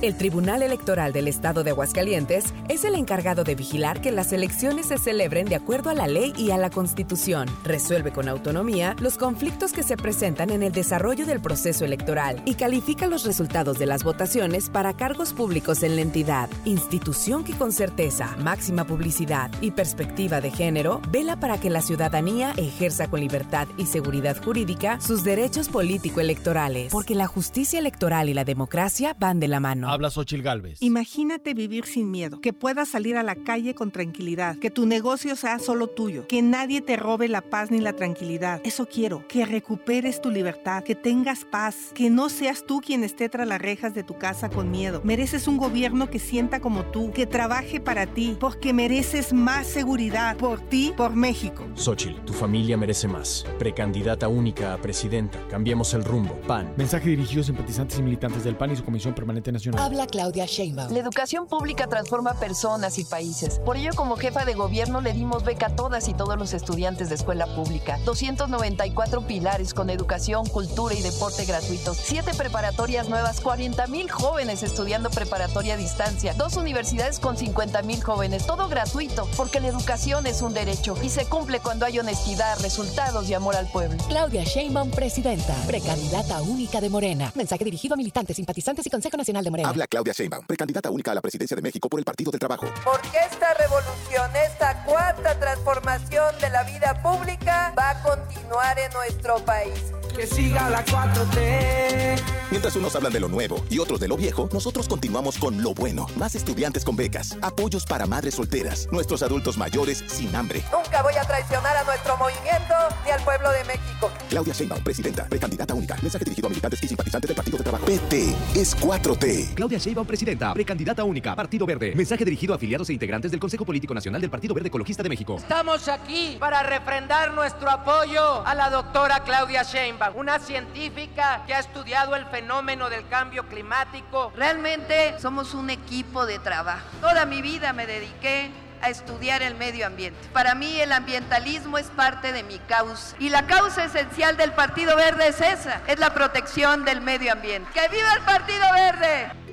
El 0.00 0.14
Tribunal 0.14 0.62
Electoral 0.62 1.12
del 1.12 1.26
Estado 1.26 1.64
de 1.64 1.70
Aguascalientes 1.70 2.54
es 2.68 2.84
el 2.84 2.94
encargado 2.94 3.42
de 3.42 3.56
vigilar 3.56 4.00
que 4.00 4.12
las 4.12 4.32
elecciones 4.32 4.86
se 4.86 4.98
celebren 4.98 5.46
de 5.46 5.56
acuerdo 5.56 5.90
a 5.90 5.94
la 5.94 6.06
ley 6.06 6.32
y 6.36 6.52
a 6.52 6.56
la 6.56 6.70
Constitución. 6.70 7.48
Resuelve 7.64 8.12
con 8.12 8.28
autonomía 8.28 8.94
los 9.00 9.18
conflictos 9.18 9.72
que 9.72 9.82
se 9.82 9.96
presentan 9.96 10.50
en 10.50 10.62
el 10.62 10.70
desarrollo 10.70 11.26
del 11.26 11.40
proceso 11.40 11.84
electoral 11.84 12.40
y 12.44 12.54
califica 12.54 13.08
los 13.08 13.24
resultados 13.24 13.80
de 13.80 13.86
las 13.86 14.04
votaciones 14.04 14.70
para 14.70 14.92
cargos 14.92 15.32
públicos 15.32 15.82
en 15.82 15.96
la 15.96 16.02
entidad. 16.02 16.48
Institución 16.64 17.42
que 17.42 17.54
con 17.54 17.72
certeza, 17.72 18.36
máxima 18.38 18.84
publicidad 18.84 19.50
y 19.60 19.72
perspectiva 19.72 20.40
de 20.40 20.52
género 20.52 21.00
vela 21.10 21.40
para 21.40 21.58
que 21.58 21.70
la 21.70 21.82
ciudadanía 21.82 22.52
ejerza 22.56 23.08
con 23.08 23.18
libertad 23.18 23.66
y 23.76 23.86
seguridad 23.86 24.40
jurídica 24.40 25.00
sus 25.00 25.24
derechos 25.24 25.68
político-electorales, 25.68 26.92
porque 26.92 27.16
la 27.16 27.26
justicia 27.26 27.80
electoral 27.80 28.28
y 28.28 28.34
la 28.34 28.44
democracia 28.44 29.16
van 29.18 29.40
de 29.40 29.48
la 29.48 29.58
mano. 29.58 29.87
Habla 29.90 30.10
Xochil 30.10 30.42
Gálvez. 30.42 30.82
Imagínate 30.82 31.54
vivir 31.54 31.86
sin 31.86 32.10
miedo, 32.10 32.42
que 32.42 32.52
puedas 32.52 32.90
salir 32.90 33.16
a 33.16 33.22
la 33.22 33.36
calle 33.36 33.74
con 33.74 33.90
tranquilidad, 33.90 34.58
que 34.58 34.70
tu 34.70 34.84
negocio 34.84 35.34
sea 35.34 35.58
solo 35.58 35.86
tuyo, 35.86 36.26
que 36.28 36.42
nadie 36.42 36.82
te 36.82 36.96
robe 36.96 37.26
la 37.26 37.40
paz 37.40 37.70
ni 37.70 37.80
la 37.80 37.94
tranquilidad. 37.94 38.60
Eso 38.64 38.84
quiero, 38.84 39.26
que 39.28 39.46
recuperes 39.46 40.20
tu 40.20 40.30
libertad, 40.30 40.84
que 40.84 40.94
tengas 40.94 41.46
paz, 41.46 41.92
que 41.94 42.10
no 42.10 42.28
seas 42.28 42.66
tú 42.66 42.82
quien 42.82 43.02
esté 43.02 43.30
tras 43.30 43.48
las 43.48 43.62
rejas 43.62 43.94
de 43.94 44.02
tu 44.02 44.18
casa 44.18 44.50
con 44.50 44.70
miedo. 44.70 45.00
Mereces 45.04 45.48
un 45.48 45.56
gobierno 45.56 46.10
que 46.10 46.18
sienta 46.18 46.60
como 46.60 46.84
tú, 46.84 47.10
que 47.12 47.24
trabaje 47.24 47.80
para 47.80 48.04
ti, 48.04 48.36
porque 48.38 48.74
mereces 48.74 49.32
más 49.32 49.66
seguridad 49.66 50.36
por 50.36 50.60
ti, 50.60 50.92
por 50.98 51.16
México. 51.16 51.66
Xochil, 51.76 52.20
tu 52.26 52.34
familia 52.34 52.76
merece 52.76 53.08
más. 53.08 53.46
Precandidata 53.58 54.28
única 54.28 54.74
a 54.74 54.82
presidenta. 54.82 55.38
Cambiemos 55.48 55.94
el 55.94 56.04
rumbo. 56.04 56.38
PAN. 56.46 56.74
Mensaje 56.76 57.08
dirigido 57.08 57.40
a 57.40 57.44
simpatizantes 57.44 57.98
y 57.98 58.02
militantes 58.02 58.44
del 58.44 58.54
PAN 58.54 58.72
y 58.72 58.76
su 58.76 58.84
Comisión 58.84 59.14
Permanente 59.14 59.50
Nacional. 59.50 59.77
Habla 59.78 60.08
Claudia 60.08 60.44
Sheinbaum. 60.44 60.92
La 60.92 60.98
educación 60.98 61.46
pública 61.46 61.86
transforma 61.86 62.34
personas 62.34 62.98
y 62.98 63.04
países. 63.04 63.60
Por 63.60 63.76
ello, 63.76 63.90
como 63.94 64.16
jefa 64.16 64.44
de 64.44 64.54
gobierno, 64.54 65.00
le 65.00 65.12
dimos 65.12 65.44
beca 65.44 65.66
a 65.66 65.76
todas 65.76 66.08
y 66.08 66.14
todos 66.14 66.36
los 66.36 66.52
estudiantes 66.52 67.10
de 67.10 67.14
escuela 67.14 67.46
pública. 67.54 67.96
294 68.04 69.20
pilares 69.28 69.74
con 69.74 69.88
educación, 69.88 70.46
cultura 70.46 70.96
y 70.96 71.02
deporte 71.02 71.44
gratuitos. 71.44 71.96
Siete 71.96 72.32
preparatorias 72.34 73.08
nuevas, 73.08 73.40
40 73.40 73.86
mil 73.86 74.10
jóvenes 74.10 74.64
estudiando 74.64 75.10
preparatoria 75.10 75.74
a 75.74 75.76
distancia. 75.76 76.34
Dos 76.34 76.56
universidades 76.56 77.20
con 77.20 77.36
50 77.36 77.80
mil 77.82 78.02
jóvenes. 78.02 78.46
Todo 78.46 78.68
gratuito, 78.68 79.28
porque 79.36 79.60
la 79.60 79.68
educación 79.68 80.26
es 80.26 80.42
un 80.42 80.54
derecho 80.54 80.96
y 81.04 81.08
se 81.08 81.24
cumple 81.26 81.60
cuando 81.60 81.86
hay 81.86 82.00
honestidad, 82.00 82.58
resultados 82.62 83.30
y 83.30 83.34
amor 83.34 83.54
al 83.54 83.70
pueblo. 83.70 83.96
Claudia 84.08 84.42
Sheinbaum, 84.42 84.90
presidenta. 84.90 85.54
Precandidata 85.68 86.42
única 86.42 86.80
de 86.80 86.90
Morena. 86.90 87.30
Mensaje 87.36 87.64
dirigido 87.64 87.94
a 87.94 87.96
militantes, 87.96 88.34
simpatizantes 88.34 88.84
y 88.84 88.90
Consejo 88.90 89.16
Nacional 89.16 89.44
de 89.44 89.50
Morena. 89.52 89.67
Habla 89.68 89.86
Claudia 89.86 90.14
Sheinbaum, 90.14 90.46
precandidata 90.46 90.90
única 90.90 91.10
a 91.10 91.14
la 91.14 91.20
presidencia 91.20 91.54
de 91.54 91.60
México 91.60 91.90
por 91.90 92.00
el 92.00 92.04
Partido 92.06 92.30
del 92.30 92.40
Trabajo. 92.40 92.64
Porque 92.82 93.18
esta 93.30 93.52
revolución, 93.52 94.30
esta 94.34 94.82
cuarta 94.84 95.38
transformación 95.38 96.34
de 96.40 96.48
la 96.48 96.62
vida 96.62 97.02
pública 97.02 97.74
va 97.78 97.90
a 97.90 98.02
continuar 98.02 98.78
en 98.78 98.90
nuestro 98.94 99.44
país. 99.44 99.92
Que 100.18 100.26
siga 100.26 100.68
la 100.68 100.84
4T. 100.84 102.38
Mientras 102.50 102.74
unos 102.76 102.96
hablan 102.96 103.12
de 103.12 103.20
lo 103.20 103.28
nuevo 103.28 103.62
y 103.68 103.78
otros 103.78 104.00
de 104.00 104.08
lo 104.08 104.16
viejo, 104.16 104.48
nosotros 104.52 104.88
continuamos 104.88 105.36
con 105.36 105.62
lo 105.62 105.74
bueno. 105.74 106.06
Más 106.16 106.34
estudiantes 106.34 106.82
con 106.82 106.96
becas, 106.96 107.36
apoyos 107.42 107.84
para 107.84 108.06
madres 108.06 108.36
solteras, 108.36 108.88
nuestros 108.90 109.22
adultos 109.22 109.58
mayores 109.58 110.02
sin 110.08 110.34
hambre. 110.34 110.64
Nunca 110.72 111.02
voy 111.02 111.14
a 111.14 111.24
traicionar 111.24 111.76
a 111.76 111.84
nuestro 111.84 112.16
movimiento 112.16 112.74
ni 113.04 113.10
al 113.10 113.22
pueblo 113.22 113.50
de 113.50 113.64
México. 113.64 114.10
Claudia 114.30 114.54
Sheinbaum, 114.54 114.82
presidenta, 114.82 115.26
precandidata 115.26 115.74
única. 115.74 115.96
Mensaje 116.00 116.24
dirigido 116.24 116.46
a 116.46 116.50
militantes 116.50 116.82
y 116.82 116.88
simpatizantes 116.88 117.28
del 117.28 117.36
Partido 117.36 117.58
del 117.58 117.64
Trabajo. 117.64 117.84
PT 117.84 118.34
es 118.54 118.76
4T. 118.78 119.54
Claudia 119.54 119.78
Sheinbaum, 119.78 120.06
presidenta, 120.06 120.54
precandidata 120.54 121.04
única, 121.04 121.36
Partido 121.36 121.66
Verde. 121.66 121.92
Mensaje 121.94 122.24
dirigido 122.24 122.54
a 122.54 122.56
afiliados 122.56 122.88
e 122.88 122.94
integrantes 122.94 123.30
del 123.30 123.40
Consejo 123.40 123.66
Político 123.66 123.92
Nacional 123.92 124.22
del 124.22 124.30
Partido 124.30 124.54
Verde 124.54 124.68
Ecologista 124.68 125.02
de 125.02 125.10
México. 125.10 125.36
Estamos 125.36 125.86
aquí 125.86 126.38
para 126.40 126.62
refrendar 126.62 127.34
nuestro 127.34 127.70
apoyo 127.70 128.46
a 128.46 128.54
la 128.54 128.70
doctora 128.70 129.22
Claudia 129.22 129.64
Sheinbaum, 129.64 130.07
una 130.14 130.38
científica 130.38 131.42
que 131.46 131.54
ha 131.54 131.60
estudiado 131.60 132.16
el 132.16 132.26
fenómeno 132.26 132.90
del 132.90 133.06
cambio 133.08 133.46
climático. 133.48 134.32
Realmente 134.36 135.18
somos 135.18 135.54
un 135.54 135.70
equipo 135.70 136.26
de 136.26 136.38
trabajo. 136.38 136.86
Toda 137.00 137.26
mi 137.26 137.42
vida 137.42 137.72
me 137.72 137.86
dediqué 137.86 138.50
a 138.80 138.90
estudiar 138.90 139.42
el 139.42 139.54
medio 139.54 139.86
ambiente. 139.86 140.18
Para 140.32 140.54
mí 140.54 140.80
el 140.80 140.92
ambientalismo 140.92 141.78
es 141.78 141.86
parte 141.88 142.32
de 142.32 142.42
mi 142.42 142.58
causa. 142.60 143.16
Y 143.18 143.28
la 143.28 143.46
causa 143.46 143.84
esencial 143.84 144.36
del 144.36 144.52
Partido 144.52 144.96
Verde 144.96 145.28
es 145.28 145.40
esa, 145.40 145.80
es 145.86 145.98
la 145.98 146.14
protección 146.14 146.84
del 146.84 147.00
medio 147.00 147.32
ambiente. 147.32 147.68
¡Que 147.72 147.88
viva 147.88 148.12
el 148.12 148.20
Partido 148.20 148.64
Verde! 148.72 149.47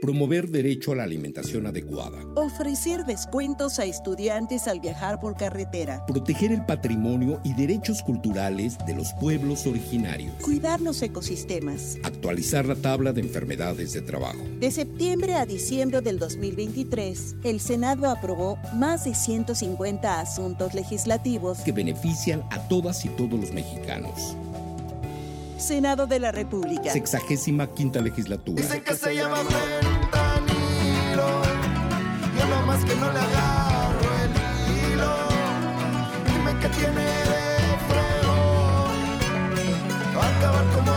Promover 0.00 0.50
derecho 0.50 0.92
a 0.92 0.96
la 0.96 1.04
alimentación 1.04 1.66
adecuada. 1.66 2.18
Ofrecer 2.34 3.06
descuentos 3.06 3.78
a 3.78 3.86
estudiantes 3.86 4.68
al 4.68 4.80
viajar 4.80 5.20
por 5.20 5.36
carretera. 5.36 6.04
Proteger 6.06 6.52
el 6.52 6.64
patrimonio 6.66 7.40
y 7.44 7.54
derechos 7.54 8.02
culturales 8.02 8.76
de 8.86 8.94
los 8.94 9.14
pueblos 9.14 9.66
originarios. 9.66 10.34
Cuidar 10.42 10.82
los 10.82 11.00
ecosistemas. 11.00 11.96
Actualizar 12.04 12.66
la 12.66 12.74
tabla 12.76 13.12
de 13.14 13.22
enfermedades 13.22 13.94
de 13.94 14.02
trabajo. 14.02 14.38
De 14.60 14.70
septiembre 14.70 15.34
a 15.34 15.46
diciembre 15.46 16.02
del 16.02 16.18
2023, 16.18 17.36
el 17.44 17.60
Senado 17.60 18.10
aprobó 18.10 18.58
más 18.74 19.04
de 19.04 19.14
150 19.14 20.20
asuntos 20.20 20.74
legislativos 20.74 21.60
que 21.60 21.72
benefician 21.72 22.42
a 22.50 22.68
todas 22.68 23.04
y 23.06 23.08
todos 23.10 23.40
los 23.40 23.52
mexicanos. 23.52 24.36
Senado 25.58 26.06
de 26.06 26.20
la 26.20 26.32
República. 26.32 26.92
Sexagésima 26.92 27.66
quinta 27.68 28.00
legislatura. 28.00 28.62
Dice 28.62 28.82
que 28.82 28.94
se 28.94 29.14
llama 29.14 29.38
fentanilo. 29.38 31.28
Yo 32.38 32.46
nomás 32.48 32.84
que 32.84 32.94
no 32.96 33.12
le 33.12 33.18
agarro 33.18 34.10
el 34.22 34.30
hilo. 34.92 35.14
Dime 36.26 36.58
que 36.60 36.68
tiene 36.68 37.02
de 37.02 37.78
fregón. 37.88 38.96
Va 40.16 40.26
a 40.26 40.38
acabar 40.38 40.64
como 40.74 40.95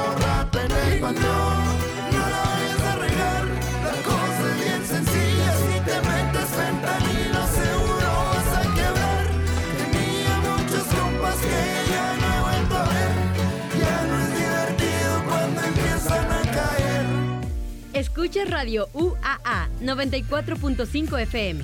Escucha 18.22 18.44
Radio 18.44 18.90
UAA 18.92 19.70
94.5 19.80 21.22
FM. 21.22 21.64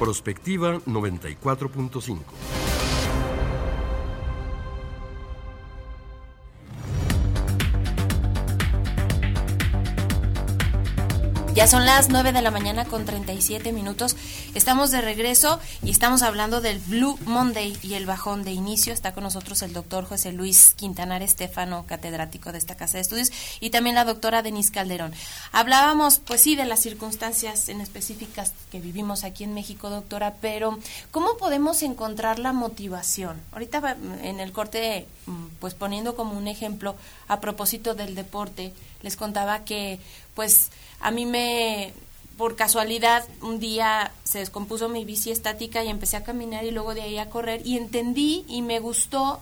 Prospectiva 0.00 0.80
94.5. 0.80 2.43
Ya 11.54 11.68
son 11.68 11.86
las 11.86 12.08
9 12.08 12.32
de 12.32 12.42
la 12.42 12.50
mañana 12.50 12.84
con 12.84 13.04
37 13.04 13.72
minutos. 13.72 14.16
Estamos 14.56 14.90
de 14.90 15.00
regreso 15.00 15.60
y 15.84 15.92
estamos 15.92 16.22
hablando 16.22 16.60
del 16.60 16.80
Blue 16.80 17.16
Monday 17.26 17.78
y 17.80 17.94
el 17.94 18.06
bajón 18.06 18.42
de 18.42 18.50
inicio. 18.50 18.92
Está 18.92 19.12
con 19.12 19.22
nosotros 19.22 19.62
el 19.62 19.72
doctor 19.72 20.04
José 20.04 20.32
Luis 20.32 20.74
Quintanar 20.74 21.22
Estefano, 21.22 21.84
catedrático 21.86 22.50
de 22.50 22.58
esta 22.58 22.74
casa 22.74 22.94
de 22.94 23.02
estudios, 23.02 23.30
y 23.60 23.70
también 23.70 23.94
la 23.94 24.04
doctora 24.04 24.42
Denise 24.42 24.72
Calderón. 24.72 25.14
Hablábamos, 25.52 26.18
pues 26.18 26.40
sí, 26.40 26.56
de 26.56 26.64
las 26.64 26.80
circunstancias 26.80 27.68
en 27.68 27.80
específicas 27.80 28.52
que 28.72 28.80
vivimos 28.80 29.22
aquí 29.22 29.44
en 29.44 29.54
México, 29.54 29.90
doctora, 29.90 30.34
pero 30.40 30.80
¿cómo 31.12 31.36
podemos 31.36 31.84
encontrar 31.84 32.40
la 32.40 32.52
motivación? 32.52 33.40
Ahorita 33.52 33.96
en 34.24 34.40
el 34.40 34.50
corte, 34.50 35.06
pues 35.60 35.74
poniendo 35.74 36.16
como 36.16 36.36
un 36.36 36.48
ejemplo 36.48 36.96
a 37.28 37.38
propósito 37.38 37.94
del 37.94 38.16
deporte, 38.16 38.72
les 39.02 39.16
contaba 39.16 39.64
que, 39.64 40.00
pues, 40.34 40.70
a 41.04 41.10
mí 41.10 41.26
me, 41.26 41.92
por 42.38 42.56
casualidad, 42.56 43.28
un 43.42 43.60
día 43.60 44.10
se 44.24 44.38
descompuso 44.38 44.88
mi 44.88 45.04
bici 45.04 45.30
estática 45.30 45.84
y 45.84 45.88
empecé 45.88 46.16
a 46.16 46.24
caminar 46.24 46.64
y 46.64 46.70
luego 46.70 46.94
de 46.94 47.02
ahí 47.02 47.18
a 47.18 47.28
correr 47.28 47.60
y 47.62 47.76
entendí 47.76 48.46
y 48.48 48.62
me 48.62 48.80
gustó. 48.80 49.40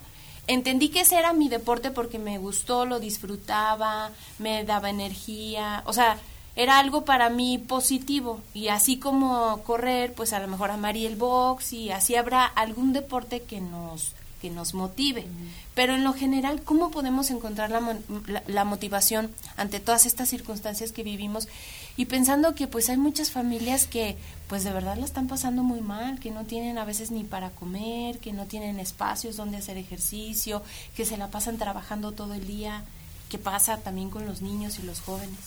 Entendí 0.49 0.89
que 0.89 1.03
ese 1.03 1.21
era 1.21 1.33
mi 1.33 1.49
deporte 1.49 1.93
porque 1.93 2.19
me 2.19 2.39
gustó, 2.39 2.85
lo 2.85 2.99
disfrutaba, 2.99 4.11
me 4.41 4.65
daba 4.65 4.91
energía, 4.91 5.85
o 5.87 5.93
sea, 5.93 6.19
era 6.57 6.81
algo 6.81 7.05
para 7.05 7.31
mí 7.31 7.59
positivo 7.59 8.41
y 8.55 8.67
así 8.67 8.99
como 8.99 9.63
correr, 9.63 10.15
pues 10.15 10.33
a 10.33 10.41
lo 10.41 10.49
mejor 10.49 10.73
amaría 10.73 11.09
el 11.09 11.15
box 11.15 11.75
y 11.75 11.93
así 11.93 12.17
habrá 12.17 12.45
algún 12.45 12.93
deporte 12.93 13.43
que 13.43 13.61
nos 13.61 14.15
que 14.43 14.51
nos 14.51 14.75
motive. 14.75 15.25
Pero 15.77 15.95
en 15.95 16.03
lo 16.03 16.13
general, 16.13 16.63
¿cómo 16.63 16.91
podemos 16.91 17.31
encontrar 17.31 17.71
la, 17.71 17.81
la, 18.27 18.43
la 18.49 18.65
motivación 18.65 19.31
ante 19.57 19.79
todas 19.79 20.05
estas 20.05 20.29
circunstancias 20.29 20.91
que 20.91 21.05
vivimos? 21.05 21.47
Y 21.97 22.07
pensando 22.07 22.57
que 22.57 22.67
pues 22.67 22.91
hay 22.91 22.97
muchas 22.97 23.31
familias 23.31 23.87
que 23.87 24.17
pues 24.49 24.65
de 24.65 24.73
verdad 24.73 24.97
la 24.97 25.05
están 25.05 25.29
pasando 25.29 25.63
muy 25.63 25.81
mal, 25.81 26.19
que 26.19 26.33
no 26.33 26.45
tienen 26.45 26.77
a 26.77 26.85
veces 26.85 27.13
ni 27.13 27.23
para 27.23 27.51
comer, 27.51 28.19
que 28.19 28.33
no 28.33 28.47
tienen 28.47 28.81
espacios 28.81 29.37
donde 29.37 29.59
hacer 29.59 29.79
ejercicio, 29.79 30.63
que 30.97 31.05
se 31.05 31.17
la 31.17 31.29
pasan 31.29 31.57
trabajando 31.57 32.11
todo 32.11 32.35
el 32.35 32.45
día. 32.45 32.83
¿Qué 33.31 33.39
pasa 33.39 33.77
también 33.79 34.11
con 34.11 34.27
los 34.27 34.43
niños 34.43 34.81
y 34.81 34.83
los 34.83 35.01
jóvenes? 35.01 35.39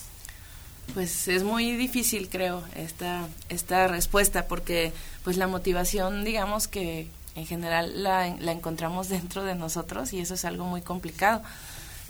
Pues 0.94 1.28
es 1.28 1.42
muy 1.42 1.76
difícil, 1.76 2.30
creo, 2.30 2.64
esta, 2.74 3.28
esta 3.50 3.88
respuesta, 3.88 4.46
porque 4.46 4.92
pues 5.22 5.36
la 5.36 5.48
motivación, 5.48 6.24
digamos 6.24 6.66
que 6.66 7.08
en 7.36 7.46
general 7.46 8.02
la, 8.02 8.34
la 8.40 8.52
encontramos 8.52 9.08
dentro 9.08 9.44
de 9.44 9.54
nosotros 9.54 10.12
y 10.12 10.20
eso 10.20 10.34
es 10.34 10.44
algo 10.44 10.64
muy 10.64 10.82
complicado. 10.82 11.42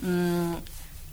Mm, 0.00 0.54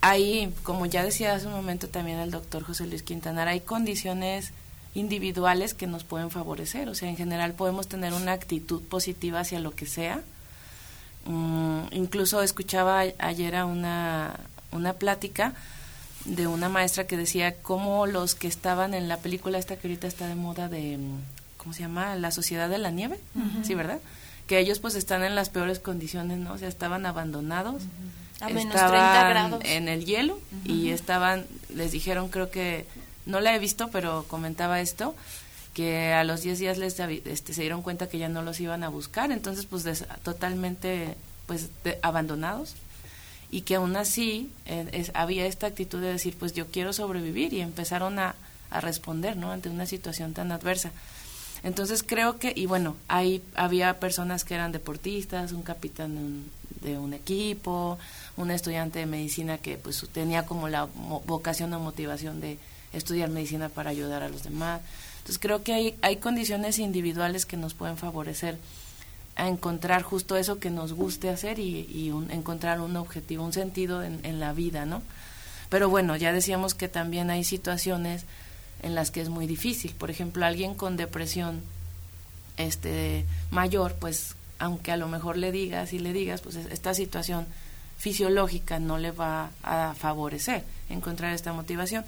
hay, 0.01 0.53
como 0.63 0.85
ya 0.85 1.03
decía 1.03 1.33
hace 1.33 1.47
un 1.47 1.53
momento 1.53 1.89
también 1.89 2.19
el 2.19 2.31
doctor 2.31 2.63
José 2.63 2.85
Luis 2.87 3.03
Quintanar, 3.03 3.47
hay 3.47 3.61
condiciones 3.61 4.51
individuales 4.95 5.73
que 5.73 5.87
nos 5.87 6.03
pueden 6.03 6.29
favorecer, 6.29 6.87
o 6.89 6.95
sea, 6.95 7.09
en 7.09 7.17
general 7.17 7.53
podemos 7.53 7.87
tener 7.87 8.13
una 8.13 8.33
actitud 8.33 8.81
positiva 8.83 9.39
hacia 9.39 9.59
lo 9.59 9.71
que 9.71 9.85
sea. 9.85 10.21
Mm, 11.25 11.85
incluso 11.91 12.41
escuchaba 12.43 12.99
ayer 13.17 13.55
a 13.55 13.65
una, 13.65 14.39
una 14.71 14.93
plática 14.93 15.53
de 16.25 16.47
una 16.47 16.69
maestra 16.69 17.07
que 17.07 17.17
decía 17.17 17.55
cómo 17.61 18.05
los 18.05 18.35
que 18.35 18.47
estaban 18.47 18.93
en 18.93 19.07
la 19.07 19.17
película 19.17 19.57
esta 19.57 19.77
que 19.77 19.87
ahorita 19.87 20.07
está 20.07 20.27
de 20.27 20.35
moda 20.35 20.67
de, 20.69 20.99
¿cómo 21.63 21.73
se 21.73 21.81
llama? 21.81 22.15
La 22.15 22.31
Sociedad 22.31 22.69
de 22.69 22.77
la 22.77 22.91
Nieve, 22.91 23.19
sí, 23.63 23.73
¿verdad? 23.75 23.99
Que 24.47 24.59
ellos 24.59 24.79
pues 24.79 24.95
están 24.95 25.23
en 25.23 25.35
las 25.35 25.49
peores 25.49 25.79
condiciones, 25.79 26.37
¿no? 26.37 26.53
O 26.53 26.57
sea, 26.57 26.67
estaban 26.67 27.05
abandonados. 27.05 27.83
A 28.41 28.49
menos 28.49 28.75
estaban 28.75 28.91
30 28.91 29.29
grados. 29.29 29.61
en 29.65 29.87
el 29.87 30.05
hielo 30.05 30.39
y 30.65 30.89
estaban, 30.89 31.45
les 31.73 31.91
dijeron, 31.93 32.27
creo 32.29 32.51
que, 32.51 32.85
no 33.25 33.39
la 33.39 33.55
he 33.55 33.59
visto, 33.59 33.89
pero 33.89 34.25
comentaba 34.27 34.81
esto, 34.81 35.15
que 35.73 36.11
a 36.13 36.23
los 36.25 36.41
10 36.41 36.59
días 36.59 36.77
les 36.77 36.99
este, 36.99 37.53
se 37.53 37.61
dieron 37.61 37.81
cuenta 37.81 38.09
que 38.09 38.17
ya 38.17 38.27
no 38.29 38.41
los 38.41 38.59
iban 38.59 38.83
a 38.83 38.89
buscar, 38.89 39.31
entonces 39.31 39.65
pues 39.65 39.83
des- 39.83 40.05
totalmente 40.23 41.15
pues 41.47 41.69
de- 41.83 41.97
abandonados 42.01 42.75
y 43.49 43.61
que 43.61 43.75
aún 43.75 43.95
así 43.95 44.51
eh, 44.65 44.87
es- 44.91 45.11
había 45.13 45.45
esta 45.45 45.67
actitud 45.67 46.01
de 46.01 46.07
decir 46.11 46.35
pues 46.37 46.53
yo 46.53 46.67
quiero 46.67 46.91
sobrevivir 46.93 47.53
y 47.53 47.61
empezaron 47.61 48.19
a, 48.19 48.35
a 48.71 48.81
responder 48.81 49.37
no 49.37 49.51
ante 49.51 49.69
una 49.69 49.85
situación 49.85 50.33
tan 50.33 50.51
adversa 50.51 50.91
entonces 51.63 52.03
creo 52.03 52.37
que 52.39 52.53
y 52.55 52.65
bueno 52.65 52.95
ahí 53.07 53.41
había 53.55 53.99
personas 53.99 54.43
que 54.43 54.53
eran 54.55 54.71
deportistas 54.71 55.51
un 55.53 55.61
capitán 55.63 56.15
de 56.15 56.21
un, 56.21 56.51
de 56.81 56.97
un 56.97 57.13
equipo 57.13 57.97
un 58.37 58.51
estudiante 58.51 58.99
de 58.99 59.05
medicina 59.05 59.57
que 59.57 59.77
pues 59.77 60.05
tenía 60.11 60.45
como 60.45 60.67
la 60.69 60.87
vocación 61.25 61.73
o 61.73 61.79
motivación 61.79 62.41
de 62.41 62.57
estudiar 62.91 63.29
medicina 63.29 63.69
para 63.69 63.89
ayudar 63.91 64.23
a 64.23 64.29
los 64.29 64.43
demás 64.43 64.81
entonces 65.19 65.39
creo 65.39 65.63
que 65.63 65.73
hay 65.73 65.95
hay 66.01 66.17
condiciones 66.17 66.79
individuales 66.79 67.45
que 67.45 67.57
nos 67.57 67.73
pueden 67.73 67.97
favorecer 67.97 68.57
a 69.35 69.47
encontrar 69.47 70.03
justo 70.03 70.35
eso 70.37 70.59
que 70.59 70.69
nos 70.69 70.93
guste 70.93 71.29
hacer 71.29 71.57
y, 71.57 71.87
y 71.91 72.11
un- 72.11 72.29
encontrar 72.29 72.79
un 72.81 72.95
objetivo, 72.97 73.43
un 73.43 73.51
sentido 73.53 74.03
en, 74.03 74.19
en 74.23 74.39
la 74.39 74.53
vida, 74.53 74.85
¿no? 74.85 75.01
Pero 75.69 75.89
bueno, 75.89 76.15
ya 76.15 76.31
decíamos 76.31 76.75
que 76.75 76.87
también 76.87 77.31
hay 77.31 77.43
situaciones 77.43 78.25
en 78.83 78.93
las 78.95 79.09
que 79.11 79.21
es 79.21 79.29
muy 79.29 79.47
difícil. 79.47 79.93
Por 79.95 80.11
ejemplo, 80.11 80.45
alguien 80.45 80.75
con 80.75 80.97
depresión 80.97 81.61
este 82.57 83.25
mayor, 83.51 83.95
pues 83.95 84.35
aunque 84.59 84.91
a 84.91 84.97
lo 84.97 85.07
mejor 85.07 85.37
le 85.37 85.51
digas 85.51 85.93
y 85.93 85.99
le 85.99 86.13
digas, 86.13 86.41
pues 86.41 86.55
es- 86.55 86.71
esta 86.71 86.93
situación 86.93 87.45
fisiológica 87.97 88.79
no 88.79 88.97
le 88.97 89.11
va 89.11 89.49
a 89.63 89.93
favorecer 89.97 90.63
encontrar 90.89 91.33
esta 91.33 91.53
motivación. 91.53 92.05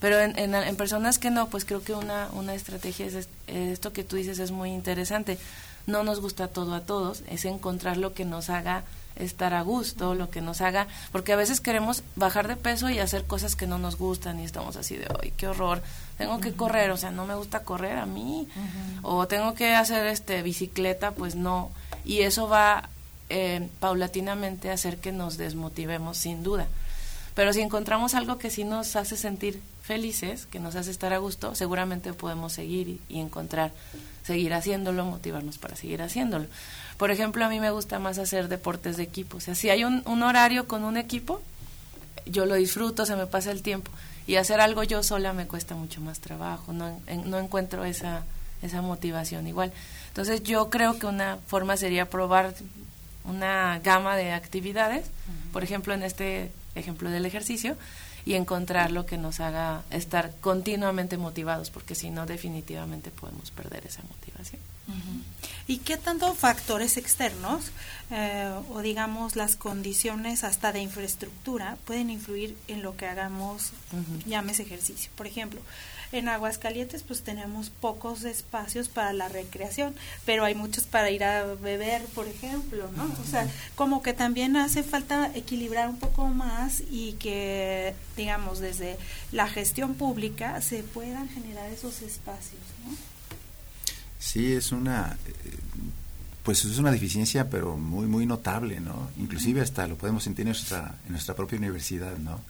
Pero 0.00 0.18
en, 0.18 0.38
en, 0.54 0.76
personas 0.76 1.18
que 1.18 1.30
no, 1.30 1.48
pues 1.48 1.64
creo 1.66 1.82
que 1.82 1.92
una, 1.92 2.28
una 2.32 2.54
estrategia 2.54 3.06
es 3.06 3.14
est- 3.14 3.30
esto 3.48 3.92
que 3.92 4.04
tú 4.04 4.16
dices 4.16 4.38
es 4.38 4.50
muy 4.50 4.70
interesante. 4.70 5.38
No 5.86 6.04
nos 6.04 6.20
gusta 6.20 6.48
todo 6.48 6.74
a 6.74 6.80
todos, 6.80 7.22
es 7.28 7.44
encontrar 7.44 7.96
lo 7.96 8.14
que 8.14 8.24
nos 8.24 8.48
haga 8.48 8.84
estar 9.16 9.52
a 9.52 9.60
gusto, 9.62 10.14
lo 10.14 10.30
que 10.30 10.40
nos 10.40 10.60
haga, 10.62 10.86
porque 11.12 11.32
a 11.32 11.36
veces 11.36 11.60
queremos 11.60 12.02
bajar 12.16 12.48
de 12.48 12.56
peso 12.56 12.88
y 12.88 12.98
hacer 13.00 13.24
cosas 13.24 13.56
que 13.56 13.66
no 13.66 13.76
nos 13.78 13.96
gustan 13.98 14.40
y 14.40 14.44
estamos 14.44 14.76
así 14.76 14.96
de, 14.96 15.06
ay, 15.22 15.32
qué 15.36 15.48
horror, 15.48 15.82
tengo 16.20 16.38
que 16.38 16.52
correr, 16.52 16.90
o 16.90 16.98
sea, 16.98 17.10
no 17.10 17.24
me 17.24 17.34
gusta 17.34 17.64
correr 17.64 17.96
a 17.96 18.04
mí, 18.04 18.46
o 19.00 19.26
tengo 19.26 19.54
que 19.54 19.74
hacer 19.74 20.06
este 20.06 20.42
bicicleta, 20.42 21.12
pues 21.12 21.34
no, 21.34 21.70
y 22.04 22.20
eso 22.20 22.46
va 22.46 22.90
eh, 23.30 23.70
paulatinamente 23.80 24.68
a 24.68 24.74
hacer 24.74 24.98
que 24.98 25.12
nos 25.12 25.38
desmotivemos 25.38 26.18
sin 26.18 26.42
duda. 26.42 26.66
Pero 27.34 27.54
si 27.54 27.62
encontramos 27.62 28.14
algo 28.14 28.36
que 28.36 28.50
sí 28.50 28.64
nos 28.64 28.96
hace 28.96 29.16
sentir 29.16 29.62
felices, 29.82 30.44
que 30.44 30.60
nos 30.60 30.76
hace 30.76 30.90
estar 30.90 31.14
a 31.14 31.18
gusto, 31.18 31.54
seguramente 31.54 32.12
podemos 32.12 32.52
seguir 32.52 32.88
y, 32.88 33.00
y 33.08 33.18
encontrar, 33.20 33.72
seguir 34.22 34.52
haciéndolo, 34.52 35.06
motivarnos 35.06 35.56
para 35.56 35.74
seguir 35.74 36.02
haciéndolo. 36.02 36.48
Por 36.98 37.10
ejemplo, 37.10 37.46
a 37.46 37.48
mí 37.48 37.60
me 37.60 37.70
gusta 37.70 37.98
más 37.98 38.18
hacer 38.18 38.48
deportes 38.48 38.98
de 38.98 39.04
equipo. 39.04 39.38
O 39.38 39.40
sea, 39.40 39.54
si 39.54 39.70
hay 39.70 39.84
un, 39.84 40.02
un 40.04 40.22
horario 40.22 40.68
con 40.68 40.84
un 40.84 40.98
equipo, 40.98 41.40
yo 42.26 42.46
lo 42.46 42.54
disfruto, 42.54 43.06
se 43.06 43.16
me 43.16 43.26
pasa 43.26 43.50
el 43.50 43.62
tiempo. 43.62 43.90
Y 44.26 44.36
hacer 44.36 44.60
algo 44.60 44.82
yo 44.84 45.02
sola 45.02 45.32
me 45.32 45.46
cuesta 45.46 45.74
mucho 45.74 46.00
más 46.00 46.20
trabajo, 46.20 46.72
no, 46.72 47.00
en- 47.06 47.28
no 47.30 47.38
encuentro 47.38 47.84
esa, 47.84 48.22
esa 48.62 48.82
motivación 48.82 49.46
igual. 49.46 49.72
Entonces 50.08 50.42
yo 50.42 50.70
creo 50.70 50.98
que 50.98 51.06
una 51.06 51.38
forma 51.46 51.76
sería 51.76 52.08
probar 52.08 52.54
una 53.24 53.78
gama 53.80 54.16
de 54.16 54.32
actividades, 54.32 55.06
por 55.52 55.62
ejemplo 55.64 55.94
en 55.94 56.02
este 56.02 56.52
ejemplo 56.74 57.10
del 57.10 57.26
ejercicio, 57.26 57.76
y 58.24 58.34
encontrar 58.34 58.90
lo 58.92 59.06
que 59.06 59.16
nos 59.18 59.40
haga 59.40 59.82
estar 59.90 60.32
continuamente 60.40 61.16
motivados, 61.16 61.70
porque 61.70 61.94
si 61.94 62.10
no 62.10 62.26
definitivamente 62.26 63.10
podemos 63.10 63.50
perder 63.50 63.86
esa 63.86 64.02
motivación. 64.02 64.60
¿Y 65.66 65.78
qué 65.78 65.96
tanto 65.96 66.34
factores 66.34 66.96
externos 66.96 67.70
eh, 68.10 68.52
o 68.70 68.80
digamos 68.80 69.36
las 69.36 69.54
condiciones 69.54 70.42
hasta 70.42 70.72
de 70.72 70.80
infraestructura 70.80 71.76
pueden 71.84 72.10
influir 72.10 72.56
en 72.66 72.82
lo 72.82 72.96
que 72.96 73.06
hagamos, 73.06 73.70
llámese 74.26 74.62
ejercicio? 74.62 75.12
Por 75.14 75.28
ejemplo, 75.28 75.60
en 76.12 76.28
Aguascalientes 76.28 77.04
pues 77.04 77.22
tenemos 77.22 77.70
pocos 77.70 78.24
espacios 78.24 78.88
para 78.88 79.12
la 79.12 79.28
recreación, 79.28 79.94
pero 80.26 80.44
hay 80.44 80.56
muchos 80.56 80.84
para 80.84 81.10
ir 81.10 81.22
a 81.22 81.44
beber, 81.54 82.02
por 82.06 82.26
ejemplo, 82.26 82.90
¿no? 82.96 83.04
O 83.22 83.30
sea, 83.30 83.48
como 83.76 84.02
que 84.02 84.12
también 84.12 84.56
hace 84.56 84.82
falta 84.82 85.30
equilibrar 85.36 85.88
un 85.88 85.98
poco 85.98 86.26
más 86.26 86.82
y 86.90 87.12
que, 87.12 87.94
digamos, 88.16 88.58
desde 88.58 88.96
la 89.30 89.46
gestión 89.46 89.94
pública 89.94 90.60
se 90.62 90.82
puedan 90.82 91.28
generar 91.28 91.70
esos 91.70 92.02
espacios, 92.02 92.60
¿no? 92.84 93.09
Sí, 94.20 94.52
es 94.52 94.70
una, 94.70 95.16
eh, 95.26 95.32
pues 96.44 96.64
es 96.64 96.78
una 96.78 96.92
deficiencia, 96.92 97.50
pero 97.50 97.76
muy, 97.76 98.06
muy 98.06 98.26
notable, 98.26 98.78
¿no? 98.80 99.10
Inclusive 99.18 99.60
hasta 99.62 99.86
lo 99.88 99.96
podemos 99.96 100.22
sentir 100.22 100.42
en 100.42 100.52
nuestra, 100.52 100.94
en 101.06 101.12
nuestra 101.12 101.34
propia 101.34 101.58
universidad, 101.58 102.16
¿no? 102.18 102.40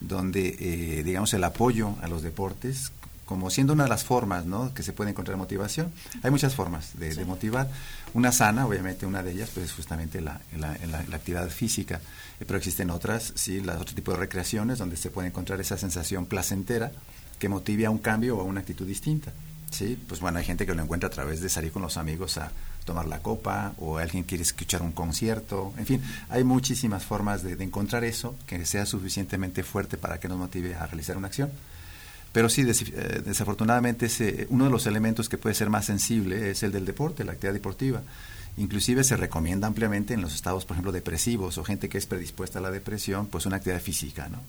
Donde, 0.00 0.56
eh, 0.58 1.02
digamos, 1.02 1.34
el 1.34 1.44
apoyo 1.44 1.94
a 2.02 2.08
los 2.08 2.22
deportes, 2.22 2.92
como 3.26 3.50
siendo 3.50 3.74
una 3.74 3.82
de 3.82 3.90
las 3.90 4.04
formas, 4.04 4.46
¿no? 4.46 4.72
Que 4.72 4.82
se 4.82 4.92
puede 4.92 5.10
encontrar 5.10 5.36
motivación. 5.36 5.92
Hay 6.22 6.30
muchas 6.30 6.54
formas 6.54 6.98
de, 6.98 7.14
de 7.14 7.24
motivar. 7.26 7.68
Una 8.14 8.32
sana, 8.32 8.64
obviamente, 8.66 9.04
una 9.04 9.22
de 9.22 9.32
ellas, 9.32 9.50
pues 9.52 9.66
es 9.66 9.72
justamente 9.72 10.20
la, 10.20 10.40
la, 10.56 10.78
la- 10.90 11.02
la 11.02 11.16
actividad 11.16 11.48
física. 11.50 12.00
Eh, 12.40 12.44
pero 12.46 12.56
existen 12.58 12.90
otras, 12.90 13.32
sí, 13.36 13.60
las 13.60 13.80
otro 13.80 13.94
tipo 13.94 14.12
de 14.12 14.18
recreaciones 14.18 14.78
donde 14.78 14.96
se 14.96 15.10
puede 15.10 15.28
encontrar 15.28 15.60
esa 15.60 15.76
sensación 15.76 16.26
placentera 16.26 16.90
que 17.38 17.48
motive 17.48 17.86
a 17.86 17.90
un 17.90 17.98
cambio 17.98 18.36
o 18.38 18.40
a 18.40 18.44
una 18.44 18.60
actitud 18.60 18.86
distinta. 18.86 19.32
Sí, 19.70 19.98
pues 20.08 20.20
bueno, 20.20 20.38
hay 20.38 20.44
gente 20.44 20.66
que 20.66 20.74
lo 20.74 20.82
encuentra 20.82 21.08
a 21.08 21.12
través 21.12 21.40
de 21.40 21.48
salir 21.48 21.72
con 21.72 21.82
los 21.82 21.96
amigos 21.96 22.38
a 22.38 22.50
tomar 22.84 23.06
la 23.06 23.18
copa 23.18 23.74
o 23.78 23.98
alguien 23.98 24.24
quiere 24.24 24.42
escuchar 24.42 24.82
un 24.82 24.92
concierto. 24.92 25.74
En 25.76 25.86
fin, 25.86 26.02
hay 26.30 26.42
muchísimas 26.42 27.04
formas 27.04 27.42
de, 27.42 27.52
encontrar 27.62 28.02
eso 28.04 28.34
que 28.46 28.64
sea 28.64 28.86
suficientemente 28.86 29.62
fuerte 29.62 29.98
para 29.98 30.18
que 30.18 30.28
nos 30.28 30.38
motive 30.38 30.74
a 30.74 30.86
realizar 30.86 31.16
una 31.16 31.28
acción. 31.28 31.50
Pero 32.32 32.48
sí, 32.48 32.62
eh, 32.62 33.22
desafortunadamente, 33.24 34.06
ese, 34.06 34.46
uno 34.50 34.64
de 34.64 34.70
los 34.70 34.86
elementos 34.86 35.28
que 35.28 35.38
puede 35.38 35.54
ser 35.54 35.70
más 35.70 35.84
sensible 35.84 36.50
es 36.50 36.62
el 36.62 36.72
del 36.72 36.86
deporte, 36.86 37.24
la 37.24 37.32
actividad 37.32 37.54
deportiva. 37.54 38.02
Inclusive 38.56 39.04
se 39.04 39.16
recomienda 39.16 39.66
ampliamente 39.66 40.14
en 40.14 40.20
los 40.20 40.34
estados, 40.34 40.64
por 40.64 40.74
ejemplo, 40.74 40.92
depresivos 40.92 41.58
o 41.58 41.64
gente 41.64 41.88
que 41.88 41.98
es 41.98 42.06
predispuesta 42.06 42.58
a 42.58 42.62
la 42.62 42.70
depresión, 42.70 43.26
pues 43.26 43.46
una 43.46 43.56
actividad 43.56 43.80
física, 43.80 44.28
¿no? 44.28 44.40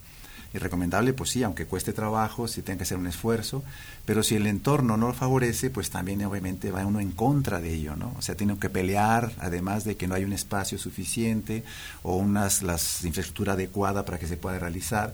Y 0.54 0.58
recomendable, 0.58 1.14
pues 1.14 1.30
sí, 1.30 1.44
aunque 1.44 1.66
cueste 1.66 1.94
trabajo, 1.94 2.48
si 2.48 2.62
tenga 2.62 2.78
que 2.78 2.84
hacer 2.84 2.98
un 2.98 3.08
esfuerzo, 3.08 3.64
pero 4.06 4.24
si 4.24 4.36
el 4.36 4.48
entorno 4.48 4.98
no 4.98 5.08
lo 5.08 5.14
favorece, 5.14 5.70
pues 5.70 5.92
también 5.92 6.24
obviamente 6.26 6.72
va 6.72 6.86
uno 6.86 7.00
en 7.00 7.12
contra 7.12 7.62
de 7.62 7.74
ello, 7.74 7.96
¿no? 7.96 8.16
O 8.18 8.22
sea, 8.22 8.36
tiene 8.36 8.58
que 8.58 8.70
pelear, 8.70 9.32
además 9.40 9.84
de 9.84 9.96
que 9.96 10.08
no 10.08 10.16
hay 10.16 10.24
un 10.24 10.34
espacio 10.34 10.80
suficiente 10.80 11.64
o 12.02 12.16
unas 12.16 12.64
las 12.64 13.06
infraestructura 13.06 13.54
adecuada 13.54 14.06
para 14.06 14.18
que 14.18 14.28
se 14.28 14.38
pueda 14.38 14.58
realizar. 14.58 15.14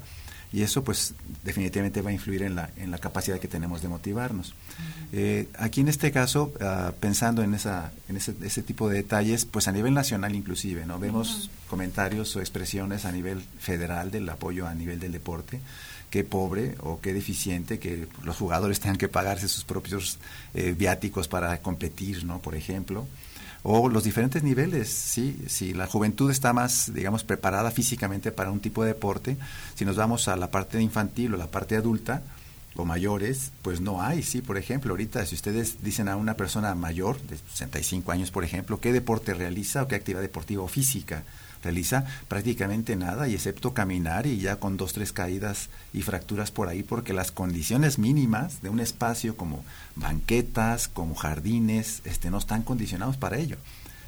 Y 0.56 0.62
eso, 0.62 0.86
pues, 0.86 1.16
definitivamente 1.44 2.02
va 2.02 2.12
a 2.12 2.14
influir 2.14 2.42
en 2.42 2.56
la, 2.56 2.70
en 2.78 2.90
la 2.90 2.98
capacidad 2.98 3.42
que 3.42 3.50
tenemos 3.50 3.82
de 3.82 3.90
motivarnos. 3.90 4.56
Eh, 5.12 5.50
aquí 5.60 5.82
en 5.82 5.90
este 5.90 6.14
caso, 6.14 6.54
ah, 6.62 6.94
pensando 6.98 7.44
en, 7.44 7.54
esa, 7.54 7.92
en 8.08 8.16
ese, 8.16 8.34
ese 8.42 8.64
tipo 8.64 8.88
de 8.88 8.96
detalles, 8.96 9.44
pues 9.44 9.68
a 9.68 9.74
nivel 9.74 9.94
nacional 9.94 10.34
inclusive, 10.34 10.86
¿no? 10.86 10.98
Vemos 10.98 11.50
comentarios 11.70 12.34
o 12.38 12.40
expresiones 12.40 13.04
a 13.04 13.12
nivel 13.12 13.42
federal 13.60 14.12
del 14.12 14.30
apoyo 14.30 14.66
a 14.66 14.74
nivel 14.74 14.98
del 14.98 15.12
deporte, 15.12 15.60
qué 16.10 16.24
pobre 16.24 16.76
o 16.80 17.02
qué 17.02 17.14
deficiente 17.14 17.78
que 17.78 18.08
los 18.24 18.38
jugadores 18.38 18.80
tengan 18.80 18.98
que 18.98 19.10
pagarse 19.10 19.50
sus 19.50 19.66
propios 19.66 20.20
eh, 20.54 20.74
viáticos 20.78 21.28
para 21.28 21.58
competir, 21.58 22.24
¿no? 22.24 22.40
Por 22.40 22.56
ejemplo. 22.56 23.06
O 23.68 23.90
los 23.90 24.04
diferentes 24.04 24.44
niveles, 24.44 24.90
sí, 24.90 25.40
si 25.48 25.74
la 25.74 25.88
juventud 25.88 26.30
está 26.30 26.54
más, 26.54 26.94
digamos, 26.94 27.24
preparada 27.24 27.72
físicamente 27.72 28.32
para 28.32 28.52
un 28.52 28.60
tipo 28.60 28.84
de 28.84 28.90
deporte, 28.90 29.38
si 29.74 29.86
nos 29.86 29.96
vamos 29.96 30.28
a 30.28 30.36
la 30.36 30.52
parte 30.52 30.80
infantil 30.80 31.34
o 31.34 31.38
la 31.38 31.48
parte 31.48 31.76
adulta, 31.76 32.22
o 32.76 32.86
mayores, 32.86 33.52
pues 33.64 33.82
no 33.82 34.04
hay, 34.04 34.22
sí, 34.22 34.44
por 34.44 34.60
ejemplo, 34.60 34.92
ahorita 34.92 35.26
si 35.26 35.34
ustedes 35.34 35.82
dicen 35.82 36.10
a 36.10 36.16
una 36.16 36.36
persona 36.36 36.76
mayor, 36.76 37.20
de 37.24 37.38
65 37.38 38.12
años, 38.12 38.30
por 38.30 38.44
ejemplo, 38.44 38.80
qué 38.80 38.94
deporte 38.94 39.34
realiza 39.34 39.82
o 39.82 39.88
qué 39.88 39.96
actividad 39.96 40.22
deportiva 40.22 40.62
o 40.62 40.68
física 40.68 41.24
realiza, 41.66 42.06
prácticamente 42.30 42.96
nada, 42.96 43.28
y 43.28 43.34
excepto 43.34 43.74
caminar 43.74 44.26
y 44.26 44.38
ya 44.40 44.56
con 44.58 44.78
dos, 44.78 44.94
tres 44.94 45.12
caídas 45.12 45.70
y 45.94 46.02
fracturas 46.04 46.52
por 46.52 46.70
ahí, 46.70 46.82
porque 46.84 47.12
las 47.12 47.32
condiciones 47.32 48.00
mínimas 48.00 48.62
de 48.62 48.70
un 48.70 48.80
espacio 48.80 49.36
como 49.36 49.66
banquetas, 49.96 50.88
como 50.88 51.16
jardines, 51.16 52.02
este, 52.06 52.30
no 52.30 52.38
están 52.38 52.64
condicionados 52.64 53.18
para 53.18 53.38
ello. 53.38 53.58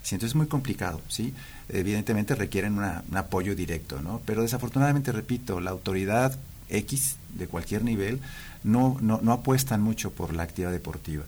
Sí, 0.04 0.16
entonces 0.16 0.32
es 0.32 0.36
muy 0.36 0.48
complicado, 0.48 1.02
¿sí? 1.10 1.34
Evidentemente 1.68 2.34
requieren 2.36 2.78
una- 2.78 3.04
un 3.12 3.18
apoyo 3.18 3.56
directo, 3.56 4.02
¿no? 4.02 4.22
Pero 4.26 4.42
desafortunadamente, 4.42 5.12
repito, 5.12 5.60
la 5.60 5.72
autoridad 5.72 6.38
X 6.70 7.18
de 7.38 7.48
cualquier 7.48 7.84
nivel 7.84 8.20
no, 8.64 8.98
no, 9.02 9.20
no 9.22 9.34
apuestan 9.34 9.82
mucho 9.82 10.12
por 10.12 10.34
la 10.34 10.44
actividad 10.44 10.72
deportiva. 10.72 11.26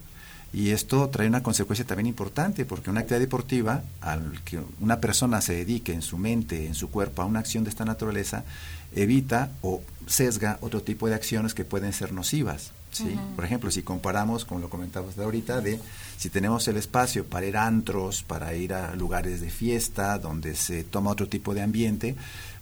Y 0.52 0.70
esto 0.70 1.08
trae 1.10 1.28
una 1.28 1.42
consecuencia 1.42 1.84
también 1.84 2.08
importante, 2.08 2.64
porque 2.64 2.90
una 2.90 3.00
actividad 3.00 3.20
deportiva, 3.20 3.82
al 4.00 4.42
que 4.44 4.60
una 4.80 5.00
persona 5.00 5.40
se 5.40 5.54
dedique 5.54 5.92
en 5.92 6.02
su 6.02 6.18
mente, 6.18 6.66
en 6.66 6.74
su 6.74 6.90
cuerpo, 6.90 7.22
a 7.22 7.26
una 7.26 7.38
acción 7.38 7.62
de 7.62 7.70
esta 7.70 7.84
naturaleza, 7.84 8.44
evita 8.94 9.50
o 9.62 9.82
sesga 10.06 10.58
otro 10.60 10.82
tipo 10.82 11.08
de 11.08 11.14
acciones 11.14 11.54
que 11.54 11.64
pueden 11.64 11.92
ser 11.92 12.12
nocivas. 12.12 12.72
¿sí? 12.90 13.16
Por 13.36 13.44
ejemplo, 13.44 13.70
si 13.70 13.82
comparamos, 13.82 14.44
como 14.44 14.60
lo 14.60 14.68
comentabas 14.68 15.14
de 15.14 15.22
ahorita, 15.22 15.60
de 15.60 15.78
si 16.16 16.30
tenemos 16.30 16.66
el 16.66 16.76
espacio 16.76 17.24
para 17.24 17.46
ir 17.46 17.56
a 17.56 17.66
antros, 17.66 18.24
para 18.24 18.52
ir 18.54 18.74
a 18.74 18.96
lugares 18.96 19.40
de 19.40 19.50
fiesta, 19.50 20.18
donde 20.18 20.56
se 20.56 20.82
toma 20.82 21.12
otro 21.12 21.28
tipo 21.28 21.54
de 21.54 21.62
ambiente, 21.62 22.16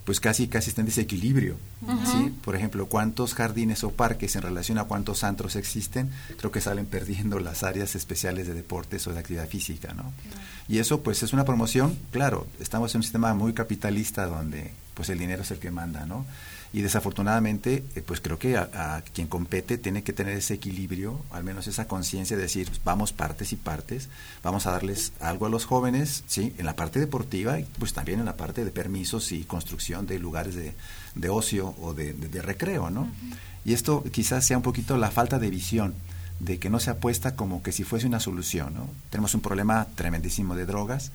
pues 0.09 0.20
casi 0.20 0.48
casi 0.48 0.70
está 0.70 0.80
en 0.80 0.86
desequilibrio. 0.86 1.56
¿sí? 2.06 2.34
Por 2.42 2.56
ejemplo, 2.56 2.86
cuántos 2.86 3.34
jardines 3.34 3.84
o 3.84 3.90
parques 3.90 4.36
en 4.36 4.40
relación 4.40 4.78
a 4.78 4.84
cuántos 4.84 5.22
antros 5.22 5.54
existen, 5.54 6.11
creo 6.38 6.50
que 6.50 6.62
salen 6.62 6.86
perdiendo 6.86 7.38
las 7.40 7.62
áreas 7.62 7.94
especiales 7.94 8.46
de 8.46 8.54
deportes 8.54 9.06
o 9.06 9.12
de 9.12 9.18
actividad 9.18 9.46
física. 9.46 9.92
¿no? 9.92 10.11
Y 10.66 10.78
eso 10.78 11.02
pues 11.02 11.22
es 11.22 11.34
una 11.34 11.44
promoción, 11.44 11.98
claro, 12.11 12.46
estamos 12.59 12.94
en 12.94 13.00
un 13.00 13.02
sistema 13.02 13.34
muy 13.34 13.52
capitalista 13.52 14.24
donde 14.24 14.70
pues 14.94 15.11
el 15.11 15.18
dinero 15.18 15.42
es 15.42 15.50
el 15.50 15.59
que 15.59 15.70
manda, 15.70 16.06
¿no? 16.06 16.24
Y 16.73 16.83
desafortunadamente 16.83 17.85
eh, 17.95 18.03
pues 18.05 18.21
creo 18.21 18.39
que 18.39 18.57
a, 18.57 19.03
quien 19.14 19.27
compete 19.27 19.79
tiene 19.79 20.03
que 20.03 20.12
tener 20.12 20.37
ese 20.37 20.55
equilibrio 20.55 21.21
al 21.31 21.45
menos 21.45 21.66
esa 21.66 21.89
conciencia 21.89 22.37
de 22.37 22.43
decir 22.43 22.71
vamos 22.85 23.12
partes 23.12 23.53
y 23.53 23.57
partes 23.57 24.09
vamos 24.43 24.66
a 24.66 24.73
darles 24.73 25.12
algo 25.21 25.47
a 25.47 25.49
los 25.49 25.64
jóvenes 25.64 26.25
sí 26.27 26.55
en 26.59 26.66
la 26.66 26.77
parte 26.77 27.01
deportiva 27.01 27.59
y 27.59 27.64
pues 27.79 27.95
también 27.95 28.21
en 28.21 28.27
la 28.27 28.37
parte 28.37 28.64
de 28.64 28.71
permisos 28.71 29.33
y 29.33 29.45
construcción 29.45 30.07
de 30.07 30.19
lugares 30.19 30.55
de, 30.55 30.75
de 31.14 31.29
ocio 31.31 31.75
o 31.81 31.95
de, 31.95 32.14
recreo 32.43 32.91
no 32.91 33.09
y 33.64 33.73
esto 33.73 34.05
quizás 34.12 34.47
sea 34.47 34.57
un 34.57 34.62
poquito 34.62 34.97
la 34.97 35.11
falta 35.11 35.39
de 35.39 35.51
visión 35.51 35.95
de 36.41 36.59
que 36.59 36.71
no 36.71 36.79
se 36.79 36.91
apuesta 36.91 37.35
como 37.35 37.62
que 37.62 37.73
si 37.73 37.83
fuese 37.83 38.07
una 38.07 38.21
solución 38.21 38.75
no 38.75 38.89
tenemos 39.11 39.35
un 39.35 39.41
problema 39.41 39.87
tremendísimo 39.95 40.55
de 40.55 40.66
drogas 40.66 41.12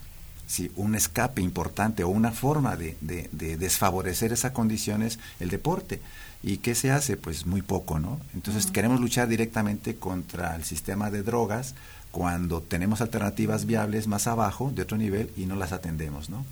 si 0.48 0.72
un 0.76 0.96
escape 0.96 1.42
importante 1.42 2.04
o 2.04 2.10
una 2.10 2.32
forma 2.32 2.76
de, 2.76 2.98
desfavorecer 3.32 4.34
esa 4.34 4.54
condición 4.54 5.02
es 5.02 5.20
el 5.40 5.50
deporte. 5.50 6.02
¿Y 6.42 6.58
qué 6.58 6.76
se 6.76 6.92
hace? 6.92 7.16
Pues 7.16 7.46
muy 7.46 7.62
poco, 7.62 8.00
¿no? 8.00 8.20
Entonces 8.34 8.68
queremos 8.68 9.00
luchar 9.00 9.30
directamente 9.30 9.96
contra 9.96 10.56
el 10.56 10.66
sistema 10.66 11.10
de 11.10 11.24
drogas 11.24 11.74
cuando 12.12 12.62
tenemos 12.62 13.02
alternativas 13.02 13.66
viables 13.66 14.08
más 14.08 14.28
abajo, 14.28 14.72
de 14.76 14.82
otro 14.82 14.98
nivel, 14.98 15.32
y 15.38 15.46
no 15.46 15.56
las 15.56 15.72
atendemos, 15.72 16.30
¿no? 16.30 16.46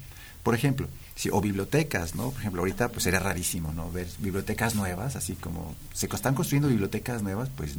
Por 0.43 0.55
ejemplo, 0.55 0.87
si, 1.15 1.29
o 1.29 1.39
bibliotecas, 1.39 2.15
¿no? 2.15 2.31
Por 2.31 2.39
ejemplo, 2.39 2.61
ahorita 2.61 2.89
pues 2.89 3.03
sería 3.03 3.19
rarísimo, 3.19 3.73
¿no? 3.73 3.91
Ver 3.91 4.07
bibliotecas 4.19 4.75
nuevas, 4.75 5.15
así 5.15 5.33
como 5.35 5.75
se 5.93 6.07
están 6.07 6.33
construyendo 6.33 6.69
bibliotecas 6.69 7.21
nuevas, 7.21 7.49
pues 7.55 7.75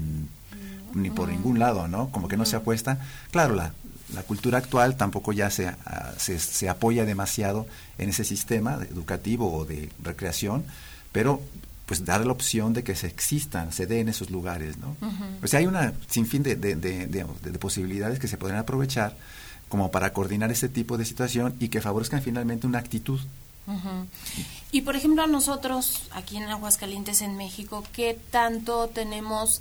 ni 0.94 1.10
por 1.10 1.28
ningún 1.28 1.58
lado, 1.58 1.88
¿no? 1.88 2.10
Como 2.10 2.28
que 2.28 2.36
no 2.36 2.44
se 2.44 2.56
apuesta. 2.56 2.98
Claro, 3.30 3.54
la, 3.54 3.72
la 4.14 4.22
cultura 4.22 4.58
actual 4.58 4.96
tampoco 4.96 5.32
ya 5.32 5.48
ah, 5.86 6.12
se, 6.16 6.38
se, 6.38 6.68
apoya 6.68 7.04
demasiado 7.04 7.66
en 7.98 8.10
ese 8.10 8.24
sistema 8.24 8.78
educativo 8.90 9.52
o 9.52 9.64
de 9.64 9.90
recreación, 10.02 10.64
pero 11.12 11.40
pues 11.86 12.04
dar 12.04 12.24
la 12.24 12.32
opción 12.32 12.72
de 12.72 12.84
que 12.84 12.94
se 12.94 13.06
existan, 13.06 13.72
se 13.72 13.86
den 13.86 14.08
esos 14.08 14.30
lugares, 14.30 14.78
¿no? 14.78 14.96
O 15.42 15.46
sea, 15.46 15.60
hay 15.60 15.66
una 15.66 15.92
sinfín 16.08 16.42
de, 16.42 16.56
de, 16.56 16.74
de, 16.76 17.58
posibilidades 17.58 18.18
que 18.18 18.28
se 18.28 18.38
podrían 18.38 18.60
aprovechar 18.60 19.16
como 19.68 19.90
para 19.90 20.12
coordinar 20.12 20.50
este 20.50 20.68
tipo 20.68 20.96
de 20.96 21.04
situación 21.04 21.54
y 21.58 21.68
que 21.68 21.80
favorezcan 21.80 22.22
finalmente 22.22 22.66
una 22.66 22.78
actitud. 22.78 23.20
Y 24.70 24.82
por 24.82 24.96
ejemplo, 24.96 25.26
nosotros 25.26 26.02
aquí 26.12 26.36
en 26.36 26.44
Aguascalientes, 26.44 27.20
en 27.20 27.36
México, 27.36 27.84
¿qué 27.92 28.18
tanto 28.30 28.88
tenemos 28.88 29.60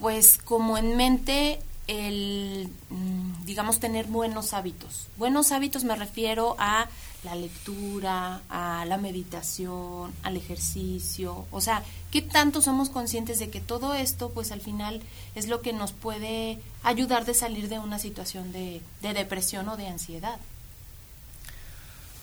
pues 0.00 0.38
como 0.38 0.78
en 0.78 0.96
mente 0.96 1.60
el, 1.88 2.68
mm, 2.90 3.44
digamos, 3.44 3.80
tener 3.80 4.06
buenos 4.06 4.52
hábitos. 4.52 5.08
Buenos 5.16 5.50
hábitos 5.52 5.84
me 5.84 5.96
refiero 5.96 6.54
a 6.58 6.88
la 7.24 7.34
lectura, 7.34 8.42
a 8.48 8.84
la 8.86 8.98
meditación, 8.98 10.12
al 10.22 10.36
ejercicio. 10.36 11.46
O 11.50 11.60
sea, 11.60 11.82
¿qué 12.12 12.22
tanto 12.22 12.62
somos 12.62 12.90
conscientes 12.90 13.38
de 13.40 13.50
que 13.50 13.60
todo 13.60 13.94
esto, 13.94 14.30
pues 14.30 14.52
al 14.52 14.60
final, 14.60 15.02
es 15.34 15.48
lo 15.48 15.62
que 15.62 15.72
nos 15.72 15.92
puede 15.92 16.60
ayudar 16.84 17.24
de 17.24 17.34
salir 17.34 17.68
de 17.68 17.80
una 17.80 17.98
situación 17.98 18.52
de, 18.52 18.82
de 19.02 19.14
depresión 19.14 19.68
o 19.68 19.76
de 19.76 19.88
ansiedad? 19.88 20.38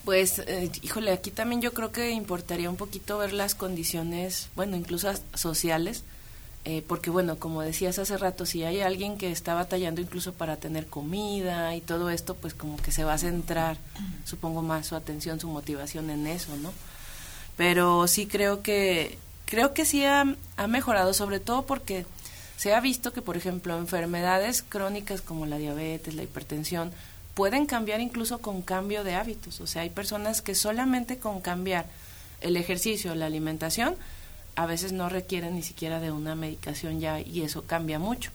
Pues, 0.05 0.37
eh, 0.39 0.71
híjole, 0.83 1.11
aquí 1.11 1.31
también 1.31 1.61
yo 1.61 1.73
creo 1.73 1.91
que 1.91 2.11
importaría 2.11 2.69
un 2.69 2.75
poquito 2.75 3.17
ver 3.17 3.33
las 3.33 3.55
condiciones, 3.55 4.49
bueno, 4.55 4.77
incluso 4.77 5.11
sociales, 5.33 6.03
eh, 6.67 6.83
porque 6.87 7.11
bueno, 7.11 7.37
como 7.37 7.61
decías 7.61 7.99
hace 7.99 8.17
rato, 8.17 8.47
si 8.47 8.63
hay 8.63 8.81
alguien 8.81 9.19
que 9.19 9.31
está 9.31 9.53
batallando 9.53 10.01
incluso 10.01 10.33
para 10.33 10.57
tener 10.57 10.87
comida 10.87 11.75
y 11.75 11.81
todo 11.81 12.09
esto, 12.09 12.33
pues 12.35 12.55
como 12.55 12.77
que 12.77 12.91
se 12.91 13.03
va 13.03 13.13
a 13.13 13.19
centrar, 13.19 13.77
supongo 14.23 14.63
más 14.63 14.87
su 14.87 14.95
atención, 14.95 15.39
su 15.39 15.47
motivación 15.47 16.09
en 16.09 16.25
eso, 16.25 16.57
¿no? 16.57 16.73
Pero 17.55 18.07
sí 18.07 18.25
creo 18.25 18.63
que, 18.63 19.19
creo 19.45 19.75
que 19.75 19.85
sí 19.85 20.05
ha, 20.05 20.25
ha 20.57 20.67
mejorado, 20.67 21.13
sobre 21.13 21.39
todo 21.39 21.67
porque 21.67 22.05
se 22.57 22.73
ha 22.73 22.79
visto 22.79 23.13
que, 23.13 23.21
por 23.21 23.37
ejemplo, 23.37 23.77
enfermedades 23.77 24.63
crónicas 24.67 25.21
como 25.21 25.45
la 25.45 25.59
diabetes, 25.59 26.15
la 26.15 26.23
hipertensión, 26.23 26.91
pueden 27.35 27.67
cambiar 27.67 27.99
incluso 27.99 28.39
con 28.39 28.63
cambio 28.63 29.03
de 29.03 29.13
hábitos. 29.13 29.61
O 29.61 29.67
sea, 29.67 29.83
hay 29.83 29.91
personas 29.91 30.41
que 30.41 30.55
solamente 30.55 31.19
con 31.19 31.41
cambiar 31.41 31.85
el 32.41 32.57
ejercicio, 32.57 33.13
la 33.13 33.27
alimentación, 33.27 33.95
a 34.55 34.65
veces 34.65 34.91
no 34.91 35.09
requieren 35.09 35.55
ni 35.55 35.63
siquiera 35.63 35.99
de 35.99 36.11
una 36.11 36.35
medicación 36.35 36.99
ya 36.99 37.19
y 37.19 37.41
eso 37.41 37.63
cambia 37.63 37.99
mucho. 37.99 38.31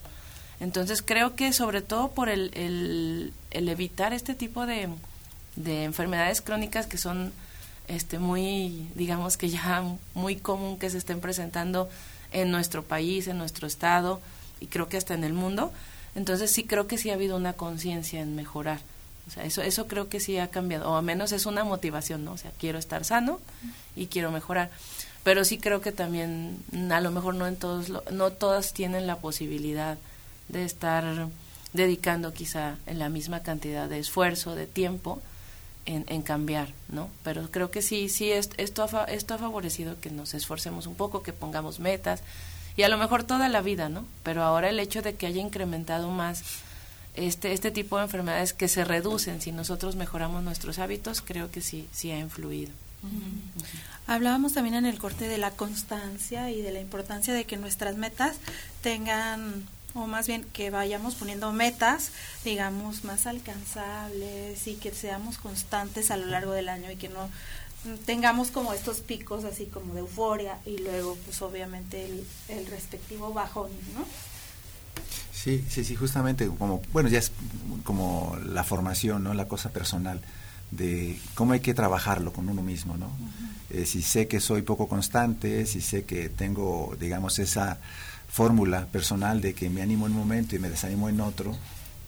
Entonces 0.61 1.03
creo 1.03 1.35
que 1.35 1.53
sobre 1.53 1.81
todo 1.81 2.11
por 2.11 2.29
el, 2.29 2.51
el, 2.55 3.69
evitar 3.69 4.13
este 4.13 4.35
tipo 4.35 4.67
de, 4.67 4.89
de, 5.57 5.85
enfermedades 5.85 6.43
crónicas 6.43 6.87
que 6.87 6.99
son 6.99 7.33
este 7.89 8.19
muy, 8.19 8.89
digamos 8.95 9.39
que 9.39 9.49
ya 9.49 9.83
muy 10.15 10.37
común 10.37 10.79
que 10.79 10.91
se 10.91 10.99
estén 10.99 11.21
presentando 11.21 11.89
en 12.33 12.51
nuestro 12.51 12.85
país, 12.85 13.27
en 13.27 13.39
nuestro 13.39 13.67
estado 13.67 14.21
y 14.61 14.67
creo 14.67 14.89
que 14.89 14.99
hasta 14.99 15.15
en 15.15 15.25
el 15.25 15.33
mundo. 15.33 15.73
Entonces 16.15 16.51
sí 16.51 16.65
creo 16.65 16.87
que 16.87 16.99
sí 16.99 17.11
ha 17.11 17.15
habido 17.15 17.37
una 17.37 17.55
conciencia 17.55 18.21
en 18.21 18.37
mejorar. 18.37 18.81
O 19.27 19.31
sea, 19.31 19.45
eso, 19.45 19.63
eso 19.63 19.87
creo 19.87 20.09
que 20.09 20.21
sí 20.21 20.39
ha 20.39 20.49
cambiado, 20.49 20.91
o 20.91 20.97
al 20.97 21.05
menos 21.05 21.33
es 21.33 21.47
una 21.47 21.63
motivación, 21.63 22.25
¿no? 22.25 22.33
O 22.33 22.37
sea, 22.37 22.51
quiero 22.59 22.79
estar 22.79 23.05
sano 23.05 23.41
y 23.95 24.07
quiero 24.07 24.33
mejorar 24.33 24.71
pero 25.23 25.45
sí 25.45 25.59
creo 25.59 25.81
que 25.81 25.93
también 25.93 26.59
a 26.91 27.01
lo 27.01 27.11
mejor 27.11 27.35
no 27.35 27.47
en 27.47 27.57
todos 27.57 27.93
no 28.11 28.31
todas 28.31 28.73
tienen 28.73 29.07
la 29.07 29.17
posibilidad 29.17 29.99
de 30.49 30.65
estar 30.65 31.29
dedicando 31.73 32.33
quizá 32.33 32.77
en 32.87 32.99
la 32.99 33.09
misma 33.09 33.43
cantidad 33.43 33.89
de 33.89 33.99
esfuerzo 33.99 34.55
de 34.55 34.67
tiempo 34.67 35.21
en, 35.87 36.05
en 36.09 36.23
cambiar 36.23 36.73
no 36.89 37.11
pero 37.23 37.51
creo 37.51 37.71
que 37.71 37.83
sí 37.83 38.09
sí 38.09 38.31
esto 38.31 38.89
ha, 38.93 39.05
esto 39.05 39.35
ha 39.35 39.39
favorecido 39.39 40.01
que 40.01 40.11
nos 40.11 40.35
esforcemos 40.35 40.87
un 40.87 40.95
poco 40.95 41.23
que 41.23 41.33
pongamos 41.33 41.81
metas 41.81 42.23
y 42.77 42.83
a 42.83 42.89
lo 42.89 42.99
mejor 42.99 43.25
toda 43.25 43.49
la 43.49 43.61
vida 43.61 43.89
no 43.89 44.05
pero 44.23 44.43
ahora 44.43 44.71
el 44.71 44.81
hecho 44.81 45.03
de 45.03 45.15
que 45.15 45.27
haya 45.27 45.41
incrementado 45.41 46.11
más 46.11 46.43
este 47.15 47.53
este 47.53 47.71
tipo 47.71 47.99
de 47.99 48.05
enfermedades 48.05 48.53
que 48.53 48.69
se 48.69 48.85
reducen 48.85 49.41
si 49.41 49.53
nosotros 49.53 49.97
mejoramos 49.97 50.43
nuestros 50.43 50.79
hábitos 50.79 51.21
creo 51.21 51.51
que 51.51 51.61
sí 51.61 51.89
sí 51.93 52.11
ha 52.11 52.19
influido 52.19 52.73
Hablábamos 54.07 54.55
también 54.55 54.75
en 54.75 54.87
el 54.87 54.99
corte 54.99 55.29
de 55.29 55.39
la 55.39 55.53
constancia 55.53 56.51
y 56.51 56.63
de 56.63 56.73
la 56.73 56.81
importancia 56.81 57.33
de 57.33 57.45
que 57.45 57.57
nuestras 57.57 57.97
metas 57.97 58.37
tengan, 58.83 59.67
o 59.95 60.07
más 60.07 60.27
bien 60.27 60.45
que 60.53 60.71
vayamos 60.71 61.15
poniendo 61.15 61.53
metas, 61.53 62.11
digamos, 62.45 63.05
más 63.05 63.27
alcanzables 63.27 64.67
y 64.67 64.75
que 64.75 64.93
seamos 64.93 65.39
constantes 65.39 66.11
a 66.11 66.17
lo 66.17 66.27
largo 66.27 66.53
del 66.53 66.69
año 66.69 66.91
y 66.91 66.97
que 66.97 67.09
no 67.09 67.29
tengamos 68.05 68.51
como 68.51 68.73
estos 68.75 69.01
picos 69.01 69.45
así 69.45 69.67
como 69.67 69.95
de 69.95 70.01
euforia 70.01 70.59
y 70.67 70.79
luego 70.79 71.17
pues 71.25 71.41
obviamente 71.41 72.05
el, 72.05 72.27
el 72.49 72.67
respectivo 72.67 73.33
bajón, 73.33 73.71
¿no? 73.95 74.05
Sí, 75.33 75.65
sí, 75.71 75.85
sí, 75.85 75.97
justamente 75.97 76.49
como, 76.59 76.83
bueno, 76.93 77.09
ya 77.09 77.19
es 77.19 77.33
como 77.85 78.37
la 78.45 78.65
formación, 78.65 79.25
¿no? 79.25 79.33
La 79.33 79.49
cosa 79.49 79.71
personal 79.71 80.21
de 80.71 81.19
cómo 81.35 81.53
hay 81.53 81.61
que 81.61 81.75
trabajarlo 81.75 82.33
con 82.33 82.49
uno 82.49 82.63
mismo, 82.63 82.97
¿no? 82.97 83.11
Eh, 83.71 83.87
si 83.87 84.03
sé 84.03 84.27
que 84.27 84.41
soy 84.41 84.63
poco 84.63 84.89
constante, 84.89 85.67
si 85.67 85.81
sé 85.81 86.05
que 86.05 86.29
tengo, 86.29 86.97
digamos, 86.99 87.39
esa 87.39 87.79
fórmula 88.29 88.87
personal 88.87 89.41
de 89.41 89.55
que 89.55 89.71
me 89.71 89.83
animo 89.83 90.07
en 90.07 90.13
un 90.13 90.19
momento 90.19 90.57
y 90.57 90.59
me 90.59 90.71
desanimo 90.71 91.09
en 91.09 91.21
otro, 91.21 91.57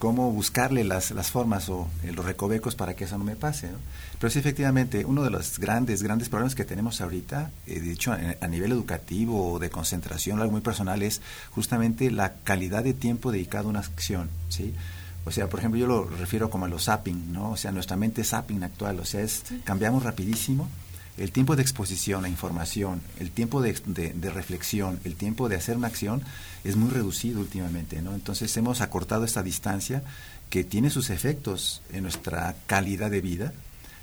cómo 0.03 0.33
buscarle 0.33 0.83
las, 0.83 1.13
las 1.13 1.31
formas 1.31 1.69
o 1.69 1.89
eh, 2.03 2.11
los 2.11 2.25
recovecos 2.25 2.75
para 2.75 2.95
que 2.95 3.05
eso 3.05 3.19
no 3.19 3.25
me 3.25 3.37
pase. 3.37 3.69
¿no? 3.69 3.79
Pero 4.19 4.31
sí, 4.31 4.41
efectivamente, 4.41 5.05
uno 5.05 5.23
de 5.23 5.31
los 5.31 5.61
grandes, 5.61 6.03
grandes 6.03 6.29
problemas 6.29 6.57
que 6.57 6.65
tenemos 6.65 7.01
ahorita, 7.01 7.53
eh, 7.69 7.79
de 7.79 7.93
hecho, 7.93 8.13
a, 8.13 8.49
nivel 8.49 8.73
educativo 8.73 9.53
o 9.53 9.59
de 9.61 9.71
concentración, 9.71 10.41
algo 10.41 10.51
muy 10.51 10.61
personal, 10.61 11.05
es 11.05 11.21
justamente 11.53 12.11
la 12.11 12.35
calidad 12.43 12.83
de 12.83 12.95
tiempo 12.95 13.31
dedicado 13.31 13.69
a 13.69 13.71
una 13.71 13.79
acción, 13.79 14.29
¿sí? 14.49 14.75
O 15.25 15.31
sea, 15.31 15.49
por 15.49 15.61
ejemplo, 15.61 15.79
yo 15.79 15.87
lo 15.87 16.05
refiero 16.05 16.51
como 16.51 16.65
a 16.65 16.69
los 16.69 16.85
zapping, 16.85 17.33
¿no? 17.33 17.53
O 17.53 17.57
sea, 17.57 17.71
nuestra 17.71 17.97
mente 17.97 18.23
es 18.23 18.31
zapping 18.31 18.63
actual, 18.65 18.99
o 19.01 19.05
sea, 19.05 19.21
es 19.21 19.45
cambiamos 19.65 20.03
rapidísimo, 20.03 20.69
el 21.19 21.31
tiempo 21.31 21.57
de 21.57 21.63
exposición 21.63 22.25
a 22.25 22.29
información, 22.29 23.03
el 23.21 23.31
tiempo 23.31 23.61
de, 23.61 23.75
de, 23.85 24.31
reflexión, 24.31 24.99
el 25.05 25.15
tiempo 25.15 25.49
de 25.49 25.57
hacer 25.57 25.77
una 25.77 25.89
acción 25.89 26.23
es 26.65 26.77
muy 26.77 26.91
reducido 26.91 27.41
últimamente, 27.41 28.01
¿no? 28.01 28.15
Entonces 28.15 28.57
hemos 28.57 28.81
acortado 28.81 29.25
esta 29.25 29.43
distancia 29.43 30.03
que 30.49 30.65
tiene 30.65 30.91
sus 30.91 31.11
efectos 31.11 31.83
en 31.93 32.05
nuestra 32.05 32.57
calidad 32.67 33.11
de 33.11 33.21
vida, 33.21 33.53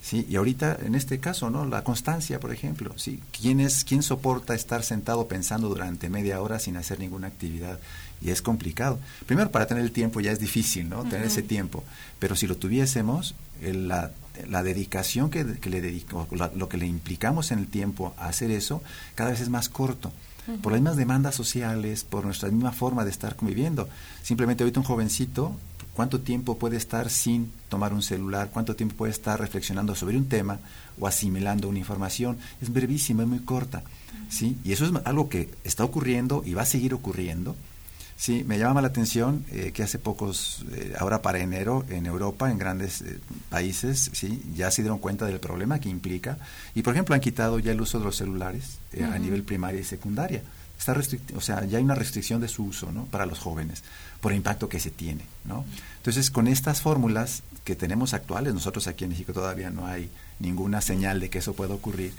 ¿sí? 0.02 0.26
Y 0.30 0.36
ahorita, 0.36 0.78
en 0.86 0.94
este 0.94 1.20
caso, 1.20 1.50
¿no? 1.50 1.66
La 1.66 1.84
constancia, 1.84 2.40
por 2.40 2.54
ejemplo, 2.54 2.94
¿sí? 2.98 3.22
¿Quién, 3.32 3.60
es, 3.60 3.84
¿Quién 3.84 4.04
soporta 4.04 4.54
estar 4.54 4.84
sentado 4.84 5.28
pensando 5.28 5.68
durante 5.68 6.10
media 6.10 6.42
hora 6.42 6.60
sin 6.60 6.78
hacer 6.78 7.00
ninguna 7.00 7.28
actividad? 7.28 7.80
Y 8.22 8.32
es 8.32 8.42
complicado. 8.42 9.00
Primero, 9.26 9.52
para 9.52 9.68
tener 9.68 9.84
el 9.84 9.92
tiempo 9.92 10.20
ya 10.20 10.32
es 10.32 10.40
difícil, 10.40 10.90
¿no? 10.90 11.04
Tener 11.04 11.26
ese 11.26 11.42
tiempo. 11.42 11.84
Pero 12.20 12.36
si 12.36 12.48
lo 12.48 12.58
tuviésemos, 12.58 13.36
la, 13.62 14.12
la, 14.50 14.64
dedicación 14.64 15.30
que, 15.30 15.44
le 15.44 15.82
dedico, 15.82 16.28
lo 16.32 16.70
que 16.70 16.78
le 16.78 16.86
implicamos 16.86 17.52
en 17.52 17.60
el 17.60 17.68
tiempo 17.68 18.14
a 18.18 18.28
hacer 18.28 18.52
eso, 18.52 18.82
cada 19.16 19.32
vez 19.32 19.40
es 19.40 19.50
más 19.50 19.70
corto. 19.70 20.12
Por 20.62 20.72
las 20.72 20.82
mismas 20.82 20.98
demandas 20.98 21.36
sociales, 21.36 22.04
por 22.04 22.26
nuestra 22.26 22.50
misma 22.50 22.72
forma 22.72 23.06
de 23.06 23.12
estar 23.12 23.36
conviviendo. 23.36 23.88
Simplemente 24.24 24.64
ahorita 24.64 24.80
un 24.80 24.86
jovencito 24.86 25.56
cuánto 26.00 26.22
tiempo 26.22 26.58
puede 26.58 26.78
estar 26.78 27.10
sin 27.10 27.52
tomar 27.68 27.94
un 27.94 28.02
celular, 28.02 28.52
cuánto 28.54 28.74
tiempo 28.74 28.96
puede 28.96 29.12
estar 29.12 29.38
reflexionando 29.38 29.96
sobre 29.96 30.16
un 30.16 30.30
tema 30.30 30.58
o 30.98 31.08
asimilando 31.08 31.68
una 31.68 31.80
información. 31.80 32.38
Es 32.62 32.72
brevísima, 32.72 33.24
es 33.24 33.28
muy 33.28 33.40
corta. 33.40 33.84
¿sí? 34.30 34.56
Y 34.64 34.72
eso 34.72 34.86
es 34.86 34.94
algo 35.04 35.28
que 35.28 35.50
está 35.66 35.84
ocurriendo 35.84 36.42
y 36.46 36.54
va 36.54 36.62
a 36.62 36.66
seguir 36.66 36.94
ocurriendo 36.94 37.54
Sí, 38.20 38.44
me 38.44 38.60
llama 38.60 38.82
la 38.82 38.90
atención 38.90 39.46
eh, 39.50 39.72
que 39.74 39.82
hace 39.82 39.98
pocos, 39.98 40.66
eh, 40.74 40.94
ahora 41.00 41.22
para 41.22 41.40
enero, 41.40 41.86
en 41.88 42.06
Europa, 42.06 42.52
en 42.52 42.58
grandes 42.58 43.00
eh, 43.00 43.18
países, 43.48 44.12
sí, 44.12 44.44
ya 44.54 44.70
se 44.72 44.82
dieron 44.82 45.00
cuenta 45.00 45.26
del 45.26 45.40
problema 45.40 45.80
que 45.80 45.88
implica. 45.88 46.38
Y, 46.76 46.82
por 46.82 46.94
ejemplo, 46.94 47.16
han 47.16 47.22
quitado 47.22 47.60
ya 47.60 47.72
el 47.72 47.80
uso 47.80 47.98
de 47.98 48.04
los 48.04 48.18
celulares 48.18 48.80
a 49.02 49.18
nivel 49.20 49.44
primaria 49.44 49.80
y 49.80 49.86
secundaria. 49.86 50.44
Está 50.78 50.98
o 51.34 51.40
sea, 51.40 51.64
ya 51.64 51.78
hay 51.78 51.84
una 51.84 51.96
restricción 51.96 52.42
de 52.42 52.50
su 52.50 52.66
uso 52.66 52.92
¿no? 52.92 53.06
para 53.06 53.26
los 53.26 53.40
jóvenes 53.40 53.84
por 54.20 54.34
el 54.34 54.38
impacto 54.38 54.68
que 54.68 54.82
se 54.82 54.92
tiene. 54.92 55.24
¿no? 55.46 55.64
Entonces, 55.96 56.30
con 56.30 56.50
estas 56.50 56.82
fórmulas 56.82 57.44
que 57.64 57.78
tenemos 57.78 58.14
actuales, 58.14 58.54
nosotros 58.54 58.88
aquí 58.88 59.06
en 59.06 59.12
México 59.12 59.32
todavía 59.32 59.70
no 59.70 59.88
hay 59.88 60.10
ninguna 60.40 60.82
señal 60.82 61.22
de 61.22 61.30
que 61.30 61.40
eso 61.40 61.54
pueda 61.54 61.74
ocurrir, 61.74 62.12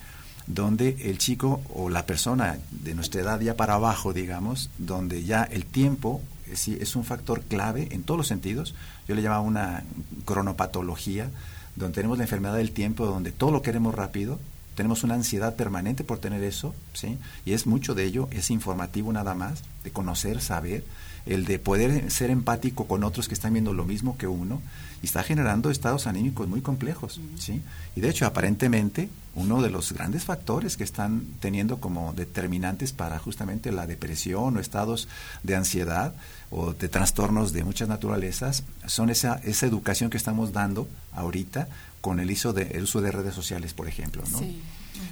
donde 0.55 0.97
el 1.03 1.19
chico 1.19 1.63
o 1.75 1.91
la 1.91 2.07
persona 2.07 2.59
de 2.71 2.95
nuestra 2.95 3.21
edad 3.21 3.41
ya 3.41 3.57
para 3.57 3.75
abajo, 3.75 4.13
digamos, 4.13 4.71
donde 4.79 5.23
ya 5.25 5.45
el 5.45 5.65
tiempo 5.65 6.21
es, 6.51 6.69
eh, 6.69 6.79
es 6.81 6.97
un 6.97 7.05
factor 7.05 7.43
clave 7.43 7.89
en 7.93 8.03
todos 8.03 8.19
los 8.19 8.27
sentidos, 8.27 8.75
yo 9.07 9.15
le 9.15 9.23
llamaba 9.23 9.43
una 9.43 9.85
cronopatología, 10.25 11.31
donde 11.77 11.95
tenemos 11.95 12.19
la 12.19 12.25
enfermedad 12.25 12.57
del 12.57 12.73
tiempo, 12.73 13.07
donde 13.07 13.33
todo 13.33 13.53
lo 13.53 13.63
queremos 13.63 13.95
rápido, 13.95 14.39
tenemos 14.75 15.05
una 15.05 15.15
ansiedad 15.15 15.57
permanente 15.57 16.05
por 16.05 16.19
tener 16.19 16.43
eso, 16.43 16.75
¿sí? 16.95 17.19
Y 17.45 17.53
es 17.53 17.67
mucho 17.67 17.95
de 17.95 18.05
ello, 18.05 18.29
es 18.31 18.51
informativo 18.51 19.13
nada 19.13 19.35
más, 19.35 19.63
de 19.85 19.91
conocer, 19.91 20.41
saber, 20.41 20.85
el 21.27 21.45
de 21.45 21.59
poder 21.59 22.11
ser 22.11 22.31
empático 22.31 22.87
con 22.87 23.05
otros 23.05 23.29
que 23.29 23.35
están 23.35 23.53
viendo 23.53 23.73
lo 23.73 23.85
mismo 23.85 24.17
que 24.17 24.27
uno, 24.27 24.61
y 25.03 25.07
está 25.07 25.23
generando 25.23 25.71
estados 25.71 26.07
anímicos 26.07 26.49
muy 26.49 26.61
complejos, 26.61 27.21
¿sí? 27.39 27.63
Y 27.97 28.01
de 28.01 28.11
hecho, 28.11 28.27
aparentemente, 28.27 29.09
uno 29.35 29.63
de 29.63 29.71
los 29.71 29.93
grandes 29.93 30.25
factores 30.25 30.77
que 30.77 30.85
están 30.85 31.25
teniendo 31.41 31.81
como 31.81 32.13
determinantes 32.13 32.93
para 32.93 33.19
justamente 33.19 33.73
la 33.73 33.87
depresión 33.87 34.57
o 34.57 34.61
estados 34.61 35.09
de 35.43 35.57
ansiedad 35.57 36.15
o 36.51 36.73
de 36.75 36.89
trastornos 36.89 37.53
de 37.53 37.65
muchas 37.65 37.89
naturalezas 37.89 38.65
son 38.87 39.09
esa, 39.09 39.41
esa 39.45 39.67
educación 39.67 40.11
que 40.11 40.17
estamos 40.17 40.53
dando 40.53 40.89
ahorita 41.13 41.69
con 42.01 42.21
el 42.21 42.31
uso 42.31 42.53
de, 42.53 42.63
el 42.73 42.85
uso 42.85 43.01
de 43.01 43.13
redes 43.13 43.35
sociales, 43.35 43.75
por 43.75 43.89
ejemplo, 43.89 44.23
¿no? 44.33 44.41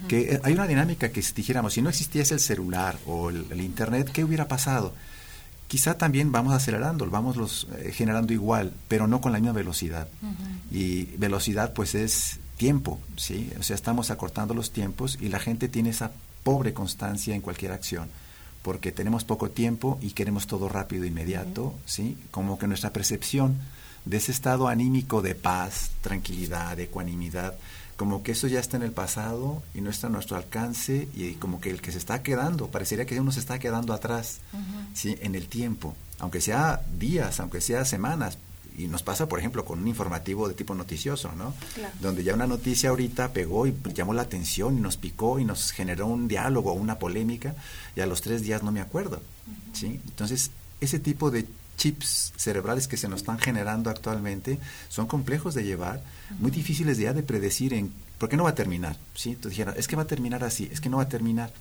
Que 0.07 0.35
eh, 0.35 0.41
hay 0.43 0.53
una 0.53 0.67
dinámica 0.67 1.11
que 1.11 1.23
si 1.23 1.33
dijéramos, 1.33 1.75
si 1.75 1.83
no 1.83 1.89
existiese 1.89 2.35
el 2.35 2.41
celular 2.41 2.99
o 3.07 3.31
el, 3.31 3.61
Internet, 3.61 4.11
¿qué 4.13 4.25
hubiera 4.25 4.49
pasado? 4.49 4.93
Quizá 5.69 5.99
también 5.99 6.33
vamos 6.33 6.55
acelerando, 6.55 7.09
vamos 7.11 7.37
los, 7.37 7.69
eh, 7.79 7.93
generando 7.93 8.33
igual, 8.33 8.73
pero 8.89 9.07
no 9.07 9.21
con 9.21 9.33
la 9.33 9.39
misma 9.39 9.53
velocidad. 9.53 10.09
Y 10.71 11.05
velocidad 11.19 11.75
pues 11.75 11.95
es 11.95 12.41
tiempo, 12.57 12.99
¿sí? 13.17 13.51
O 13.61 13.63
sea, 13.63 13.77
estamos 13.77 14.11
acortando 14.11 14.55
los 14.55 14.71
tiempos 14.73 15.19
y 15.21 15.29
la 15.29 15.39
gente 15.39 15.69
tiene 15.69 15.91
esa 15.91 16.11
pobre 16.43 16.73
constancia 16.73 17.35
en 17.35 17.43
cualquier 17.43 17.73
acción, 17.73 18.09
porque 18.63 18.93
tenemos 18.93 19.25
poco 19.25 19.51
tiempo 19.51 19.99
y 20.01 20.13
queremos 20.13 20.47
todo 20.47 20.71
rápido, 20.71 21.05
inmediato, 21.05 21.75
¿sí? 21.85 22.17
Como 22.31 22.59
que 22.59 22.67
nuestra 22.67 22.93
percepción 22.93 23.59
de 24.07 24.17
ese 24.17 24.33
estado 24.33 24.69
anímico 24.69 25.21
de 25.21 25.35
paz, 25.35 25.91
tranquilidad, 26.01 26.81
ecuanimidad, 26.81 27.55
como 27.99 28.23
que 28.23 28.31
eso 28.31 28.47
ya 28.47 28.61
está 28.61 28.77
en 28.77 28.85
el 28.85 28.93
pasado 28.93 29.61
y 29.75 29.81
no 29.81 29.91
está 29.91 30.07
a 30.07 30.11
nuestro 30.11 30.37
alcance 30.37 31.09
y 31.15 31.33
como 31.33 31.61
que 31.61 31.69
el 31.69 31.83
que 31.83 31.91
se 31.91 31.99
está 31.99 32.23
quedando, 32.23 32.69
parecería 32.69 33.07
que 33.07 33.21
uno 33.21 33.33
se 33.33 33.41
está 33.41 33.59
quedando 33.59 33.93
atrás, 33.93 34.39
¿sí? 34.95 35.19
En 35.21 35.35
el 35.35 35.49
tiempo, 35.49 35.97
aunque 36.21 36.41
sea 36.41 36.81
días, 36.97 37.41
aunque 37.41 37.61
sea 37.61 37.85
semanas, 37.85 38.39
y 38.77 38.87
nos 38.87 39.03
pasa, 39.03 39.27
por 39.27 39.41
ejemplo, 39.41 39.65
con 39.65 39.81
un 39.81 39.89
informativo 39.89 40.47
de 40.47 40.55
tipo 40.55 40.77
noticioso, 40.77 41.33
¿no? 41.33 41.53
Donde 42.01 42.23
ya 42.23 42.35
una 42.35 42.47
noticia 42.47 42.91
ahorita 42.91 43.33
pegó 43.33 43.67
y 43.67 43.75
llamó 43.93 44.15
la 44.15 44.23
atención 44.23 44.79
y 44.79 44.81
nos 44.81 44.97
picó 44.97 45.41
y 45.41 45.45
nos 45.45 45.73
generó 45.73 46.07
un 46.07 46.29
diálogo 46.29 46.71
o 46.71 46.75
una 46.75 47.01
polémica 47.01 47.57
y 47.97 48.01
a 48.01 48.07
los 48.07 48.21
tres 48.21 48.43
días 48.43 48.63
no 48.63 48.71
me 48.71 48.81
acuerdo, 48.81 49.21
¿sí? 49.73 50.01
Entonces, 50.07 50.53
ese 50.81 51.01
tipo 51.01 51.33
de 51.33 51.47
chips 51.79 52.35
cerebrales 52.37 52.87
que 52.87 52.99
se 52.99 53.09
nos 53.09 53.21
están 53.21 53.39
generando 53.39 53.89
actualmente 53.89 54.59
son 54.91 55.07
complejos 55.07 55.55
de 55.55 55.65
llevar, 55.65 56.03
muy 56.39 56.51
difíciles 56.51 56.99
ya 56.99 57.15
de 57.15 57.23
predecir 57.23 57.73
en 57.73 57.91
por 58.19 58.29
qué 58.29 58.37
no 58.37 58.45
va 58.45 58.51
a 58.51 58.55
terminar, 58.55 58.97
¿sí? 59.15 59.31
Entonces 59.31 59.53
dijeron, 59.53 59.75
es 59.79 59.89
que 59.89 59.97
va 59.97 60.03
a 60.03 60.07
terminar 60.07 60.45
así, 60.45 60.69
es 60.71 60.81
que 60.81 60.91
no 60.91 60.99
va 60.99 61.05
a 61.05 61.09
terminar, 61.09 61.53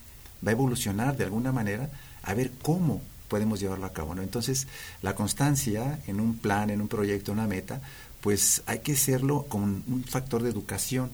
va 0.45 0.49
a 0.49 0.51
evolucionar 0.51 1.15
de 1.15 1.23
alguna 1.23 1.51
manera, 1.51 1.89
a 2.23 2.33
ver 2.33 2.51
cómo 2.61 3.01
podemos 3.27 3.59
llevarlo 3.59 3.85
a 3.85 3.93
cabo. 3.93 4.15
¿no? 4.15 4.21
Entonces, 4.21 4.67
la 5.01 5.15
constancia 5.15 5.99
en 6.07 6.19
un 6.19 6.37
plan, 6.37 6.69
en 6.69 6.81
un 6.81 6.87
proyecto, 6.87 7.31
una 7.31 7.47
meta, 7.47 7.81
pues 8.21 8.63
hay 8.65 8.79
que 8.79 8.93
hacerlo 8.93 9.45
como 9.47 9.65
un, 9.65 10.03
factor 10.07 10.41
de 10.43 10.49
educación, 10.49 11.11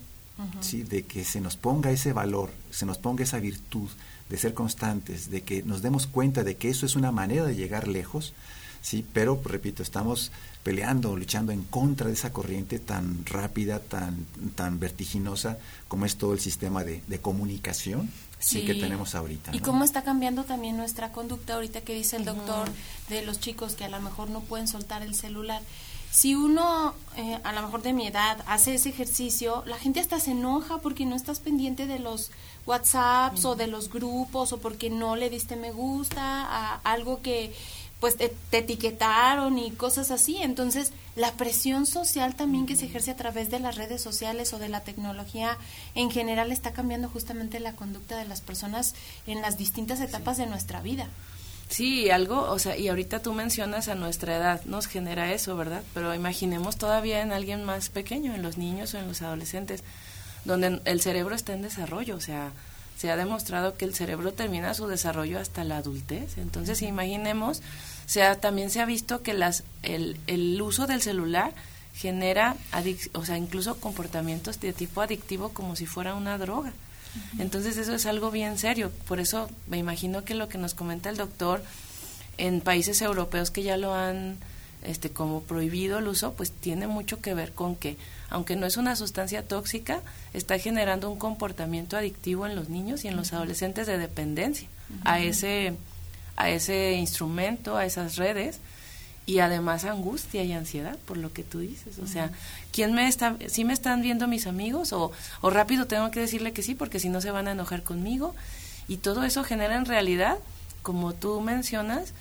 ¿sí? 0.62 0.84
de 0.84 1.04
que 1.04 1.24
se 1.24 1.42
nos 1.42 1.58
ponga 1.58 1.92
ese 1.92 2.14
valor, 2.14 2.52
se 2.72 2.86
nos 2.86 2.98
ponga 2.98 3.24
esa 3.24 3.40
virtud 3.40 3.90
de 4.30 4.38
ser 4.38 4.54
constantes, 4.54 5.30
de 5.30 5.42
que 5.42 5.64
nos 5.64 5.82
demos 5.82 6.08
cuenta 6.08 6.44
de 6.44 6.56
que 6.56 6.70
eso 6.70 6.86
es 6.86 6.96
una 6.96 7.12
manera 7.12 7.46
de 7.46 7.56
llegar 7.56 7.88
lejos, 7.88 8.34
¿sí? 8.84 9.04
pero, 9.14 9.42
repito, 9.44 9.82
estamos 9.82 10.32
peleando, 10.62 11.16
luchando 11.16 11.52
en 11.52 11.64
contra 11.64 12.08
de 12.08 12.14
esa 12.14 12.32
corriente 12.32 12.78
tan 12.78 13.26
rápida, 13.26 13.80
tan, 13.80 14.28
tan 14.54 14.80
vertiginosa 14.80 15.58
como 15.88 16.06
es 16.06 16.18
todo 16.18 16.34
el 16.34 16.40
sistema 16.40 16.84
de, 16.84 17.02
de 17.08 17.20
comunicación 17.20 18.12
sí. 18.44 18.66
que 18.66 18.76
tenemos 18.76 19.16
ahorita. 19.16 19.56
Y 19.56 19.60
cómo 19.60 19.84
está 19.84 20.04
cambiando 20.04 20.44
también 20.44 20.78
nuestra 20.78 21.12
conducta 21.12 21.56
ahorita 21.56 21.82
que 21.82 21.94
dice 21.96 22.18
el 22.18 22.26
doctor 22.26 22.70
de 23.10 23.26
los 23.26 23.40
chicos 23.40 23.74
que 23.74 23.86
a 23.86 23.90
lo 23.90 24.00
mejor 24.02 24.30
no 24.30 24.42
pueden 24.42 24.68
soltar 24.68 25.02
el 25.02 25.16
celular. 25.16 25.62
Si 26.12 26.36
uno, 26.36 26.94
eh, 27.18 27.40
a 27.44 27.54
lo 27.54 27.64
mejor 27.64 27.82
de 27.82 27.92
mi 27.92 28.06
edad, 28.06 28.38
hace 28.46 28.76
ese 28.76 28.90
ejercicio, 28.90 29.64
la 29.66 29.80
gente 29.80 30.00
hasta 30.00 30.20
se 30.20 30.32
enoja 30.32 30.78
porque 30.78 31.08
no 31.08 31.16
estás 31.16 31.40
pendiente 31.40 31.88
de 31.88 31.98
los 31.98 32.30
WhatsApps 32.68 33.46
o 33.46 33.56
de 33.56 33.66
los 33.66 33.90
grupos 33.90 34.54
o 34.54 34.60
porque 34.60 34.92
no 34.92 35.16
le 35.16 35.32
diste 35.32 35.56
me 35.56 35.72
gusta 35.72 36.22
a 36.22 36.76
algo 36.84 37.24
que 37.24 37.52
pues 38.04 38.18
te, 38.18 38.36
etiquetaron 38.52 39.58
y 39.58 39.72
cosas 39.72 40.12
así. 40.12 40.36
Entonces, 40.42 40.92
la 41.16 41.32
presión 41.36 41.86
social 41.86 42.36
también 42.36 42.66
que 42.66 42.76
se 42.76 42.88
ejerce 42.88 43.12
a 43.12 43.16
través 43.16 43.50
de 43.50 43.62
las 43.62 43.78
redes 43.78 44.02
sociales 44.02 44.52
o 44.52 44.60
de 44.60 44.68
la 44.68 44.82
tecnología 44.82 45.58
en 45.96 46.12
general 46.12 46.52
está 46.52 46.74
cambiando 46.74 47.08
justamente 47.08 47.62
la 47.62 47.78
conducta 47.78 48.18
de 48.18 48.26
las 48.26 48.42
personas 48.42 48.94
en 49.26 49.42
las 49.42 49.58
distintas 49.58 50.02
etapas 50.02 50.36
de 50.36 50.48
nuestra 50.48 50.82
vida. 50.82 51.08
Sí, 51.70 52.10
algo, 52.10 52.42
o 52.42 52.60
sea, 52.60 52.76
y 52.76 52.90
ahorita 52.90 53.22
tú 53.22 53.32
mencionas 53.32 53.88
a 53.88 53.96
nuestra 53.96 54.36
edad, 54.36 54.66
nos 54.66 54.88
genera 54.88 55.32
eso, 55.32 55.56
¿verdad? 55.56 55.82
Pero 55.94 56.14
imaginemos 56.14 56.76
todavía 56.76 57.22
en 57.22 57.32
alguien 57.32 57.64
más 57.64 57.88
pequeño, 57.88 58.36
en 58.36 58.44
los 58.44 58.58
niños 58.58 58.94
o 58.96 58.98
en 58.98 59.08
los 59.08 59.22
adolescentes, 59.22 59.82
donde 60.44 60.82
el 60.84 61.00
cerebro 61.00 61.36
está 61.36 61.54
en 61.54 61.62
desarrollo, 61.62 62.18
o 62.18 62.22
sea, 62.22 62.52
se 62.98 63.12
ha 63.12 63.16
demostrado 63.16 63.76
que 63.76 63.86
el 63.86 63.96
cerebro 63.96 64.34
termina 64.34 64.74
su 64.74 64.88
desarrollo 64.88 65.40
hasta 65.40 65.64
la 65.64 65.78
adultez. 65.78 66.38
Entonces, 66.38 66.82
imaginemos 66.82 67.62
sea, 68.10 68.40
también 68.40 68.70
se 68.70 68.82
ha 68.82 68.86
visto 68.86 69.22
que 69.22 69.34
las, 69.34 69.64
el, 69.82 70.18
el 70.28 70.62
uso 70.62 70.88
del 70.88 71.02
celular 71.02 71.54
genera, 71.94 72.56
o 73.14 73.26
sea, 73.26 73.38
incluso 73.38 73.80
comportamientos 73.80 74.60
de 74.60 74.74
tipo 74.74 75.02
adictivo 75.02 75.50
como 75.50 75.76
si 75.76 75.86
fuera 75.86 76.16
una 76.16 76.38
droga. 76.38 76.74
Entonces 77.38 77.78
eso 77.78 77.94
es 77.94 78.08
algo 78.08 78.32
bien 78.32 78.58
serio. 78.58 78.92
Por 79.08 79.20
eso 79.20 79.50
me 79.68 79.78
imagino 79.78 80.24
que 80.24 80.34
lo 80.34 80.50
que 80.50 80.58
nos 80.58 80.74
comenta 80.74 81.10
el 81.10 81.18
doctor 81.18 81.64
en 82.38 82.62
países 82.62 83.02
europeos 83.04 83.52
que 83.52 83.62
ya 83.62 83.78
lo 83.78 83.94
han 83.94 84.38
este 84.84 85.12
como 85.12 85.44
prohibido 85.44 86.00
el 86.00 86.08
uso, 86.08 86.34
pues 86.34 86.52
tiene 86.52 86.88
mucho 86.88 87.22
que 87.22 87.34
ver 87.34 87.54
con 87.54 87.76
que 87.76 87.98
aunque 88.30 88.56
no 88.56 88.66
es 88.66 88.78
una 88.78 88.96
sustancia 88.96 89.48
tóxica, 89.48 90.02
está 90.34 90.58
generando 90.58 91.10
un 91.10 91.20
comportamiento 91.20 91.96
adictivo 91.96 92.48
en 92.48 92.56
los 92.56 92.68
niños 92.68 93.06
y 93.06 93.08
en 93.08 93.16
los 93.16 93.32
adolescentes 93.32 93.88
de 93.88 93.98
dependencia 93.98 94.68
a 95.06 95.20
ese 95.20 95.76
a 96.36 96.50
ese 96.50 96.94
instrumento, 96.94 97.78
a 97.78 97.86
esas 97.86 98.16
redes, 98.16 98.60
y 99.26 99.40
además 99.40 99.86
angustia 99.86 100.44
y 100.44 100.52
ansiedad 100.52 100.98
por 101.06 101.18
lo 101.18 101.32
que 101.32 101.44
tú 101.44 101.60
dices. 101.60 102.00
O 102.00 102.08
sea, 102.08 102.32
¿quién 102.72 102.94
me 102.94 103.08
está, 103.08 103.38
si 103.48 103.64
me 103.64 103.74
están 103.74 104.02
viendo 104.02 104.28
mis 104.28 104.48
amigos 104.48 104.92
o, 104.92 105.12
o 105.42 105.50
rápido 105.50 105.86
tengo 105.86 106.12
que 106.12 106.20
decirle 106.20 106.52
que 106.52 106.62
sí 106.62 106.76
porque 106.76 107.00
si 107.00 107.10
no 107.10 107.22
se 107.22 107.32
van 107.32 107.48
a 107.48 107.52
enojar 107.52 107.84
conmigo? 107.84 108.36
Y 108.88 108.98
todo 108.98 109.24
eso 109.24 109.44
genera 109.44 109.76
en 109.76 109.86
realidad, 109.86 110.38
como 110.82 111.14
tú 111.14 111.40
mencionas, 111.40 112.14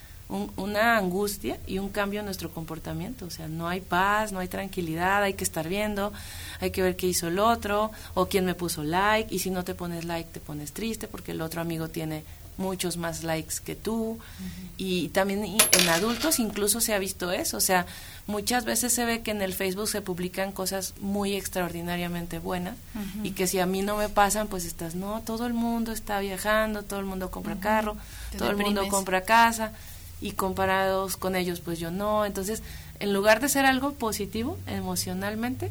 una 0.56 0.96
angustia 0.96 1.58
y 1.66 1.78
un 1.78 1.90
cambio 1.90 2.20
en 2.20 2.26
nuestro 2.26 2.50
comportamiento. 2.50 3.26
O 3.26 3.30
sea, 3.30 3.48
no 3.48 3.68
hay 3.68 3.80
paz, 3.80 4.32
no 4.32 4.38
hay 4.38 4.48
tranquilidad, 4.48 5.22
hay 5.22 5.34
que 5.34 5.44
estar 5.44 5.68
viendo, 5.68 6.12
hay 6.60 6.70
que 6.70 6.82
ver 6.82 6.96
qué 6.96 7.06
hizo 7.06 7.28
el 7.28 7.38
otro 7.38 7.90
o 8.14 8.26
quién 8.26 8.44
me 8.44 8.54
puso 8.54 8.82
like. 8.82 9.34
Y 9.34 9.40
si 9.40 9.50
no 9.50 9.64
te 9.64 9.74
pones 9.74 10.04
like, 10.04 10.30
te 10.30 10.40
pones 10.40 10.72
triste 10.72 11.06
porque 11.08 11.32
el 11.32 11.42
otro 11.42 11.60
amigo 11.60 11.88
tiene 11.88 12.24
muchos 12.56 12.96
más 12.96 13.22
likes 13.24 13.56
que 13.64 13.74
tú. 13.74 14.18
Y 14.76 15.08
también 15.08 15.44
en 15.44 15.88
adultos 15.88 16.38
incluso 16.38 16.80
se 16.80 16.94
ha 16.94 16.98
visto 16.98 17.32
eso. 17.32 17.56
O 17.56 17.60
sea, 17.60 17.86
muchas 18.26 18.64
veces 18.64 18.92
se 18.92 19.04
ve 19.04 19.22
que 19.22 19.30
en 19.30 19.42
el 19.42 19.54
Facebook 19.54 19.88
se 19.88 20.00
publican 20.00 20.52
cosas 20.52 20.94
muy 21.00 21.34
extraordinariamente 21.34 22.38
buenas 22.38 22.76
y 23.22 23.32
que 23.32 23.46
si 23.46 23.58
a 23.58 23.66
mí 23.66 23.82
no 23.82 23.96
me 23.96 24.08
pasan, 24.08 24.48
pues 24.48 24.64
estás, 24.64 24.94
no, 24.94 25.20
todo 25.22 25.46
el 25.46 25.54
mundo 25.54 25.92
está 25.92 26.20
viajando, 26.20 26.82
todo 26.82 27.00
el 27.00 27.06
mundo 27.06 27.30
compra 27.30 27.58
carro, 27.58 27.96
todo 28.36 28.50
el 28.50 28.56
mundo 28.56 28.86
compra 28.88 29.22
casa 29.22 29.72
y 30.20 30.32
comparados 30.32 31.16
con 31.16 31.34
ellos, 31.34 31.60
pues 31.60 31.78
yo 31.78 31.90
no. 31.90 32.24
Entonces, 32.24 32.62
en 33.00 33.12
lugar 33.12 33.40
de 33.40 33.48
ser 33.48 33.66
algo 33.66 33.92
positivo 33.94 34.56
emocionalmente, 34.66 35.70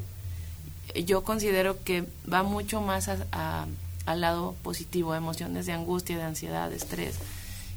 yo 1.06 1.24
considero 1.24 1.82
que 1.84 2.06
va 2.32 2.44
mucho 2.44 2.82
más 2.82 3.08
a 3.08 3.66
al 4.06 4.22
lado 4.22 4.56
positivo, 4.64 5.16
emociones 5.16 5.66
de 5.66 5.74
angustia, 5.74 6.18
de 6.18 6.24
ansiedad, 6.24 6.70
de 6.70 6.78
estrés. 6.78 7.16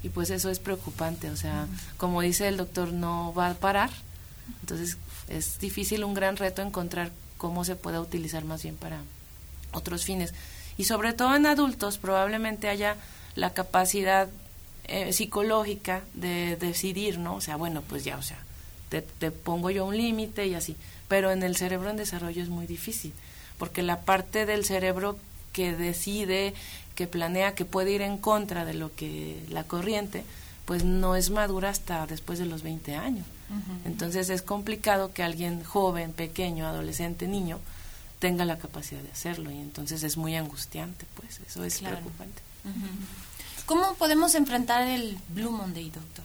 Y 0.03 0.11
pues 0.11 0.31
eso 0.31 0.51
es 0.51 0.59
preocupante, 0.59 1.31
o 1.31 1.37
sea, 1.37 1.67
como 1.97 2.21
dice 2.21 2.49
el 2.49 2.57
doctor, 2.57 2.93
no 2.93 3.33
va 3.35 3.51
a 3.51 3.55
parar. 3.55 3.91
Entonces 4.61 4.99
es 5.29 5.59
difícil, 5.59 6.05
un 6.05 6.15
gran 6.15 6.37
reto 6.37 6.63
encontrar 6.63 7.11
cómo 7.39 7.65
se 7.65 7.77
pueda 7.77 8.01
utilizar 8.01 8.45
más 8.45 8.63
bien 8.63 8.77
para 8.77 9.01
otros 9.73 10.05
fines. 10.05 10.35
Y 10.77 10.85
sobre 10.85 11.13
todo 11.13 11.35
en 11.37 11.47
adultos 11.47 11.99
probablemente 11.99 12.69
haya 12.69 12.97
la 13.35 13.51
capacidad 13.55 14.29
eh, 14.87 15.13
psicológica 15.13 16.03
de 16.15 16.57
decidir, 16.57 17.19
¿no? 17.19 17.37
O 17.37 17.41
sea, 17.41 17.57
bueno, 17.57 17.83
pues 17.83 18.05
ya, 18.05 18.19
o 18.19 18.23
sea, 18.23 18.39
te, 18.91 19.03
te 19.03 19.31
pongo 19.31 19.71
yo 19.71 19.87
un 19.87 19.97
límite 19.97 20.47
y 20.47 20.55
así. 20.55 20.77
Pero 21.09 21.31
en 21.31 21.43
el 21.43 21.57
cerebro 21.57 21.91
en 21.91 21.97
desarrollo 21.97 22.43
es 22.43 22.49
muy 22.49 22.67
difícil, 22.67 23.13
porque 23.59 23.83
la 23.83 24.03
parte 24.03 24.47
del 24.47 24.65
cerebro 24.65 25.19
que 25.55 25.75
decide, 25.75 26.53
que 26.95 27.07
planea, 27.07 27.55
que 27.55 27.65
puede 27.65 27.93
ir 27.93 28.03
en 28.03 28.19
contra 28.19 28.67
de 28.67 28.75
lo 28.75 28.95
que 28.95 29.43
la 29.49 29.65
corriente, 29.65 30.25
pues 30.67 30.85
no 30.85 31.17
es 31.17 31.31
madura 31.31 31.71
hasta 31.71 32.07
después 32.07 32.39
de 32.39 32.45
los 32.45 32.63
20 32.63 32.97
años. 32.97 33.25
Entonces 33.85 34.31
es 34.31 34.43
complicado 34.43 35.13
que 35.13 35.23
alguien 35.23 35.63
joven, 35.63 36.13
pequeño, 36.13 36.67
adolescente, 36.67 37.29
niño, 37.29 37.61
tenga 38.19 38.45
la 38.45 38.59
capacidad 38.59 39.01
de 39.01 39.13
hacerlo 39.13 39.51
y 39.51 39.59
entonces 39.59 40.03
es 40.03 40.17
muy 40.17 40.35
angustiante, 40.35 41.07
pues 41.15 41.41
eso 41.47 41.63
es 41.65 41.79
preocupante. 41.81 42.43
¿Cómo 43.67 43.95
podemos 43.95 44.35
enfrentar 44.35 44.89
el 44.89 45.19
Blue 45.29 45.53
Monday, 45.53 45.91
doctor? 45.91 46.25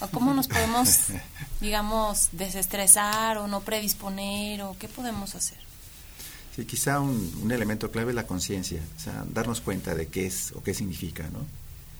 ¿O 0.00 0.08
cómo 0.08 0.32
nos 0.32 0.48
podemos, 0.48 0.98
digamos, 1.60 2.28
desestresar 2.32 3.38
o 3.38 3.48
no 3.48 3.60
predisponer 3.60 4.62
o 4.62 4.76
qué 4.78 4.88
podemos 4.88 5.34
hacer? 5.34 5.58
Sí, 6.54 6.64
quizá 6.66 7.00
un, 7.00 7.50
elemento 7.50 7.90
clave 7.90 8.10
es 8.10 8.14
la 8.14 8.28
conciencia, 8.28 8.80
o 8.96 9.00
sea, 9.00 9.24
darnos 9.32 9.60
cuenta 9.60 9.94
de 9.94 10.06
qué 10.06 10.26
es 10.26 10.52
o 10.52 10.62
qué 10.62 10.72
significa, 10.72 11.28
¿no? 11.30 11.44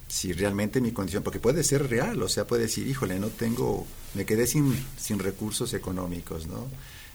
Si 0.06 0.32
realmente 0.32 0.80
mi 0.80 0.92
condición, 0.92 1.24
porque 1.24 1.40
puede 1.40 1.64
ser 1.64 1.88
real, 1.90 2.22
o 2.22 2.28
sea, 2.28 2.46
puede 2.46 2.62
decir, 2.62 2.86
híjole, 2.86 3.18
no 3.18 3.28
tengo, 3.28 3.84
me 4.14 4.24
quedé 4.24 4.46
sin, 4.46 4.72
sin 4.96 5.18
recursos 5.18 5.74
económicos, 5.74 6.46
¿no? 6.46 6.68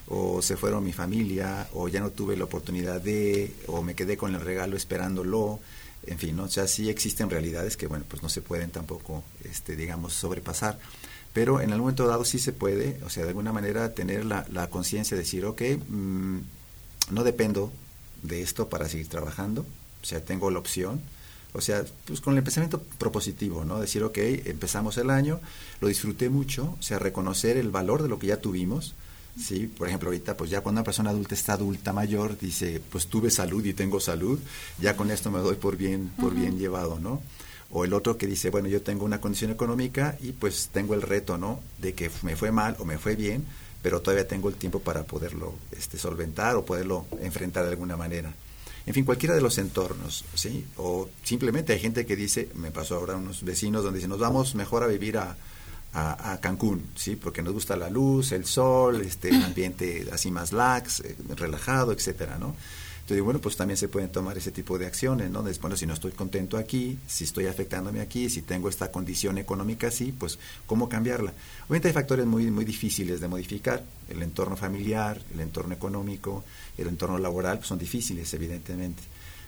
O 0.08 0.42
se 0.42 0.58
fueron 0.58 0.84
mi 0.84 0.92
familia, 0.92 1.68
o 1.72 1.88
ya 1.88 2.00
no 2.00 2.10
tuve 2.10 2.36
la 2.36 2.44
oportunidad 2.44 3.00
de, 3.00 3.54
o 3.68 3.80
me 3.80 3.94
quedé 3.94 4.18
con 4.18 4.34
el 4.34 4.40
regalo 4.42 4.76
esperándolo, 4.76 5.60
en 6.06 6.18
fin, 6.18 6.36
¿no? 6.36 6.44
O 6.44 6.48
sea, 6.48 6.66
sí 6.66 6.90
existen 6.90 7.30
realidades 7.30 7.78
que, 7.78 7.86
bueno, 7.86 8.04
pues 8.06 8.22
no 8.22 8.28
se 8.28 8.42
pueden 8.42 8.70
tampoco, 8.70 9.24
este, 9.44 9.76
digamos, 9.76 10.12
sobrepasar. 10.12 10.78
Pero 11.32 11.62
en 11.62 11.70
el 11.70 11.78
momento 11.78 12.06
dado 12.06 12.26
sí 12.26 12.38
se 12.38 12.52
puede, 12.52 13.00
o 13.02 13.08
sea, 13.08 13.22
de 13.22 13.30
alguna 13.30 13.52
manera 13.52 13.94
tener 13.94 14.26
la, 14.26 14.44
la 14.50 14.68
conciencia 14.68 15.16
de 15.16 15.22
decir, 15.22 15.46
ok, 15.46 15.62
mmm, 15.88 16.38
no 17.10 17.24
dependo 17.24 17.72
de 18.22 18.42
esto 18.42 18.68
para 18.68 18.88
seguir 18.88 19.08
trabajando, 19.08 19.64
o 20.02 20.06
sea, 20.06 20.24
tengo 20.24 20.50
la 20.50 20.58
opción, 20.58 21.00
o 21.52 21.60
sea, 21.60 21.84
pues 22.06 22.20
con 22.20 22.36
el 22.36 22.42
pensamiento 22.42 22.80
propositivo, 22.98 23.64
¿no? 23.64 23.80
Decir, 23.80 24.02
ok, 24.04 24.18
empezamos 24.18 24.96
el 24.98 25.10
año, 25.10 25.40
lo 25.80 25.88
disfruté 25.88 26.30
mucho, 26.30 26.76
o 26.78 26.82
sea, 26.82 26.98
reconocer 26.98 27.56
el 27.56 27.70
valor 27.70 28.02
de 28.02 28.08
lo 28.08 28.18
que 28.18 28.28
ya 28.28 28.40
tuvimos, 28.40 28.94
¿sí? 29.38 29.66
Por 29.66 29.88
ejemplo, 29.88 30.08
ahorita, 30.08 30.36
pues 30.36 30.50
ya 30.50 30.60
cuando 30.60 30.80
una 30.80 30.84
persona 30.84 31.10
adulta 31.10 31.34
está 31.34 31.54
adulta 31.54 31.92
mayor, 31.92 32.38
dice, 32.38 32.80
pues 32.90 33.08
tuve 33.08 33.30
salud 33.30 33.64
y 33.64 33.74
tengo 33.74 33.98
salud, 34.00 34.38
ya 34.78 34.96
con 34.96 35.10
esto 35.10 35.30
me 35.30 35.40
doy 35.40 35.56
por 35.56 35.76
bien, 35.76 36.10
por 36.20 36.34
bien 36.34 36.58
llevado, 36.58 37.00
¿no? 37.00 37.20
O 37.72 37.84
el 37.84 37.94
otro 37.94 38.16
que 38.16 38.26
dice, 38.26 38.50
bueno, 38.50 38.68
yo 38.68 38.82
tengo 38.82 39.04
una 39.04 39.20
condición 39.20 39.50
económica 39.50 40.16
y 40.20 40.32
pues 40.32 40.70
tengo 40.72 40.94
el 40.94 41.02
reto, 41.02 41.38
¿no? 41.38 41.60
De 41.78 41.94
que 41.94 42.10
me 42.22 42.36
fue 42.36 42.52
mal 42.52 42.76
o 42.78 42.84
me 42.84 42.98
fue 42.98 43.16
bien, 43.16 43.44
pero 43.82 44.00
todavía 44.00 44.26
tengo 44.26 44.48
el 44.48 44.56
tiempo 44.56 44.80
para 44.80 45.04
poderlo 45.04 45.54
este, 45.72 45.98
solventar 45.98 46.56
o 46.56 46.64
poderlo 46.64 47.06
enfrentar 47.20 47.64
de 47.64 47.70
alguna 47.70 47.96
manera. 47.96 48.32
En 48.86 48.94
fin, 48.94 49.04
cualquiera 49.04 49.34
de 49.34 49.40
los 49.40 49.58
entornos, 49.58 50.24
¿sí? 50.34 50.66
O 50.76 51.08
simplemente 51.22 51.72
hay 51.72 51.80
gente 51.80 52.06
que 52.06 52.16
dice, 52.16 52.48
me 52.54 52.70
pasó 52.70 52.96
ahora 52.96 53.16
unos 53.16 53.42
vecinos 53.44 53.84
donde 53.84 53.98
dicen, 53.98 54.10
nos 54.10 54.18
vamos 54.18 54.54
mejor 54.54 54.82
a 54.82 54.86
vivir 54.86 55.18
a, 55.18 55.36
a, 55.92 56.38
Cancún, 56.40 56.86
¿sí? 56.94 57.16
Porque 57.16 57.42
nos 57.42 57.52
gusta 57.52 57.76
la 57.76 57.90
luz, 57.90 58.32
el 58.32 58.46
sol, 58.46 59.00
este 59.02 59.34
ambiente 59.34 60.08
así 60.12 60.30
más 60.30 60.52
lax, 60.52 61.00
eh, 61.00 61.16
relajado, 61.36 61.92
etcétera, 61.92 62.38
¿no? 62.38 62.54
Entonces, 63.00 63.24
bueno, 63.24 63.40
pues 63.40 63.56
también 63.56 63.76
se 63.76 63.88
pueden 63.88 64.10
tomar 64.10 64.38
ese 64.38 64.52
tipo 64.52 64.78
de 64.78 64.86
acciones, 64.86 65.30
¿no? 65.30 65.42
Bueno, 65.60 65.76
si 65.76 65.86
no 65.86 65.94
estoy 65.94 66.12
contento 66.12 66.56
aquí, 66.56 66.98
si 67.06 67.24
estoy 67.24 67.46
afectándome 67.46 68.00
aquí, 68.00 68.30
si 68.30 68.42
tengo 68.42 68.68
esta 68.68 68.90
condición 68.92 69.38
económica 69.38 69.88
así, 69.88 70.12
pues, 70.12 70.38
¿cómo 70.66 70.88
cambiarla? 70.88 71.32
Obviamente 71.66 71.88
hay 71.88 71.94
factores 71.94 72.26
muy, 72.26 72.50
muy 72.50 72.64
difíciles 72.64 73.20
de 73.20 73.28
modificar. 73.28 73.84
El 74.08 74.22
entorno 74.22 74.56
familiar, 74.56 75.20
el 75.34 75.40
entorno 75.40 75.74
económico, 75.74 76.44
el 76.78 76.88
entorno 76.88 77.18
laboral, 77.18 77.58
pues, 77.58 77.68
son 77.68 77.78
difíciles, 77.78 78.32
evidentemente. 78.34 79.02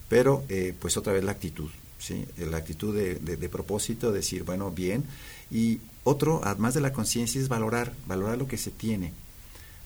Pero, 0.08 0.44
eh, 0.48 0.74
pues, 0.78 0.96
otra 0.96 1.12
vez 1.12 1.22
la 1.22 1.32
actitud, 1.32 1.70
¿sí? 1.98 2.24
La 2.38 2.56
actitud 2.56 2.94
de, 2.94 3.16
de, 3.16 3.36
de 3.36 3.48
propósito, 3.48 4.12
decir, 4.12 4.42
bueno, 4.42 4.70
bien. 4.70 5.04
Y 5.50 5.78
otro, 6.04 6.40
además 6.42 6.74
de 6.74 6.80
la 6.80 6.92
conciencia, 6.92 7.40
es 7.40 7.48
valorar, 7.48 7.92
valorar 8.06 8.38
lo 8.38 8.48
que 8.48 8.58
se 8.58 8.70
tiene 8.70 9.12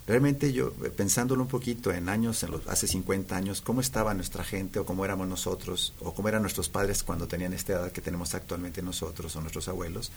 Realmente 0.06 0.52
yo, 0.52 0.72
pensándolo 0.72 1.42
un 1.42 1.48
poquito 1.48 1.92
en 1.92 2.08
años, 2.08 2.42
en 2.44 2.52
los, 2.52 2.66
hace 2.68 2.86
50 2.86 3.36
años, 3.36 3.60
cómo 3.60 3.80
estaba 3.80 4.14
nuestra 4.14 4.44
gente 4.44 4.78
o 4.78 4.86
cómo 4.86 5.04
éramos 5.04 5.26
nosotros 5.26 5.94
o 6.00 6.14
cómo 6.14 6.28
eran 6.28 6.42
nuestros 6.42 6.68
padres 6.68 7.02
cuando 7.02 7.26
tenían 7.26 7.52
esta 7.52 7.72
edad 7.72 7.92
que 7.92 8.00
tenemos 8.00 8.32
actualmente 8.34 8.82
nosotros 8.82 9.34
o 9.34 9.40
nuestros 9.40 9.66
abuelos, 9.66 10.12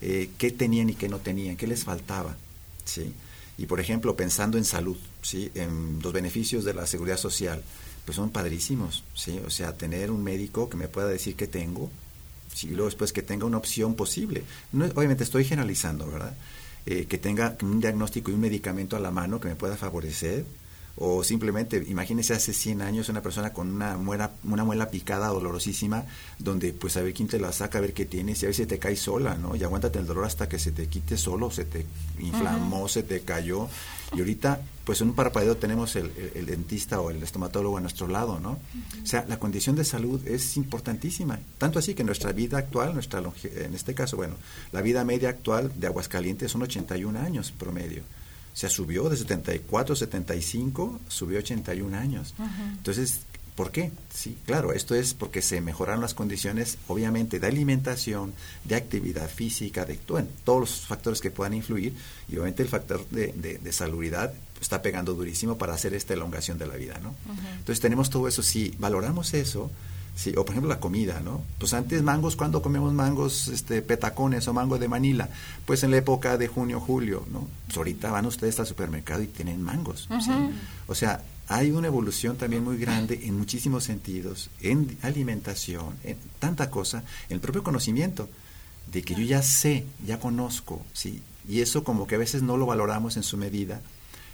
eh, 0.00 0.30
qué 0.38 0.50
tenían 0.50 0.90
y 0.90 0.94
qué 0.94 1.08
no 1.08 1.18
tenían, 1.18 1.56
qué 1.56 1.68
les 1.68 1.84
faltaba, 1.84 2.36
¿sí? 2.84 3.14
Y 3.58 3.66
por 3.66 3.78
ejemplo, 3.78 4.16
pensando 4.16 4.58
en 4.58 4.64
salud, 4.64 4.96
¿sí? 5.22 5.52
En 5.54 6.00
los 6.02 6.12
beneficios 6.12 6.64
de 6.64 6.74
la 6.74 6.86
seguridad 6.86 7.16
social, 7.16 7.62
pues 8.04 8.16
son 8.16 8.30
padrísimos, 8.30 9.04
¿sí? 9.14 9.40
O 9.46 9.50
sea, 9.50 9.76
tener 9.76 10.10
un 10.10 10.24
médico 10.24 10.68
que 10.68 10.76
me 10.76 10.88
pueda 10.88 11.06
decir 11.06 11.36
qué 11.36 11.46
tengo, 11.46 11.90
y 12.62 12.68
luego 12.68 12.86
después 12.86 13.12
que 13.12 13.22
tenga 13.22 13.46
una 13.46 13.58
opción 13.58 13.94
posible. 13.94 14.42
No, 14.72 14.86
obviamente 14.86 15.22
estoy 15.22 15.44
generalizando, 15.44 16.08
¿verdad? 16.08 16.36
Eh, 16.90 17.04
que 17.04 17.18
tenga 17.18 17.54
un 17.60 17.80
diagnóstico 17.80 18.30
y 18.30 18.34
un 18.34 18.40
medicamento 18.40 18.96
a 18.96 18.98
la 18.98 19.10
mano 19.10 19.40
que 19.40 19.48
me 19.48 19.56
pueda 19.56 19.76
favorecer. 19.76 20.46
O 21.00 21.22
simplemente, 21.22 21.84
imagínese 21.86 22.34
hace 22.34 22.52
100 22.52 22.82
años 22.82 23.08
una 23.08 23.22
persona 23.22 23.52
con 23.52 23.70
una 23.70 23.96
muela, 23.96 24.32
una 24.42 24.64
muela 24.64 24.90
picada 24.90 25.28
dolorosísima, 25.28 26.04
donde 26.40 26.72
pues 26.72 26.96
a 26.96 27.02
ver 27.02 27.14
quién 27.14 27.28
te 27.28 27.38
la 27.38 27.52
saca, 27.52 27.78
a 27.78 27.80
ver 27.80 27.94
qué 27.94 28.04
tienes, 28.04 28.42
y 28.42 28.46
a 28.46 28.48
ver 28.48 28.54
si 28.56 28.66
te 28.66 28.80
cae 28.80 28.96
sola, 28.96 29.36
¿no? 29.36 29.54
Y 29.54 29.62
aguántate 29.62 30.00
el 30.00 30.06
dolor 30.06 30.24
hasta 30.24 30.48
que 30.48 30.58
se 30.58 30.72
te 30.72 30.88
quite 30.88 31.16
solo, 31.16 31.52
se 31.52 31.64
te 31.64 31.86
inflamó, 32.18 32.88
se 32.88 33.04
te 33.04 33.20
cayó. 33.20 33.68
Y 34.12 34.18
ahorita, 34.18 34.60
pues 34.84 35.00
en 35.00 35.08
un 35.08 35.14
parpadeo 35.14 35.56
tenemos 35.56 35.94
el, 35.94 36.10
dentista 36.46 37.00
o 37.00 37.10
el 37.10 37.22
estomatólogo 37.22 37.78
a 37.78 37.80
nuestro 37.80 38.08
lado, 38.08 38.40
¿no? 38.40 38.58
O 39.00 39.06
sea, 39.06 39.24
la 39.28 39.38
condición 39.38 39.76
de 39.76 39.84
salud 39.84 40.26
es 40.26 40.56
importantísima. 40.56 41.38
Tanto 41.58 41.78
así 41.78 41.94
que 41.94 42.02
nuestra 42.02 42.32
vida 42.32 42.58
actual, 42.58 42.94
nuestra 42.94 43.22
en 43.44 43.74
este 43.74 43.94
caso, 43.94 44.16
bueno, 44.16 44.34
la 44.72 44.82
vida 44.82 45.04
media 45.04 45.28
actual 45.28 45.70
de 45.76 45.86
Aguascalientes 45.86 46.50
son 46.50 46.62
81 46.62 47.20
años 47.20 47.52
promedio. 47.52 48.02
O 48.58 48.60
sea, 48.60 48.68
subió 48.68 49.08
de 49.08 49.16
74, 49.16 49.94
75, 49.94 50.98
subió 51.06 51.38
81 51.38 51.96
años. 51.96 52.34
Entonces, 52.76 53.20
¿Por 53.54 53.72
qué? 53.72 53.90
Sí, 54.14 54.38
claro, 54.46 54.72
esto 54.72 54.94
es 54.94 55.14
porque 55.14 55.42
se 55.42 55.60
mejoraron 55.60 56.00
las 56.00 56.14
condiciones, 56.14 56.78
obviamente, 56.86 57.40
de 57.40 57.48
alimentación, 57.48 58.32
de 58.62 58.76
actividad 58.76 59.28
física, 59.28 59.84
de 59.84 59.96
todos 59.96 60.60
los 60.60 60.70
factores 60.86 61.20
que 61.20 61.32
puedan 61.32 61.54
influir, 61.54 61.92
y 62.28 62.34
obviamente 62.34 62.62
el 62.62 62.68
factor 62.68 63.04
de, 63.10 63.32
de, 63.32 63.72
salubridad 63.72 64.32
está 64.60 64.80
pegando 64.80 65.14
durísimo 65.14 65.58
para 65.58 65.74
hacer 65.74 65.92
esta 65.94 66.14
elongación 66.14 66.56
de 66.56 66.68
la 66.68 66.76
vida, 66.76 67.00
¿no? 67.02 67.16
Entonces 67.58 67.80
tenemos 67.80 68.10
todo 68.10 68.28
eso, 68.28 68.44
si 68.44 68.76
valoramos 68.78 69.34
eso, 69.34 69.72
Sí, 70.18 70.34
o 70.36 70.44
por 70.44 70.50
ejemplo 70.50 70.68
la 70.68 70.80
comida, 70.80 71.20
¿no? 71.20 71.44
Pues 71.58 71.72
antes 71.74 72.02
mangos, 72.02 72.34
¿cuándo 72.34 72.60
comemos 72.60 72.92
mangos 72.92 73.46
este, 73.46 73.82
petacones 73.82 74.48
o 74.48 74.52
mango 74.52 74.76
de 74.76 74.88
Manila? 74.88 75.28
Pues 75.64 75.84
en 75.84 75.92
la 75.92 75.98
época 75.98 76.36
de 76.36 76.48
junio, 76.48 76.80
julio, 76.80 77.24
¿no? 77.30 77.46
Pues 77.66 77.76
ahorita 77.76 78.10
van 78.10 78.26
ustedes 78.26 78.58
al 78.58 78.66
supermercado 78.66 79.22
y 79.22 79.28
tienen 79.28 79.62
mangos. 79.62 80.08
¿sí? 80.20 80.32
O 80.88 80.96
sea, 80.96 81.22
hay 81.46 81.70
una 81.70 81.86
evolución 81.86 82.36
también 82.36 82.64
muy 82.64 82.78
grande 82.78 83.20
en 83.26 83.38
muchísimos 83.38 83.84
sentidos, 83.84 84.50
en 84.60 84.98
alimentación, 85.02 85.94
en 86.02 86.16
tanta 86.40 86.68
cosa, 86.68 87.04
en 87.28 87.36
el 87.36 87.40
propio 87.40 87.62
conocimiento, 87.62 88.28
de 88.90 89.02
que 89.02 89.14
yo 89.14 89.22
ya 89.22 89.42
sé, 89.42 89.86
ya 90.04 90.18
conozco, 90.18 90.84
¿sí? 90.94 91.22
Y 91.48 91.60
eso 91.60 91.84
como 91.84 92.08
que 92.08 92.16
a 92.16 92.18
veces 92.18 92.42
no 92.42 92.56
lo 92.56 92.66
valoramos 92.66 93.16
en 93.16 93.22
su 93.22 93.36
medida 93.36 93.82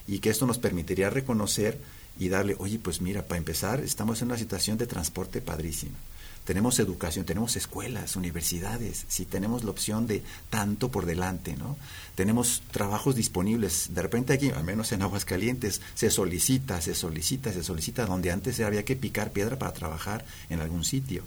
y 0.07 0.21
que 0.21 0.31
esto 0.31 0.47
nos 0.47 0.57
permitiría 0.57 1.11
reconocer 1.11 1.79
y 2.19 2.29
darle, 2.29 2.57
oye, 2.59 2.79
pues 2.79 3.01
mira, 3.01 3.27
para 3.27 3.39
empezar, 3.39 3.81
estamos 3.81 4.21
en 4.23 4.29
una 4.29 4.39
situación 4.39 4.79
de 4.79 4.87
transporte 4.87 5.41
padrísima. 5.41 5.97
Tenemos 6.45 6.79
educación, 6.79 7.25
tenemos 7.25 7.57
escuelas, 7.57 8.17
universidades, 8.17 9.07
si 9.09 9.25
tenemos 9.25 9.65
la 9.65 9.71
opción 9.71 10.07
de 10.07 10.23
tanto 10.51 10.91
por 10.91 11.07
delante, 11.07 11.57
¿no? 11.57 11.79
Tenemos 12.17 12.63
trabajos 12.71 13.17
disponibles. 13.17 13.95
De 13.95 14.03
repente 14.03 14.35
aquí, 14.35 14.51
al 14.51 14.63
menos 14.63 14.93
en 14.93 15.01
Aguascalientes, 15.01 15.81
se 15.95 16.11
solicita, 16.11 16.83
se 16.83 16.95
solicita, 16.95 17.51
se 17.51 17.65
solicita, 17.65 18.05
donde 18.05 18.31
antes 18.31 18.61
había 18.61 18.85
que 18.85 18.95
picar 18.95 19.33
piedra 19.33 19.59
para 19.59 19.73
trabajar 19.73 20.27
en 20.51 20.61
algún 20.61 20.85
sitio. 20.85 21.23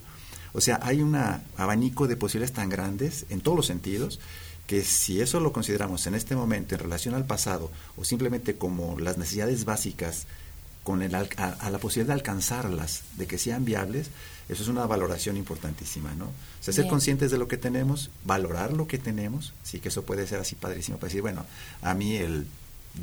O 0.52 0.60
sea, 0.60 0.78
hay 0.82 1.02
un 1.02 1.16
abanico 1.56 2.06
de 2.06 2.16
posibilidades 2.16 2.54
tan 2.54 2.68
grandes 2.68 3.26
en 3.28 3.40
todos 3.40 3.56
los 3.56 3.66
sentidos 3.66 4.20
que 4.68 4.84
si 4.84 5.20
eso 5.20 5.40
lo 5.40 5.52
consideramos 5.52 6.06
en 6.06 6.14
este 6.14 6.36
momento 6.36 6.74
en 6.74 6.80
relación 6.80 7.14
al 7.14 7.26
pasado 7.26 7.70
o 7.96 8.04
simplemente 8.04 8.56
como 8.56 9.00
las 9.00 9.18
necesidades 9.18 9.64
básicas 9.64 10.26
con 10.88 11.02
el, 11.02 11.14
a, 11.14 11.20
a, 11.36 11.68
la 11.68 11.78
posibilidad 11.78 12.14
de 12.14 12.20
alcanzarlas, 12.20 13.02
de 13.18 13.26
que 13.26 13.36
sean 13.36 13.66
viables, 13.66 14.08
eso 14.48 14.62
es 14.62 14.68
una 14.70 14.86
valoración 14.86 15.36
importantísima, 15.36 16.14
¿no? 16.14 16.24
O 16.28 16.62
sea, 16.62 16.72
ser 16.72 16.84
Bien. 16.84 16.90
conscientes 16.92 17.30
de 17.30 17.36
lo 17.36 17.46
que 17.46 17.58
tenemos, 17.58 18.08
valorar 18.24 18.72
lo 18.72 18.86
que 18.88 18.96
tenemos, 18.96 19.52
sí 19.62 19.80
que 19.80 19.88
eso 19.90 20.04
puede 20.04 20.26
ser 20.26 20.40
así 20.40 20.54
padrísimo, 20.54 20.96
para 20.96 21.08
decir, 21.08 21.20
bueno, 21.20 21.44
a 21.82 21.92
mí 21.92 22.16
el 22.16 22.46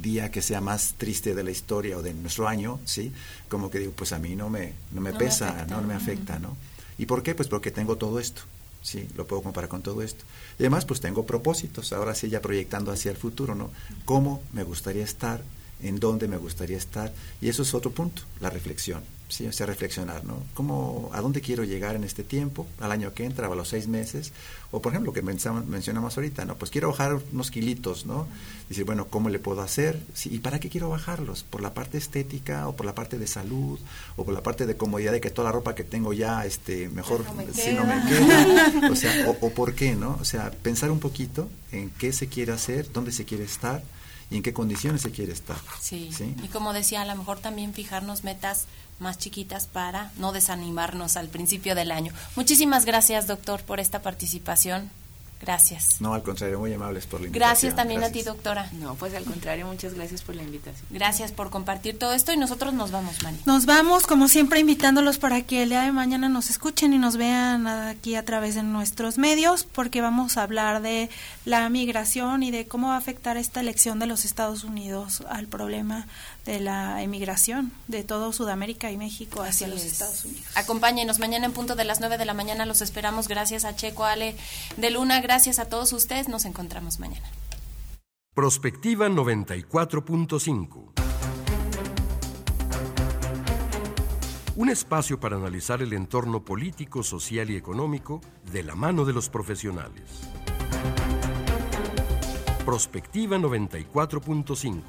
día 0.02 0.32
que 0.32 0.42
sea 0.42 0.62
más 0.62 0.96
triste 0.98 1.36
de 1.36 1.44
la 1.44 1.52
historia 1.52 1.96
o 2.00 2.02
de 2.02 2.16
nuestro 2.16 2.48
año, 2.48 2.80
sí, 2.86 3.14
como 3.50 3.70
que 3.70 3.78
digo, 3.78 3.92
pues 3.96 4.14
a 4.14 4.18
mí 4.18 4.36
no 4.36 4.50
me, 4.50 4.74
no 4.92 5.00
me 5.02 5.12
No 5.12 5.20
me 5.20 5.24
pesa, 5.24 5.50
afecta. 5.50 5.76
no 5.76 5.82
me 5.84 5.94
afecta, 5.94 6.40
¿no? 6.40 6.58
¿Y 6.98 7.06
por 7.06 7.22
qué? 7.22 7.36
Pues 7.36 7.50
porque 7.50 7.70
tengo 7.70 7.98
todo 7.98 8.20
esto, 8.20 8.42
sí, 8.82 9.08
lo 9.16 9.28
puedo 9.28 9.44
comparar 9.44 9.70
con 9.70 9.84
todo 9.84 10.02
esto. 10.02 10.26
Y 10.58 10.64
además, 10.64 10.86
pues 10.86 11.02
tengo 11.02 11.28
propósitos, 11.28 11.94
ahora 11.94 12.16
sí 12.16 12.30
ya 12.30 12.42
proyectando 12.42 12.92
hacia 12.92 13.12
el 13.12 13.18
futuro, 13.18 13.54
¿no? 13.54 13.70
¿Cómo 14.06 14.42
me 14.54 14.64
gustaría 14.64 15.04
estar? 15.04 15.44
¿En 15.82 15.99
dónde 15.99 16.28
me 16.28 16.38
gustaría 16.38 16.78
estar? 16.78 17.13
Y 17.41 17.49
eso 17.49 17.63
es 17.63 17.73
otro 17.73 17.91
punto, 17.91 18.21
la 18.39 18.49
reflexión, 18.49 19.03
sí, 19.28 19.45
o 19.47 19.51
sea, 19.51 19.65
reflexionar, 19.65 20.23
¿no? 20.23 20.43
¿Cómo, 20.53 21.09
a 21.13 21.21
dónde 21.21 21.41
quiero 21.41 21.63
llegar 21.63 21.95
en 21.95 22.03
este 22.03 22.23
tiempo, 22.23 22.67
al 22.80 22.91
año 22.91 23.13
que 23.13 23.26
entra, 23.26 23.49
o 23.49 23.53
a 23.53 23.55
los 23.55 23.67
seis 23.67 23.88
meses? 23.88 24.32
O, 24.71 24.82
por 24.82 24.91
ejemplo, 24.91 25.11
lo 25.11 25.13
que 25.13 25.21
mencionamos, 25.21 26.17
ahorita, 26.17 26.45
¿no? 26.45 26.57
Pues 26.57 26.71
quiero 26.71 26.89
bajar 26.89 27.19
unos 27.32 27.51
kilitos, 27.51 28.05
¿no? 28.05 28.28
Decir, 28.69 28.86
bueno, 28.86 29.07
¿cómo 29.07 29.30
le 29.30 29.39
puedo 29.39 29.61
hacer? 29.61 30.01
Sí, 30.13 30.30
¿Y 30.34 30.39
para 30.39 30.59
qué 30.59 30.69
quiero 30.69 30.89
bajarlos? 30.89 31.43
¿Por 31.43 31.61
la 31.61 31.73
parte 31.73 31.97
estética 31.97 32.67
o 32.67 32.76
por 32.76 32.86
la 32.86 32.95
parte 32.95 33.17
de 33.17 33.28
salud 33.28 33.80
o 34.15 34.26
por 34.26 34.34
la 34.34 34.43
parte 34.43 34.65
de 34.65 34.78
comodidad 34.78 35.11
de 35.11 35.21
que 35.21 35.30
toda 35.30 35.49
la 35.49 35.51
ropa 35.51 35.76
que 35.76 35.84
tengo 35.84 36.13
ya, 36.13 36.45
este, 36.45 36.89
mejor 36.89 37.26
si 37.53 37.73
no 37.73 37.86
me 37.86 38.01
queda? 38.05 38.89
O 38.91 38.95
sea, 38.95 39.30
o, 39.30 39.45
o 39.47 39.49
por 39.51 39.76
qué, 39.76 39.95
¿no? 39.95 40.17
O 40.21 40.26
sea, 40.26 40.51
pensar 40.51 40.91
un 40.91 40.99
poquito 40.99 41.49
en 41.71 41.89
qué 41.89 42.13
se 42.13 42.28
quiere 42.28 42.51
hacer, 42.51 42.91
dónde 42.91 43.11
se 43.11 43.26
quiere 43.26 43.43
estar 43.43 43.84
y 44.30 44.38
en 44.38 44.43
qué 44.43 44.53
condiciones 44.53 45.01
se 45.01 45.11
quiere 45.11 45.34
estar. 45.34 45.57
Sí. 45.80 46.09
¿sí? 46.11 46.36
Y 46.43 46.47
como 46.47 46.73
decía, 46.73 47.01
a 47.01 47.05
lo 47.05 47.15
mejor 47.15 47.39
también 47.39 47.73
fijarnos 47.73 48.23
metas 48.23 48.65
más 48.99 49.17
chiquitas 49.17 49.67
para 49.67 50.11
no 50.17 50.32
desanimarnos 50.32 51.17
al 51.17 51.28
principio 51.28 51.76
del 51.76 51.91
año. 51.91 52.13
Muchísimas 52.36 52.86
gracias, 52.86 53.28
doctor, 53.28 53.61
por 53.63 53.80
esta 53.80 54.01
participación. 54.01 54.89
Gracias. 55.46 56.02
No, 56.02 56.16
al 56.16 56.24
contrario, 56.24 56.58
muy 56.60 56.74
amables 56.74 57.06
por 57.06 57.22
la 57.22 57.28
invitación. 57.28 57.50
Gracias 57.50 57.76
también 57.76 58.04
a 58.04 58.10
ti, 58.10 58.24
doctora. 58.24 58.68
No, 58.74 58.96
pues 58.96 59.14
al 59.14 59.24
contrario, 59.26 59.68
muchas 59.68 59.93
gracias 59.93 60.24
por 60.24 60.36
la 60.36 60.41
invitación. 60.41 60.88
Gracias 60.89 61.32
por 61.32 61.52
compartir 61.52 62.00
todo 62.00 62.14
esto 62.14 62.34
y 62.34 62.38
nosotros 62.38 62.74
nos 62.74 62.89
vamos, 62.91 63.22
Mani. 63.22 63.38
Nos 63.46 63.68
vamos, 63.68 64.08
como 64.08 64.28
siempre, 64.28 64.60
invitándolos 64.60 65.20
para 65.20 65.43
que 65.43 65.64
el 65.64 65.70
día 65.70 65.82
de 65.82 65.91
mañana 65.91 66.30
nos 66.30 66.50
escuchen 66.50 66.93
y 66.93 66.98
nos 66.98 67.18
vean 67.18 67.68
aquí 67.68 68.16
a 68.16 68.26
través 68.26 68.56
de 68.56 68.64
nuestros 68.64 69.20
medios, 69.20 69.64
porque 69.64 70.02
vamos 70.02 70.38
a 70.38 70.43
hablar 70.43 70.82
de 70.82 71.10
la 71.46 71.70
migración 71.70 72.41
y 72.41 72.50
de 72.50 72.66
cómo 72.68 72.88
va 72.88 72.96
a 72.96 72.98
afectar 72.98 73.38
esta 73.38 73.60
elección 73.60 74.00
de 74.00 74.08
los 74.08 74.26
Estados 74.26 74.64
Unidos 74.64 75.24
al 75.30 75.48
problema 75.48 76.08
de 76.46 76.60
la 76.60 77.02
emigración 77.02 77.72
de 77.88 78.04
todo 78.04 78.32
Sudamérica 78.32 78.91
y 78.91 78.98
México 78.98 79.41
hacia 79.41 79.68
Así 79.68 79.76
los 79.76 79.84
es. 79.84 79.93
Estados 79.93 80.26
Unidos. 80.26 80.46
Acompáñenos 80.56 81.20
mañana 81.20 81.46
en 81.46 81.54
punto 81.54 81.76
de 81.76 81.86
las 81.86 82.00
9 82.00 82.18
de 82.18 82.26
la 82.26 82.34
mañana. 82.34 82.66
Los 82.66 82.82
esperamos. 82.82 83.28
Gracias 83.28 83.66
a 83.66 83.76
Checo, 83.76 84.06
Ale 84.06 84.36
de 84.78 84.89
Luna. 84.91 85.22
Gracias 85.22 85.60
a 85.60 85.66
todos 85.66 85.91
ustedes. 85.93 86.30
Nos 86.30 86.46
encontramos 86.46 87.00
mañana. 87.00 87.28
Prospectiva 88.34 89.08
94.5. 89.10 90.91
Un 94.58 94.70
espacio 94.70 95.20
para 95.20 95.36
analizar 95.36 95.82
el 95.82 95.91
entorno 95.93 96.46
político, 96.46 97.04
social 97.04 97.50
y 97.50 97.58
económico 97.58 98.22
de 98.52 98.64
la 98.64 98.76
mano 98.76 99.04
de 99.04 99.12
los 99.12 99.30
profesionales. 99.30 100.04
Prospectiva 102.66 103.38
94.5. 103.38 104.82